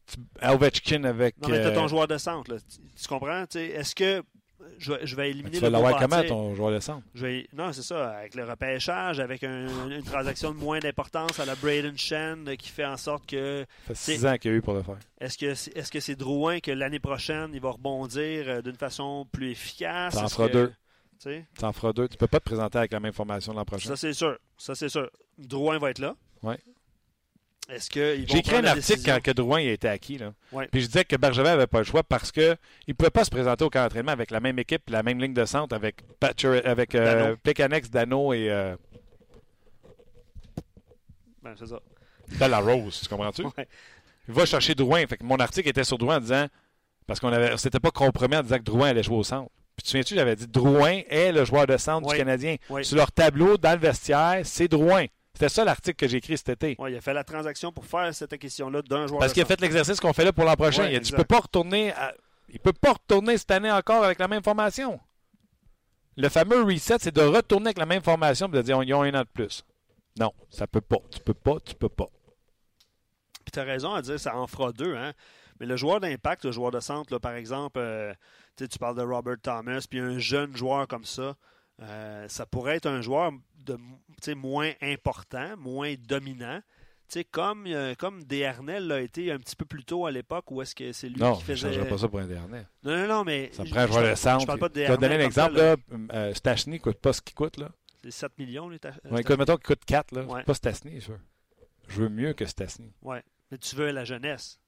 [0.07, 0.17] Tu-
[0.47, 1.37] Ovechkin avec.
[1.41, 2.59] Non, mais t'as ton euh, joueur de centre, là.
[2.59, 3.45] Tu, tu comprends?
[3.45, 4.23] Tu Est-ce que
[4.77, 7.03] je vais, je vais éliminer tu vas le mot l'avoir comment ton joueur de centre?
[7.13, 8.11] Je vais- Non, c'est ça.
[8.11, 12.55] Avec le repêchage, avec un- une transaction de moins d'importance à la Braden Shen euh,
[12.55, 13.65] qui fait en sorte que.
[13.87, 14.97] Ça fait six ans qu'il y a eu pour le faire.
[15.19, 18.75] Est-ce que c'est est -ce c'est Drouin que l'année prochaine, il va rebondir euh, d'une
[18.77, 20.15] façon plus efficace?
[20.15, 20.73] T'en feras que- deux.
[21.21, 22.07] Tu en feras deux.
[22.07, 23.89] Tu peux pas te présenter avec la même formation l'an prochain.
[23.89, 24.37] Ça, c'est sûr.
[24.57, 25.09] Ça, c'est sûr.
[25.37, 26.15] Drouin va être là.
[26.43, 26.57] Ouais.
[27.69, 30.17] Est-ce J'ai écrit un article quand que Drouin a été acquis.
[30.17, 30.33] Là.
[30.51, 30.67] Ouais.
[30.71, 32.57] Puis je disais que Bergevin n'avait pas le choix parce qu'il
[32.87, 35.33] ne pouvait pas se présenter au camp d'entraînement avec la même équipe, la même ligne
[35.35, 37.37] de centre avec, Patcher, avec euh, Dano.
[37.43, 38.75] Plekanec, Dano et euh,
[41.43, 42.47] Ben, c'est ça.
[42.47, 43.01] la Rose.
[43.01, 43.43] Tu comprends-tu?
[43.43, 43.67] Ouais.
[44.27, 45.05] Il va chercher Drouin.
[45.07, 46.47] Fait que mon article était sur Drouin en disant
[47.07, 49.49] parce qu'on avait s'était pas compromis en disant que Drouin allait jouer au centre.
[49.75, 52.13] Puis tu souviens-tu, j'avais dit Drouin est le joueur de centre Oui.
[52.13, 52.55] du Canadien.
[52.69, 52.83] Oui.
[52.83, 55.05] Sur leur tableau dans le vestiaire, c'est Drouin.
[55.39, 56.75] C'était ça l'article que j'ai écrit cet été.
[56.79, 59.45] Ouais, il a fait la transaction pour faire cette question-là d'un joueur Parce qu'il a
[59.45, 60.83] fait l'exercice qu'on fait là pour l'an prochain.
[60.83, 61.17] Ouais, il a dit tu exact.
[61.19, 62.13] peux pas retourner à-
[62.49, 64.99] il peut pas retourner cette année encore avec la même formation.
[66.17, 69.01] Le fameux reset, c'est de retourner avec la même formation et de dire ils ont
[69.03, 69.63] un an de plus.
[70.19, 70.97] Non, ça peut pas.
[71.09, 72.09] Tu peux pas, tu peux pas.
[73.45, 74.97] Puis tu as raison à dire ça en fera deux.
[74.97, 75.13] Hein?
[75.61, 78.13] Mais le joueur d'impact, le joueur de centre, là, par exemple, euh,
[78.57, 81.35] tu parles de Robert Thomas, puis un jeune joueur comme ça,
[81.81, 83.31] euh, ça pourrait être un joueur
[83.65, 83.77] de,
[84.33, 86.61] moins important, moins dominant.
[87.31, 90.75] Comme, euh, comme Desharnais l'a été un petit peu plus tôt à l'époque, où est-ce
[90.75, 91.67] que c'est lui Non, qui je ne faisait.
[91.73, 92.61] changerai pas ça pour un dernier.
[92.83, 93.49] Non, non, non, mais.
[93.51, 94.41] Ça je- prend un je joueur parle- de centre.
[94.41, 95.97] Je parle pas de Je vais te donner un Desharnais exemple.
[96.11, 97.57] Là, euh, Stachny ne coûte pas ce qu'il coûte.
[97.57, 97.69] Là.
[98.03, 100.11] C'est 7 millions, les ta- Ouais, écoute, mettons qu'il coûte 4.
[100.13, 100.23] Là.
[100.25, 100.43] Ouais.
[100.43, 101.13] Pas Stachny, ça.
[101.87, 102.93] Je veux mieux que Stachny.
[103.01, 103.23] Ouais.
[103.49, 104.59] Mais tu veux la jeunesse.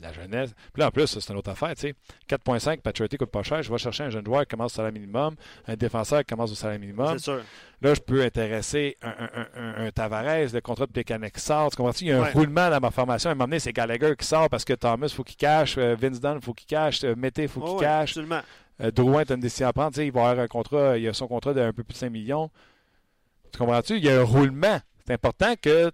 [0.00, 0.52] La jeunesse.
[0.72, 1.74] Puis là, en plus, c'est une autre affaire.
[1.76, 1.94] tu sais.
[2.28, 3.62] 4,5, Patrick coûte pas cher.
[3.62, 5.36] Je vais chercher un jeune joueur qui commence au salaire minimum,
[5.68, 7.18] un défenseur qui commence au salaire minimum.
[7.18, 7.40] C'est sûr.
[7.80, 11.70] Là, je peux intéresser un, un, un, un- un Tavares, le contrat de Pécanet sort.
[11.70, 11.92] Tu comprends?
[12.00, 12.32] Il y a un Ouais.
[12.32, 13.28] roulement dans ma formation.
[13.30, 15.76] À un moment donné, c'est Gallagher qui sort parce que Thomas, il faut qu'il cache.
[15.78, 17.04] euh, Vince Dunn, il faut qu'il cache.
[17.04, 18.10] euh, Mété, il faut qu'il Oh, cache.
[18.10, 18.40] absolument.
[18.80, 19.90] Euh, Drouin, tu as une décision à prendre.
[19.92, 21.98] Tu sais, il va avoir un contrat, il a son contrat d'un peu plus de
[21.98, 22.50] 5 millions.
[23.52, 23.98] Tu comprends-tu?
[23.98, 24.80] Il y a un roulement.
[25.06, 25.92] C'est important que.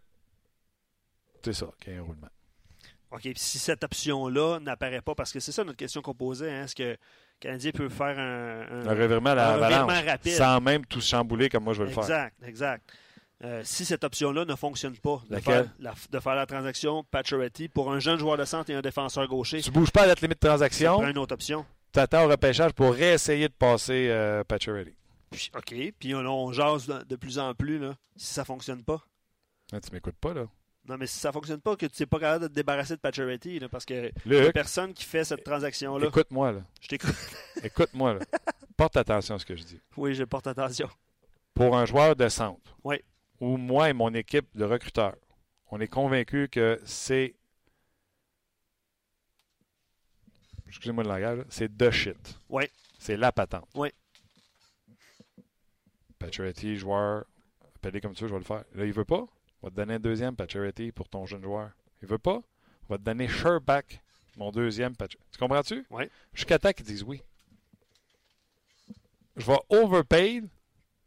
[1.44, 2.28] C'est ça, qu'il y ait un roulement.
[3.10, 6.50] OK, puis si cette option-là n'apparaît pas, parce que c'est ça notre question qu'on posait,
[6.50, 6.96] hein, est-ce que le
[7.40, 10.04] Canadien peut faire un, Un revirement à la un revirement balance.
[10.10, 10.32] rapide?
[10.34, 12.02] Sans même tout chambouler comme moi je veux le faire.
[12.04, 12.92] Exact, exact.
[13.44, 17.68] Euh, si cette option-là ne fonctionne pas, de faire, la, de faire la transaction Pacioretty
[17.68, 20.14] pour un jeune joueur de centre et un défenseur gaucher, Tu bouges pas à la
[20.14, 20.96] limite de transaction?
[20.96, 21.64] prend une autre option.
[21.92, 24.92] Tu attends au repêchage pour réessayer de passer euh, Pacioretty.
[25.30, 25.74] Puis, OK.
[26.00, 29.00] Puis là, on jase de de plus en plus, là, si ça fonctionne pas.
[29.72, 30.46] Ah, tu m'écoutes pas, là.
[30.88, 33.00] Non, mais si ça fonctionne pas, que tu n'es pas capable de te débarrasser de
[33.00, 36.08] Pacioretty, là, parce que il y a Luc, personne qui fait cette transaction-là.
[36.08, 36.60] écoute-moi, là.
[36.80, 37.14] Je t'écoute.
[37.62, 38.20] Écoute-moi, là.
[38.76, 39.80] Porte attention à ce que je dis.
[39.98, 40.88] Oui, je porte attention.
[41.52, 42.96] Pour un joueur de centre, Oui.
[43.40, 45.16] ou moi et mon équipe de recruteurs,
[45.70, 47.34] on est convaincu que c'est.
[50.68, 52.38] Excusez-moi le langage, c'est the shit.
[52.48, 52.64] Oui.
[52.98, 53.68] C'est la patente.
[53.74, 53.90] Oui.
[56.18, 57.24] Pacioretty, joueur,
[57.76, 58.64] appelez comme tu veux, je vais le faire.
[58.74, 59.26] Là, il veut pas?
[59.62, 61.70] On va te donner un deuxième Pacioretty pour ton jeune joueur.
[62.02, 62.40] Il veut pas?
[62.88, 64.00] On va te donner Sherback,
[64.36, 65.28] mon deuxième Pacioretty.
[65.32, 65.86] Tu comprends-tu?
[65.90, 66.04] Oui.
[66.32, 67.22] Jusqu'à temps qu'ils disent oui.
[69.36, 70.42] Je vais overpay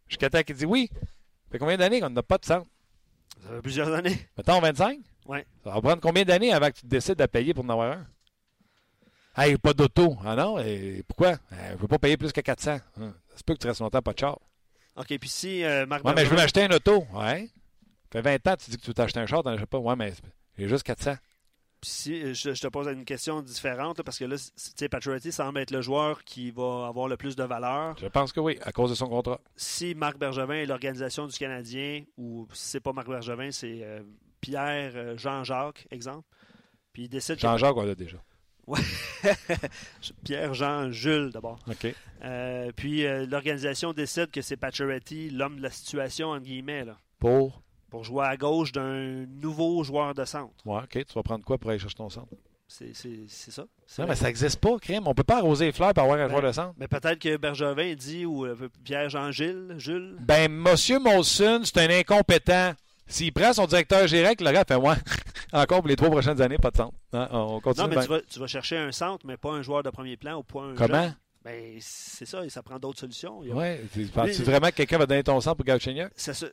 [0.07, 0.89] jusqu'à temps qu'ils disent oui.
[0.93, 2.67] Ça fait combien d'années qu'on n'a pas de centre?
[3.43, 4.27] Ça fait plusieurs années.
[4.37, 4.99] Mettons 25?
[5.27, 5.39] Oui.
[5.63, 8.07] Ça va prendre combien d'années avant que tu décides de payer pour en avoir un?
[9.35, 10.17] Hey, pas d'auto.
[10.25, 10.59] Ah non?
[10.59, 11.29] Et pourquoi?
[11.53, 12.79] Euh, je ne veux pas payer plus que 400.
[12.97, 14.39] Hum, Ça se peut que tu restes longtemps pas de char.
[14.97, 17.05] OK, puis si euh, Marc Ouais, mais je veux m'acheter un auto.
[17.13, 17.49] Ouais.
[18.11, 19.77] Fait 20 ans que tu dis que tu veux t'acheter un char, t'en achètes pas.
[19.79, 20.13] Ouais, mais
[20.57, 21.15] j'ai juste 400.
[21.79, 24.87] Puis si je, je te pose une question différente, là, parce que là, tu sais,
[24.87, 27.95] Pacioretty semble être le joueur qui va avoir le plus de valeur.
[27.99, 29.41] Je pense que oui, à cause de son contrat.
[29.55, 34.03] Si Marc Bergevin et l'organisation du Canadien, ou si c'est pas Marc Bergevin, c'est euh,
[34.41, 36.27] Pierre euh, Jean-Jacques, exemple,
[36.93, 38.17] puis il décide que- Jean-Jacques, on l'a déjà.
[40.23, 41.59] Pierre Jean Jules d'abord.
[41.67, 41.93] OK.
[42.23, 47.61] Euh, puis l'organisation décide que c'est Pacioretty, l'homme de la situation, entre guillemets, là, Pour.
[47.91, 50.53] Pour jouer à gauche d'un nouveau joueur de centre.
[50.65, 51.05] Ouais, OK.
[51.05, 52.29] Tu vas prendre quoi pour aller chercher ton centre?
[52.67, 53.65] C'est c'est- c'est ça.
[53.99, 55.03] Non, mais ça n'existe pas, crime.
[55.05, 56.73] On peut pas arroser les fleurs pour avoir un Ben, joueur de centre.
[56.77, 61.89] Mais peut-être que Bergevin dit, ou euh, Pierre-Jean Gilles, Jules, Ben, Monsieur Molson, c'est un
[61.89, 62.71] incompétent.
[63.07, 64.95] S'il prend son directeur général, le gars fait ouais,
[65.51, 66.95] encore pour les trois prochaines années, pas de centre.
[67.11, 67.83] Hein, on continue.
[67.83, 69.89] Non, mais ben, tu vas, tu vas chercher un centre, mais pas un joueur de
[69.89, 71.03] premier plan ou pas un Comment?
[71.03, 71.15] jeune.
[71.43, 73.41] Ben, c'est ça, et ça prend d'autres solutions.
[73.41, 76.11] A- tu- Penses-tu vraiment que quelqu'un va donner ton centre pour Galchenyuk?
[76.15, 76.45] ça se-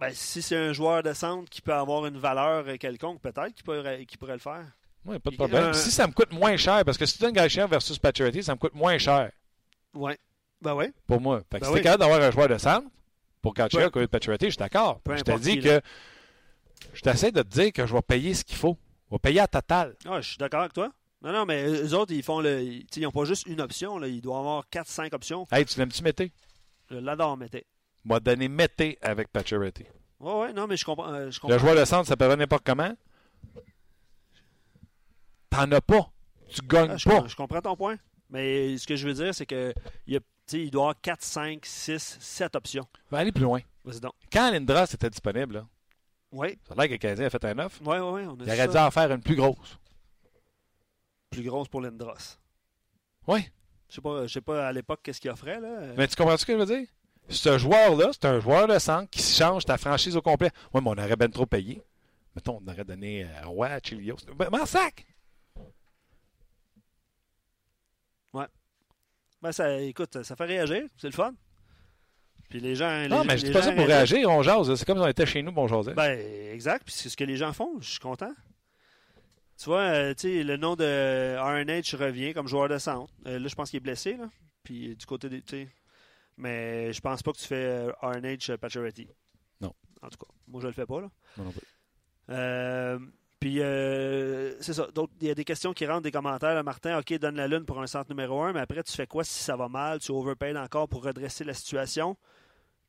[0.00, 3.54] ben, si c'est un joueur de centre qui peut avoir une valeur euh, quelconque, peut-être
[3.54, 4.64] qu'il pourrait, le faire.
[5.04, 5.64] Oui, pas de problème.
[5.64, 8.42] euh, Si ça me coûte moins cher, parce que si tu donnes Galchenyuk versus Pacioretty,
[8.42, 9.30] ça me coûte moins cher
[9.94, 10.18] Ouais.
[10.62, 10.86] Ben oui.
[11.06, 11.40] pour moi.
[11.50, 11.78] Fait que Ben si oui.
[11.78, 12.86] t'es capable d'avoir un joueur de centre
[13.42, 15.00] pour au lieu de Pacioretty, je suis d'accord.
[15.08, 15.80] Je te dis que
[16.92, 18.76] je t'essaie de te dire que je vais payer ce qu'il faut.
[19.10, 19.96] On va payer à total.
[20.06, 20.90] Ah, je suis d'accord avec toi.
[21.22, 22.62] Non, non, mais eux autres, ils font le.
[22.62, 24.06] ils- n'ont pas juste une option, là.
[24.08, 25.46] ils doivent avoir 4-5 options.
[25.52, 26.32] Hey, tu l'aimes-tu Mété?
[26.90, 27.66] Je l'adore, Mété.
[28.04, 29.84] M'a donné Mété avec Pacioretty.
[30.20, 31.12] Ouais, ouais, non, mais je comprends.
[31.12, 32.94] euh, je Le joueur de centre, ça peut être n'importe comment.
[35.50, 36.10] T'en as pas.
[36.48, 37.26] Tu gagnes Ah, je, pas.
[37.26, 37.96] je comprends ton point.
[38.28, 39.74] Mais ce que je veux dire, c'est que
[40.06, 40.20] il, y a,
[40.52, 42.86] il doit y avoir 4, 5, 6, 7 options.
[43.10, 43.60] Va aller plus loin.
[43.84, 44.12] Vas-y donc.
[44.32, 45.66] Quand Lindros était disponible, là,
[46.32, 47.80] Oui, ça a l'air que le Canadien a fait un offre.
[47.84, 48.20] oui, oui.
[48.22, 49.78] A Il aurait dû en faire une plus grosse.
[51.30, 52.38] Plus grosse pour Lindros.
[53.26, 53.48] Oui.
[53.88, 55.60] Je sais pas, je sais pas à l'époque qu'est-ce qu'il offrait.
[55.60, 55.92] Là.
[55.96, 56.86] Mais tu comprends ce que je veux dire?
[57.28, 60.50] Ce joueur-là, c'est un joueur de centre qui change ta franchise au complet.
[60.74, 61.80] Oui, mais on aurait bien trop payé.
[62.34, 64.16] Mettons, on aurait donné à Roy, à Chilios.
[64.36, 65.06] Ben, m'en sac!
[69.42, 70.82] Ben, ça, écoute, ça fait réagir.
[70.96, 71.32] C'est le fun.
[72.48, 73.08] Puis les gens.
[73.08, 74.74] Non, les, mais je dis pas ça pour réagir, on jase.
[74.74, 75.94] C'est comme si on était chez nous, bon, on jasait.
[75.94, 76.18] Ben,
[76.52, 76.84] exact.
[76.84, 77.80] Puis c'est ce que les gens font.
[77.80, 78.32] Je suis content.
[79.56, 83.12] Tu vois, euh, tu sais, le nom de RNH revient comme joueur de centre.
[83.26, 84.14] Euh, là, je pense qu'il est blessé.
[84.14, 84.28] Là.
[84.62, 85.68] Puis du côté des.
[86.40, 87.54] Mais je pense pas que tu fais
[87.88, 89.06] euh, RNH Pacioretty.
[89.60, 89.72] Non.
[90.02, 91.00] En tout cas, moi, je le fais pas.
[91.02, 91.10] Là.
[91.36, 91.66] Moi non plus.
[92.30, 92.98] Euh,
[93.38, 94.86] puis, euh, c'est ça.
[94.94, 96.54] Donc, il y a des questions qui rentrent des commentaires.
[96.54, 96.62] là.
[96.62, 99.24] Martin, OK, donne la lune pour un centre numéro un, mais après, tu fais quoi
[99.24, 99.98] si ça va mal?
[100.00, 102.16] Tu overpayes encore pour redresser la situation?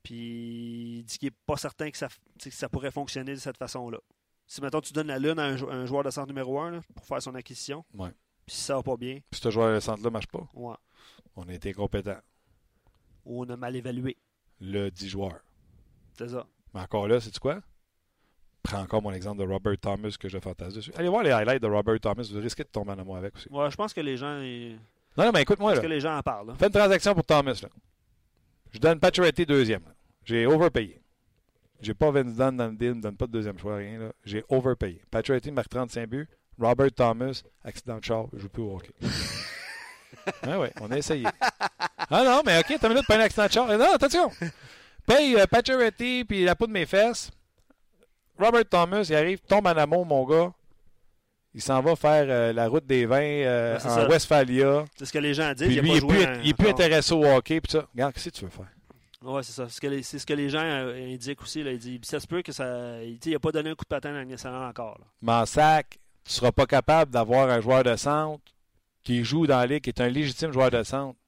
[0.03, 2.07] Puis, il dit qu'il n'est pas certain que ça,
[2.41, 3.99] que ça pourrait fonctionner de cette façon-là.
[4.48, 6.72] Si, maintenant tu donnes la lune à un, jou- un joueur de centre numéro un
[6.72, 8.10] là, pour faire son acquisition, Ouais.
[8.45, 10.45] puis si ça va pas bien, Puis ce joueur de centre-là ne marche pas.
[10.53, 10.76] ouais.
[11.38, 12.18] On a été incompétent.
[13.26, 14.18] Ou on a mal évalué.
[14.60, 15.39] Le 10 joueurs.
[16.18, 16.45] C'est ça.
[16.73, 17.60] Mais encore là, c'est quoi?
[18.64, 20.91] Prends encore mon exemple de Robert Thomas que je fantasme dessus.
[20.95, 22.27] Allez voir les highlights de Robert Thomas.
[22.31, 23.49] Vous risquez de tomber en amour avec aussi.
[23.49, 24.77] Ouais, je pense que les gens, ils-
[25.18, 25.72] Non, non, mais écoute-moi.
[25.72, 25.81] je là.
[25.81, 26.48] que les gens en parlent.
[26.48, 26.53] là.
[26.56, 27.60] Fais une transaction pour Thomas.
[27.64, 27.69] Là.
[28.72, 29.81] Je donne Pacioretty deuxième.
[30.23, 31.02] J'ai overpayé.
[31.81, 33.98] J'ai pas Vince Dunn dans le deal, me donne pas de deuxième choix, rien.
[33.98, 34.11] là.
[34.23, 35.02] J'ai overpayé.
[35.10, 36.30] Pacioretty marque 35 buts.
[36.60, 38.93] Robert Thomas, accident de char, je joue plus au hockey.
[40.43, 41.26] ah ouais, on a essayé.
[42.12, 43.68] Ah non, mais OK, t'as une minute pas un accident de char.
[43.78, 44.30] Non, attention.
[45.08, 47.32] Paye euh, Pacioretty puis la peau de mes fesses.
[48.38, 50.52] Robert Thomas, il arrive, tombe en amour, mon gars.
[51.54, 54.08] Il s'en va faire euh, la route des vins euh, Ouais, en ça.
[54.08, 54.86] Westphalia.
[54.98, 55.68] C'est ce que les gens disent.
[55.68, 57.26] Puis il a lui, pas il est joué plus, un- il est plus intéressé au
[57.26, 57.60] hockey.
[57.62, 58.68] Puis ça, regarde, qu'est-ce que tu veux faire?
[59.24, 59.68] Oui, c'est ça.
[59.68, 61.62] C'est ce que les, ce que les gens euh, indiquent aussi.
[61.62, 61.72] Là.
[61.72, 63.04] Ils disent, ça se peut que ça.
[63.04, 64.98] Il n'a pas donné un coup de patin le national encore.
[65.00, 65.06] là.
[65.22, 68.42] M'en sac, tu seras pas capable d'avoir un joueur de centre
[69.04, 71.20] qui joue dans la ligue, qui est un légitime joueur de centre,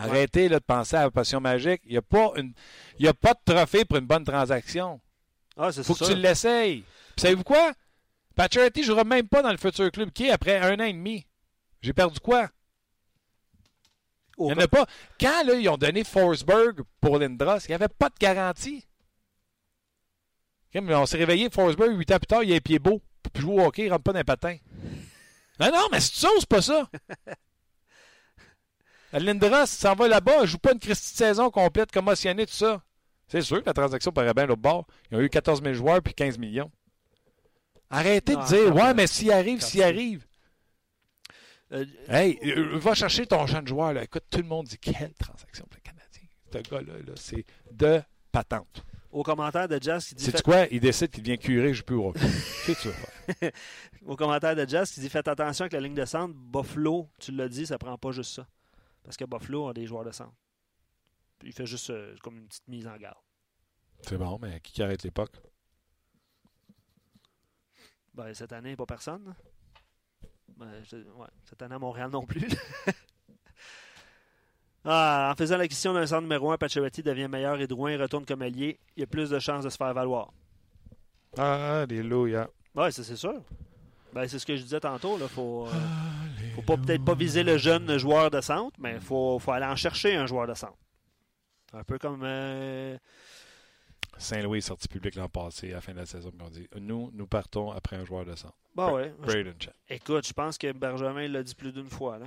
[0.00, 1.82] Arrêtez là, de penser à la passion magique.
[1.84, 2.52] Il n'y a, pas une...
[2.98, 5.00] il y a pas de trophée pour une bonne transaction.
[5.56, 6.12] Ah, c'est faut que ça.
[6.12, 6.84] tu l'essayes.
[7.16, 7.72] Puis savez-vous quoi?
[8.34, 10.92] Pacioretty ne jouera même pas dans le futur club qui est après un an et
[10.92, 11.26] demi?
[11.82, 12.48] J'ai perdu quoi?
[14.38, 14.86] Il n'y en a pas.
[15.20, 18.86] Quand là, ils ont donné Forsberg pour Lindros, il n'y avait pas de garantie.
[20.74, 23.02] On s'est réveillé, Forsberg, 8 ans plus tard, il a les pieds beaux.
[23.32, 24.56] Puis jouer au hockey, il ne rentre pas dans les patins.
[25.58, 26.88] Non, non, mais c'est ça ou c'est pas ça?
[29.12, 32.82] Lindros s'en va là-bas, il joue pas une Christie de saison complète, commotionné, tout ça.
[33.28, 34.86] C'est sûr que la transaction paraît bien l'autre bord.
[35.10, 36.70] Ils ont eu 14 000 joueurs puis 15 millions.
[37.90, 40.26] Arrêtez Non, de dire, attends, ouais, mais s'il arrive, s'il arrive.
[41.72, 43.92] Euh, Hey, euh, va chercher ton jeune joueur.
[43.92, 44.02] Là.
[44.04, 46.22] Écoute, tout le monde dit quelle transaction pour le Canadien.
[46.52, 48.00] Ce gars-là, là, c'est de
[48.32, 48.84] patente.
[49.12, 50.66] au commentaire de Jazz qui dit C'est faites- quoi?
[50.70, 52.20] Il décide qu'il devient curé, je peux au hockey.
[52.66, 53.52] Qu'est-ce que tu vas faire?
[54.06, 56.34] au commentaire de Jazz qui dit faites attention avec la ligne de centre.
[56.36, 58.46] Buffalo, tu l'as dit, ça prend pas juste ça.
[59.02, 60.34] Parce que Buffalo a des joueurs de centre.
[61.42, 63.18] Il fait juste euh, comme une petite mise en garde.
[64.02, 65.36] C'est bon, mais qui qui arrête l'époque?
[68.14, 69.34] Ben, cette année, pas personne.
[70.56, 72.46] Ben, je- ouais, cette année à Montréal non plus.
[74.84, 78.42] ah, en faisant l'acquisition d'un centre numéro 1, Pacioretty devient meilleur et Drouin retourne comme
[78.42, 78.78] allié.
[78.96, 80.32] Il y a plus de chances de se faire valoir.
[81.38, 82.50] Ah, Alléluia.
[82.74, 83.42] Oui, ça c'est sûr.
[84.12, 85.18] Ben, c'est ce que je disais tantôt.
[85.20, 85.70] Il faut, euh,
[86.56, 89.66] faut pas peut-être pas viser le jeune joueur de centre, mais il faut, faut aller
[89.66, 90.78] en chercher un joueur de centre.
[91.72, 92.98] Un peu comme euh,
[94.18, 96.32] Saint-Louis est sorti public l'an passé à la fin de la saison.
[96.40, 98.56] on dit Nous, nous partons après un joueur de centre.
[98.74, 99.14] Bah ouais.
[99.18, 99.72] Braden Chat.
[99.88, 102.26] Écoute, je pense que Benjamin l'a dit plus d'une fois, là,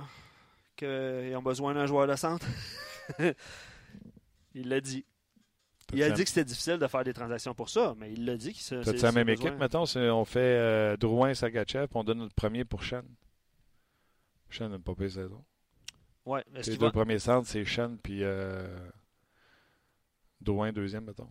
[0.76, 2.46] qu'ils ont besoin d'un joueur de centre.
[4.54, 5.04] il l'a dit.
[5.96, 8.36] Il a dit que c'était difficile de faire des transactions pour ça, mais il l'a
[8.36, 9.86] dit que c'est la même équipe, mettons?
[9.86, 13.02] si on fait euh, Drouin, Sagachev, on donne notre premier pour Shen.
[14.50, 15.42] Shen n'a pas payé saison.
[16.26, 18.66] Ouais, est-ce Les deux va, premiers centres, c'est Shen puis euh,
[20.40, 21.28] Drouin, deuxième, mettons.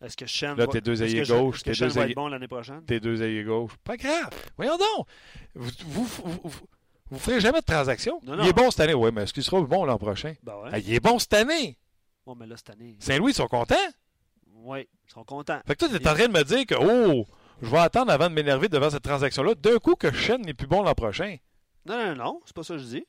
[0.00, 2.00] est-ce que Shen Là, va- tes deux ailiers Shen- gauches, est-ce que tes deux va
[2.02, 2.84] ailiers- être bon l'année prochaine?
[2.84, 3.72] Tes deux ailiers gauche.
[3.84, 4.30] Pas grave.
[4.56, 5.06] Voyons donc.
[5.54, 6.66] Vous, vous, vous, vous,
[7.10, 8.20] vous ferez jamais de transaction.
[8.24, 8.44] Non, Il non.
[8.44, 8.94] est bon cette année.
[8.94, 10.34] Oui, mais est-ce qu'il sera bon l'an prochain?
[10.42, 10.70] Ben ouais.
[10.72, 11.78] Ah, il est bon cette année.
[12.26, 13.74] Bon, mais là, cette année, Saint-Louis, ils sont contents?
[14.54, 15.60] oui, ils sont contents.
[15.66, 17.26] Fait que toi, tu es en train de me dire que, oh,
[17.60, 19.54] je vais attendre avant de m'énerver devant cette transaction-là.
[19.56, 21.36] D'un coup, que Shen n'est plus bon l'an prochain.
[21.84, 23.04] Non, non, non, c'est pas ça que je dis.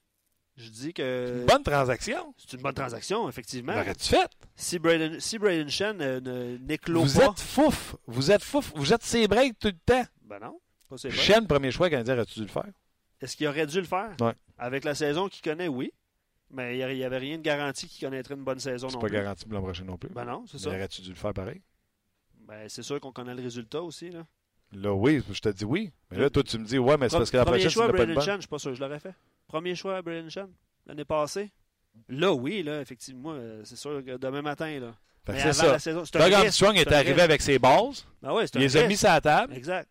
[0.56, 2.34] Je dis que Une bonne transaction.
[2.38, 3.74] c'est une bonne transaction, effectivement.
[3.74, 4.30] L'aurais-tu fait?
[4.56, 7.26] Si Braden, si Braden Shen euh, n'éclot Vous pas...
[7.28, 7.96] êtes fouf.
[8.08, 8.72] Vous êtes fouf.
[8.76, 10.04] Vous êtes ses breaks tout le temps.
[10.24, 10.60] Ben non,
[10.90, 11.10] pas c'est.
[11.12, 12.68] Shen, premier choix, Canadien, aurais-tu dû le faire?
[13.22, 14.12] Est-ce qu'il aurait dû le faire?
[14.22, 14.34] Ouais.
[14.60, 15.92] Avec la saison qu'il connaît, oui.
[16.54, 19.08] Mais il n'y avait rien de garanti qu'il connaîtrait une bonne saison C'est non pas
[19.08, 19.14] plus.
[19.16, 20.10] garanti pour l'an prochain non plus.
[20.10, 20.70] Ben non, c'est Mais ça.
[20.70, 21.62] aurais-tu dû le faire pareil?
[22.48, 24.12] Ben, c'est sûr qu'on connaît le résultat aussi.
[24.12, 24.26] Là.
[24.72, 25.92] Là, oui, je te dis oui.
[26.12, 27.98] Mais là, toi, tu me dis, ouais, mais c'est parce que la prochaine, choix, c'est
[27.98, 28.20] pas de.
[28.20, 29.16] Shen, je suis pas sûr que je l'aurais fait.
[29.48, 30.48] Premier choix, Braden Shen,
[30.86, 31.52] l'année passée.
[32.08, 34.80] Là, oui, là, effectivement, euh, c'est sûr que demain matin.
[34.80, 34.96] Là.
[35.28, 35.72] Mais c'est avant ça.
[35.74, 38.06] la saison, c'est un Armstrong est arrivé avec ses bases.
[38.22, 39.54] Ben ouais, Il les a mis sur la table.
[39.56, 39.90] Exact.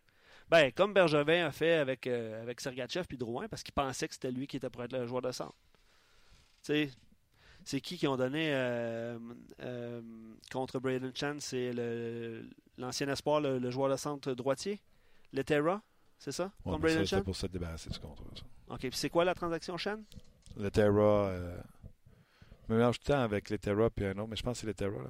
[0.49, 4.13] Ben, comme Bergevin a fait avec, euh, avec Sergachev puis Drouin, parce qu'il pensait que
[4.13, 5.55] c'était lui qui était pour être le joueur de centre.
[6.63, 6.89] Tu sais,
[7.65, 9.17] c'est qui qui ont donné euh,
[9.61, 10.01] euh,
[10.51, 11.35] contre Braden Chan?
[11.39, 11.71] C'est
[12.77, 14.79] l'ancien espoir, le, le joueur de centre droitier?
[15.33, 15.81] Letera,
[16.19, 16.45] c'est ça?
[16.65, 17.21] Ouais, contre Braden Chan?
[17.23, 18.25] pour se débarrasser du contrat.
[18.35, 18.43] Ça.
[18.73, 19.99] OK, c'est quoi la transaction Chan?
[20.57, 21.27] Le Terra.
[21.27, 21.57] Euh...
[22.67, 24.57] Je me mélange tout le temps avec le Terra puis un autre, mais je pense
[24.57, 25.03] que c'est le Terra.
[25.03, 25.09] Là.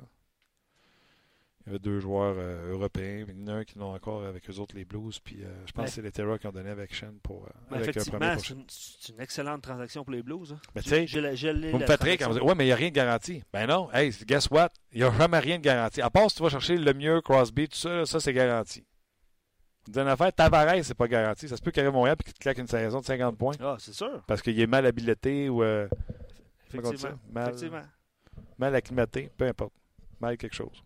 [1.65, 3.93] Il y avait deux joueurs euh, européens, mais il y en a un qui l'ont
[3.93, 5.17] encore avec eux autres, les Blues.
[5.19, 5.85] Puis euh, je pense Ouais.
[5.85, 7.45] que c'est les Terra qui ont donné avec Shen pour.
[7.45, 10.51] euh, Ben, avec un effectivement, premier c'est une, excellente transaction pour les Blues.
[10.51, 10.59] hein.
[10.75, 12.53] Mais tu J'ai- sais, j'ai la- j'ai Vous me faites rire quand vous dites Ouais,
[12.55, 13.41] mais il n'y a rien de garanti.
[13.53, 14.71] Ben non, hey, guess what?
[14.91, 16.01] Il n'y a jamais rien de garanti.
[16.01, 18.83] À part si tu vas chercher le mieux, Crosby, tout ça, là, ça c'est garanti.
[19.87, 21.47] D'une affaire, Tavares, c'est pas garanti.
[21.47, 23.37] Ça se peut qu'il arrive à Montréal et qu'il te claque une saison de 50
[23.37, 24.21] points Ah, c'est sûr.
[24.27, 25.87] parce qu'il est mal habilité ou euh?
[26.73, 27.17] Effectivement.
[27.31, 27.81] Mal, Effectivement.
[28.57, 29.73] mal acclimaté, peu importe.
[30.19, 30.83] Mal quelque chose.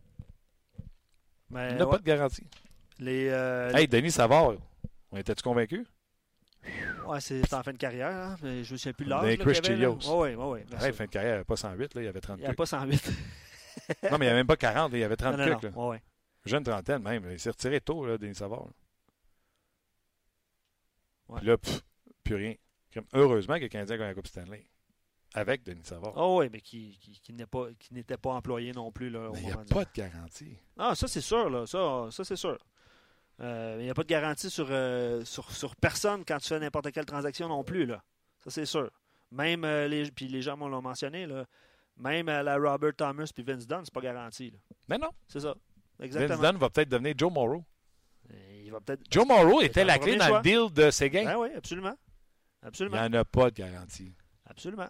[1.50, 2.48] Mais, Il n'a ouais, pas de garantie.
[3.00, 4.54] les, euh, Hey, Denis Savard,
[5.12, 5.86] on était-tu convaincu?
[7.06, 9.38] Ouais, c'est en fin de carrière, hein, je me souviens plus de l'âge.
[9.38, 9.64] Chris avait.
[9.64, 9.96] Chilios.
[9.96, 10.26] Bien
[10.80, 10.96] Hey, sûr.
[10.96, 12.66] fin de carrière, il n'avait pas 108, là, il avait 30 Il n'y a pas
[12.66, 13.12] 108.
[14.04, 15.64] Non, mais il n'y avait même pas 40, il y avait 30 non, non, cucs,
[15.64, 15.70] là.
[15.70, 15.84] non.
[15.86, 16.02] Ouais, ouais.
[16.46, 17.26] Jeune trentaine même.
[17.32, 18.66] Il s'est retiré tôt, là, Denis Savard.
[18.66, 18.72] là.
[21.30, 21.38] Ouais.
[21.40, 21.82] Puis là, pff,
[22.24, 22.54] plus rien.
[23.14, 24.66] Heureusement que le Canadien gagne la Coupe Stanley.
[25.34, 26.14] Avec Denis Savard.
[26.16, 29.10] Oh, oui, mais qui, qui, qui n'est pas, qui n'était pas employé non plus.
[29.10, 30.58] Là, Mais il n'y a pas de garantie.
[30.78, 31.50] Ah, ça, c'est sûr.
[31.50, 31.66] Là.
[31.68, 32.58] Ça, ça c'est sûr.
[33.42, 36.60] Euh, Il n'y a pas de garantie sur, euh, sur, sur personne quand tu fais
[36.60, 37.86] n'importe quelle transaction non plus.
[37.86, 38.02] Là.
[38.44, 38.90] Ça, c'est sûr.
[39.32, 41.46] Même, euh, les, puis les gens m'ont l'ont mentionné, là,
[41.98, 44.52] même la Robert Thomas puis Vince Dunn, c'est pas garanti.
[44.52, 44.58] là.
[44.88, 45.10] Mais non.
[45.28, 45.50] C'est ça.
[46.00, 46.42] Vince Exactement.
[46.42, 47.64] Dunn va peut-être devenir Joe Morrow.
[48.64, 49.04] Il va peut-être.
[49.12, 50.38] Joe Morrow était la clé dans choix.
[50.38, 51.26] le deal de Séguin.
[51.26, 51.96] Ben oui, absolument.
[52.64, 52.98] Il Absolument.
[52.98, 54.14] n'y en a pas de garantie.
[54.46, 54.88] Absolument.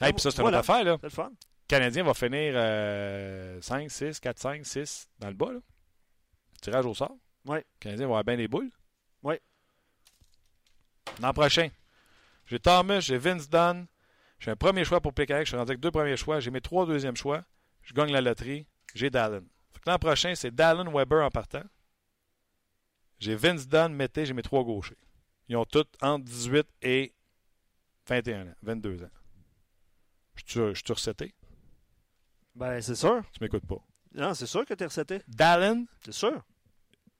[0.00, 0.58] Hey, puis ça, c'est une Voilà.
[0.60, 0.96] autre affaire, là.
[1.00, 1.30] C'est le fun.
[1.30, 5.60] Le Canadien va finir euh, 5, 6, 4, 5, 6 dans le bas, là.
[6.60, 7.16] Tirage au sort.
[7.46, 7.58] Ouais.
[7.58, 8.70] Le Canadien va avoir bien des boules.
[9.22, 9.40] Ouais.
[11.20, 11.68] L'an prochain,
[12.46, 13.86] j'ai Thomas, j'ai Vince Dunn.
[14.38, 15.46] J'ai un premier choix pour Pécaric.
[15.46, 16.40] Je suis rendu avec deux premiers choix.
[16.40, 17.44] J'ai mes trois deuxièmes choix.
[17.82, 18.66] Je gagne la loterie.
[18.94, 19.42] J'ai Dallin.
[19.86, 21.62] L'an prochain, c'est Dallin Weber en partant.
[23.18, 24.96] J'ai Vince Dunn, Mété, j'ai mes trois gauchers.
[25.48, 27.14] Ils ont tous entre 18 et
[28.08, 29.10] 21 ans, 22 ans.
[30.36, 31.34] Je suis recetté.
[32.54, 33.22] Ben, c'est sûr.
[33.32, 33.82] Tu m'écoutes pas.
[34.14, 35.20] Non, c'est sûr que t'es recetté.
[35.28, 36.42] Dallin C'est sûr.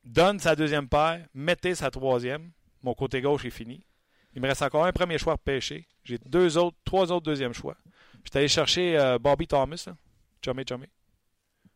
[0.04, 2.50] donne sa deuxième paire, mettez sa troisième.
[2.82, 3.86] Mon côté gauche est fini.
[4.34, 5.86] Il me reste encore un premier choix à pêcher.
[6.04, 7.76] J'ai deux autres, trois autres deuxièmes choix.
[8.24, 9.96] Je suis allé chercher euh, Bobby Thomas, là.
[10.44, 10.86] Chummy Chummy.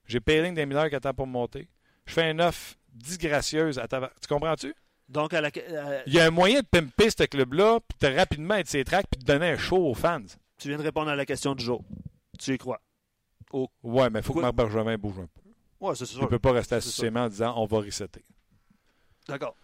[0.06, 1.68] J'ai Payling des mineurs qui attend pour me monter.
[2.06, 4.10] Je fais un offre disgracieuse à ta...
[4.20, 4.74] Tu comprends-tu?
[5.08, 5.50] Donc, à la,
[6.06, 9.06] Il y a un moyen de pimper ce club-là, puis de rapidement être ses tracks,
[9.10, 10.22] puis de donner un show aux fans.
[10.58, 11.84] Tu viens de répondre à la question du jour.
[12.38, 12.80] Tu y crois?
[13.82, 14.40] Ouais, mais il faut que?
[14.40, 15.40] Marc Bergevin bouge un peu.
[15.80, 16.22] Ouais, c'est Il sûr.
[16.22, 18.24] ne peut pas rester assurément en disant on va resetter.
[19.28, 19.56] D'accord.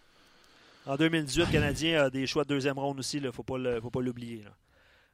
[0.85, 3.17] En 2018, le Canadien a des choix de deuxième ronde aussi.
[3.17, 4.45] Il ne faut pas l'oublier.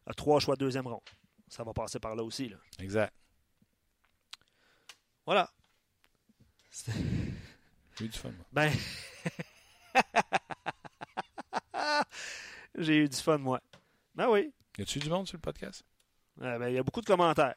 [0.07, 1.01] A trois choix de deuxième ronde.
[1.47, 2.49] Ça va passer par là aussi.
[2.49, 2.57] Là.
[2.79, 3.13] Exact.
[5.25, 5.49] Voilà.
[7.97, 8.45] J'ai eu du fun, moi.
[8.51, 8.71] Ben.
[12.77, 13.61] J'ai eu du fun, moi.
[14.15, 14.51] Ben oui.
[14.79, 15.83] Y a-tu du monde sur le podcast?
[16.41, 17.55] Euh, ben, il y a beaucoup de commentaires.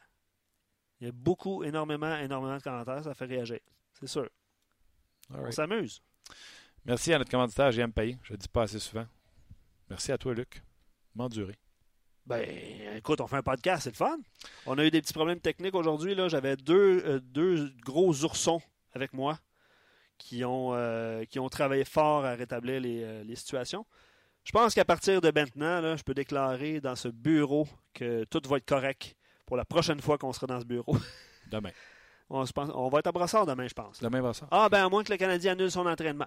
[1.00, 3.04] Il y a beaucoup, énormément, énormément de commentaires.
[3.04, 3.60] Ça fait réagir.
[3.92, 4.28] C'est sûr.
[5.30, 5.52] All On right.
[5.52, 6.02] s'amuse.
[6.84, 8.18] Merci à notre commanditaire JM Payé.
[8.24, 9.06] Je ne le dis pas assez souvent.
[9.88, 10.64] Merci à toi, Luc.
[11.14, 11.54] M'endurer.
[12.26, 12.44] Ben,
[12.96, 14.18] écoute, on fait un podcast, c'est le fun.
[14.66, 16.16] On a eu des petits problèmes techniques aujourd'hui.
[16.16, 16.28] là.
[16.28, 18.60] J'avais deux, euh, deux gros oursons
[18.94, 19.38] avec moi
[20.18, 23.86] qui ont, euh, qui ont travaillé fort à rétablir les, les situations.
[24.44, 28.40] Je pense qu'à partir de maintenant, là, je peux déclarer dans ce bureau que tout
[28.48, 29.14] va être correct
[29.46, 30.96] pour la prochaine fois qu'on sera dans ce bureau.
[31.50, 31.70] Demain.
[32.30, 34.00] on, se pense- on va être à brassard demain, je pense.
[34.00, 34.48] Demain ça.
[34.50, 36.26] Ah, ben à moins que le Canadien annule son entraînement.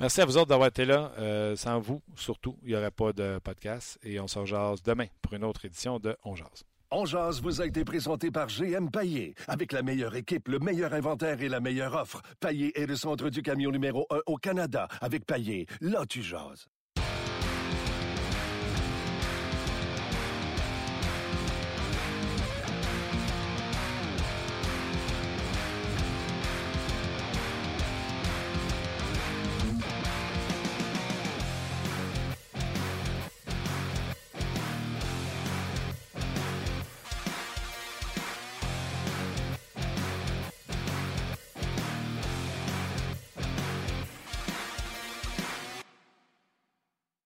[0.00, 1.12] Merci à vous autres d'avoir été là.
[1.18, 3.98] Euh, sans vous, surtout, il n'y aurait pas de podcast.
[4.02, 6.64] Et on se rejase demain pour une autre édition de On Jase.
[6.90, 9.34] On jase vous a été présenté par GM Paillé.
[9.48, 12.22] Avec la meilleure équipe, le meilleur inventaire et la meilleure offre.
[12.40, 14.86] Paillé est le centre du camion numéro 1 au Canada.
[15.00, 16.68] Avec Paillé, là tu jases.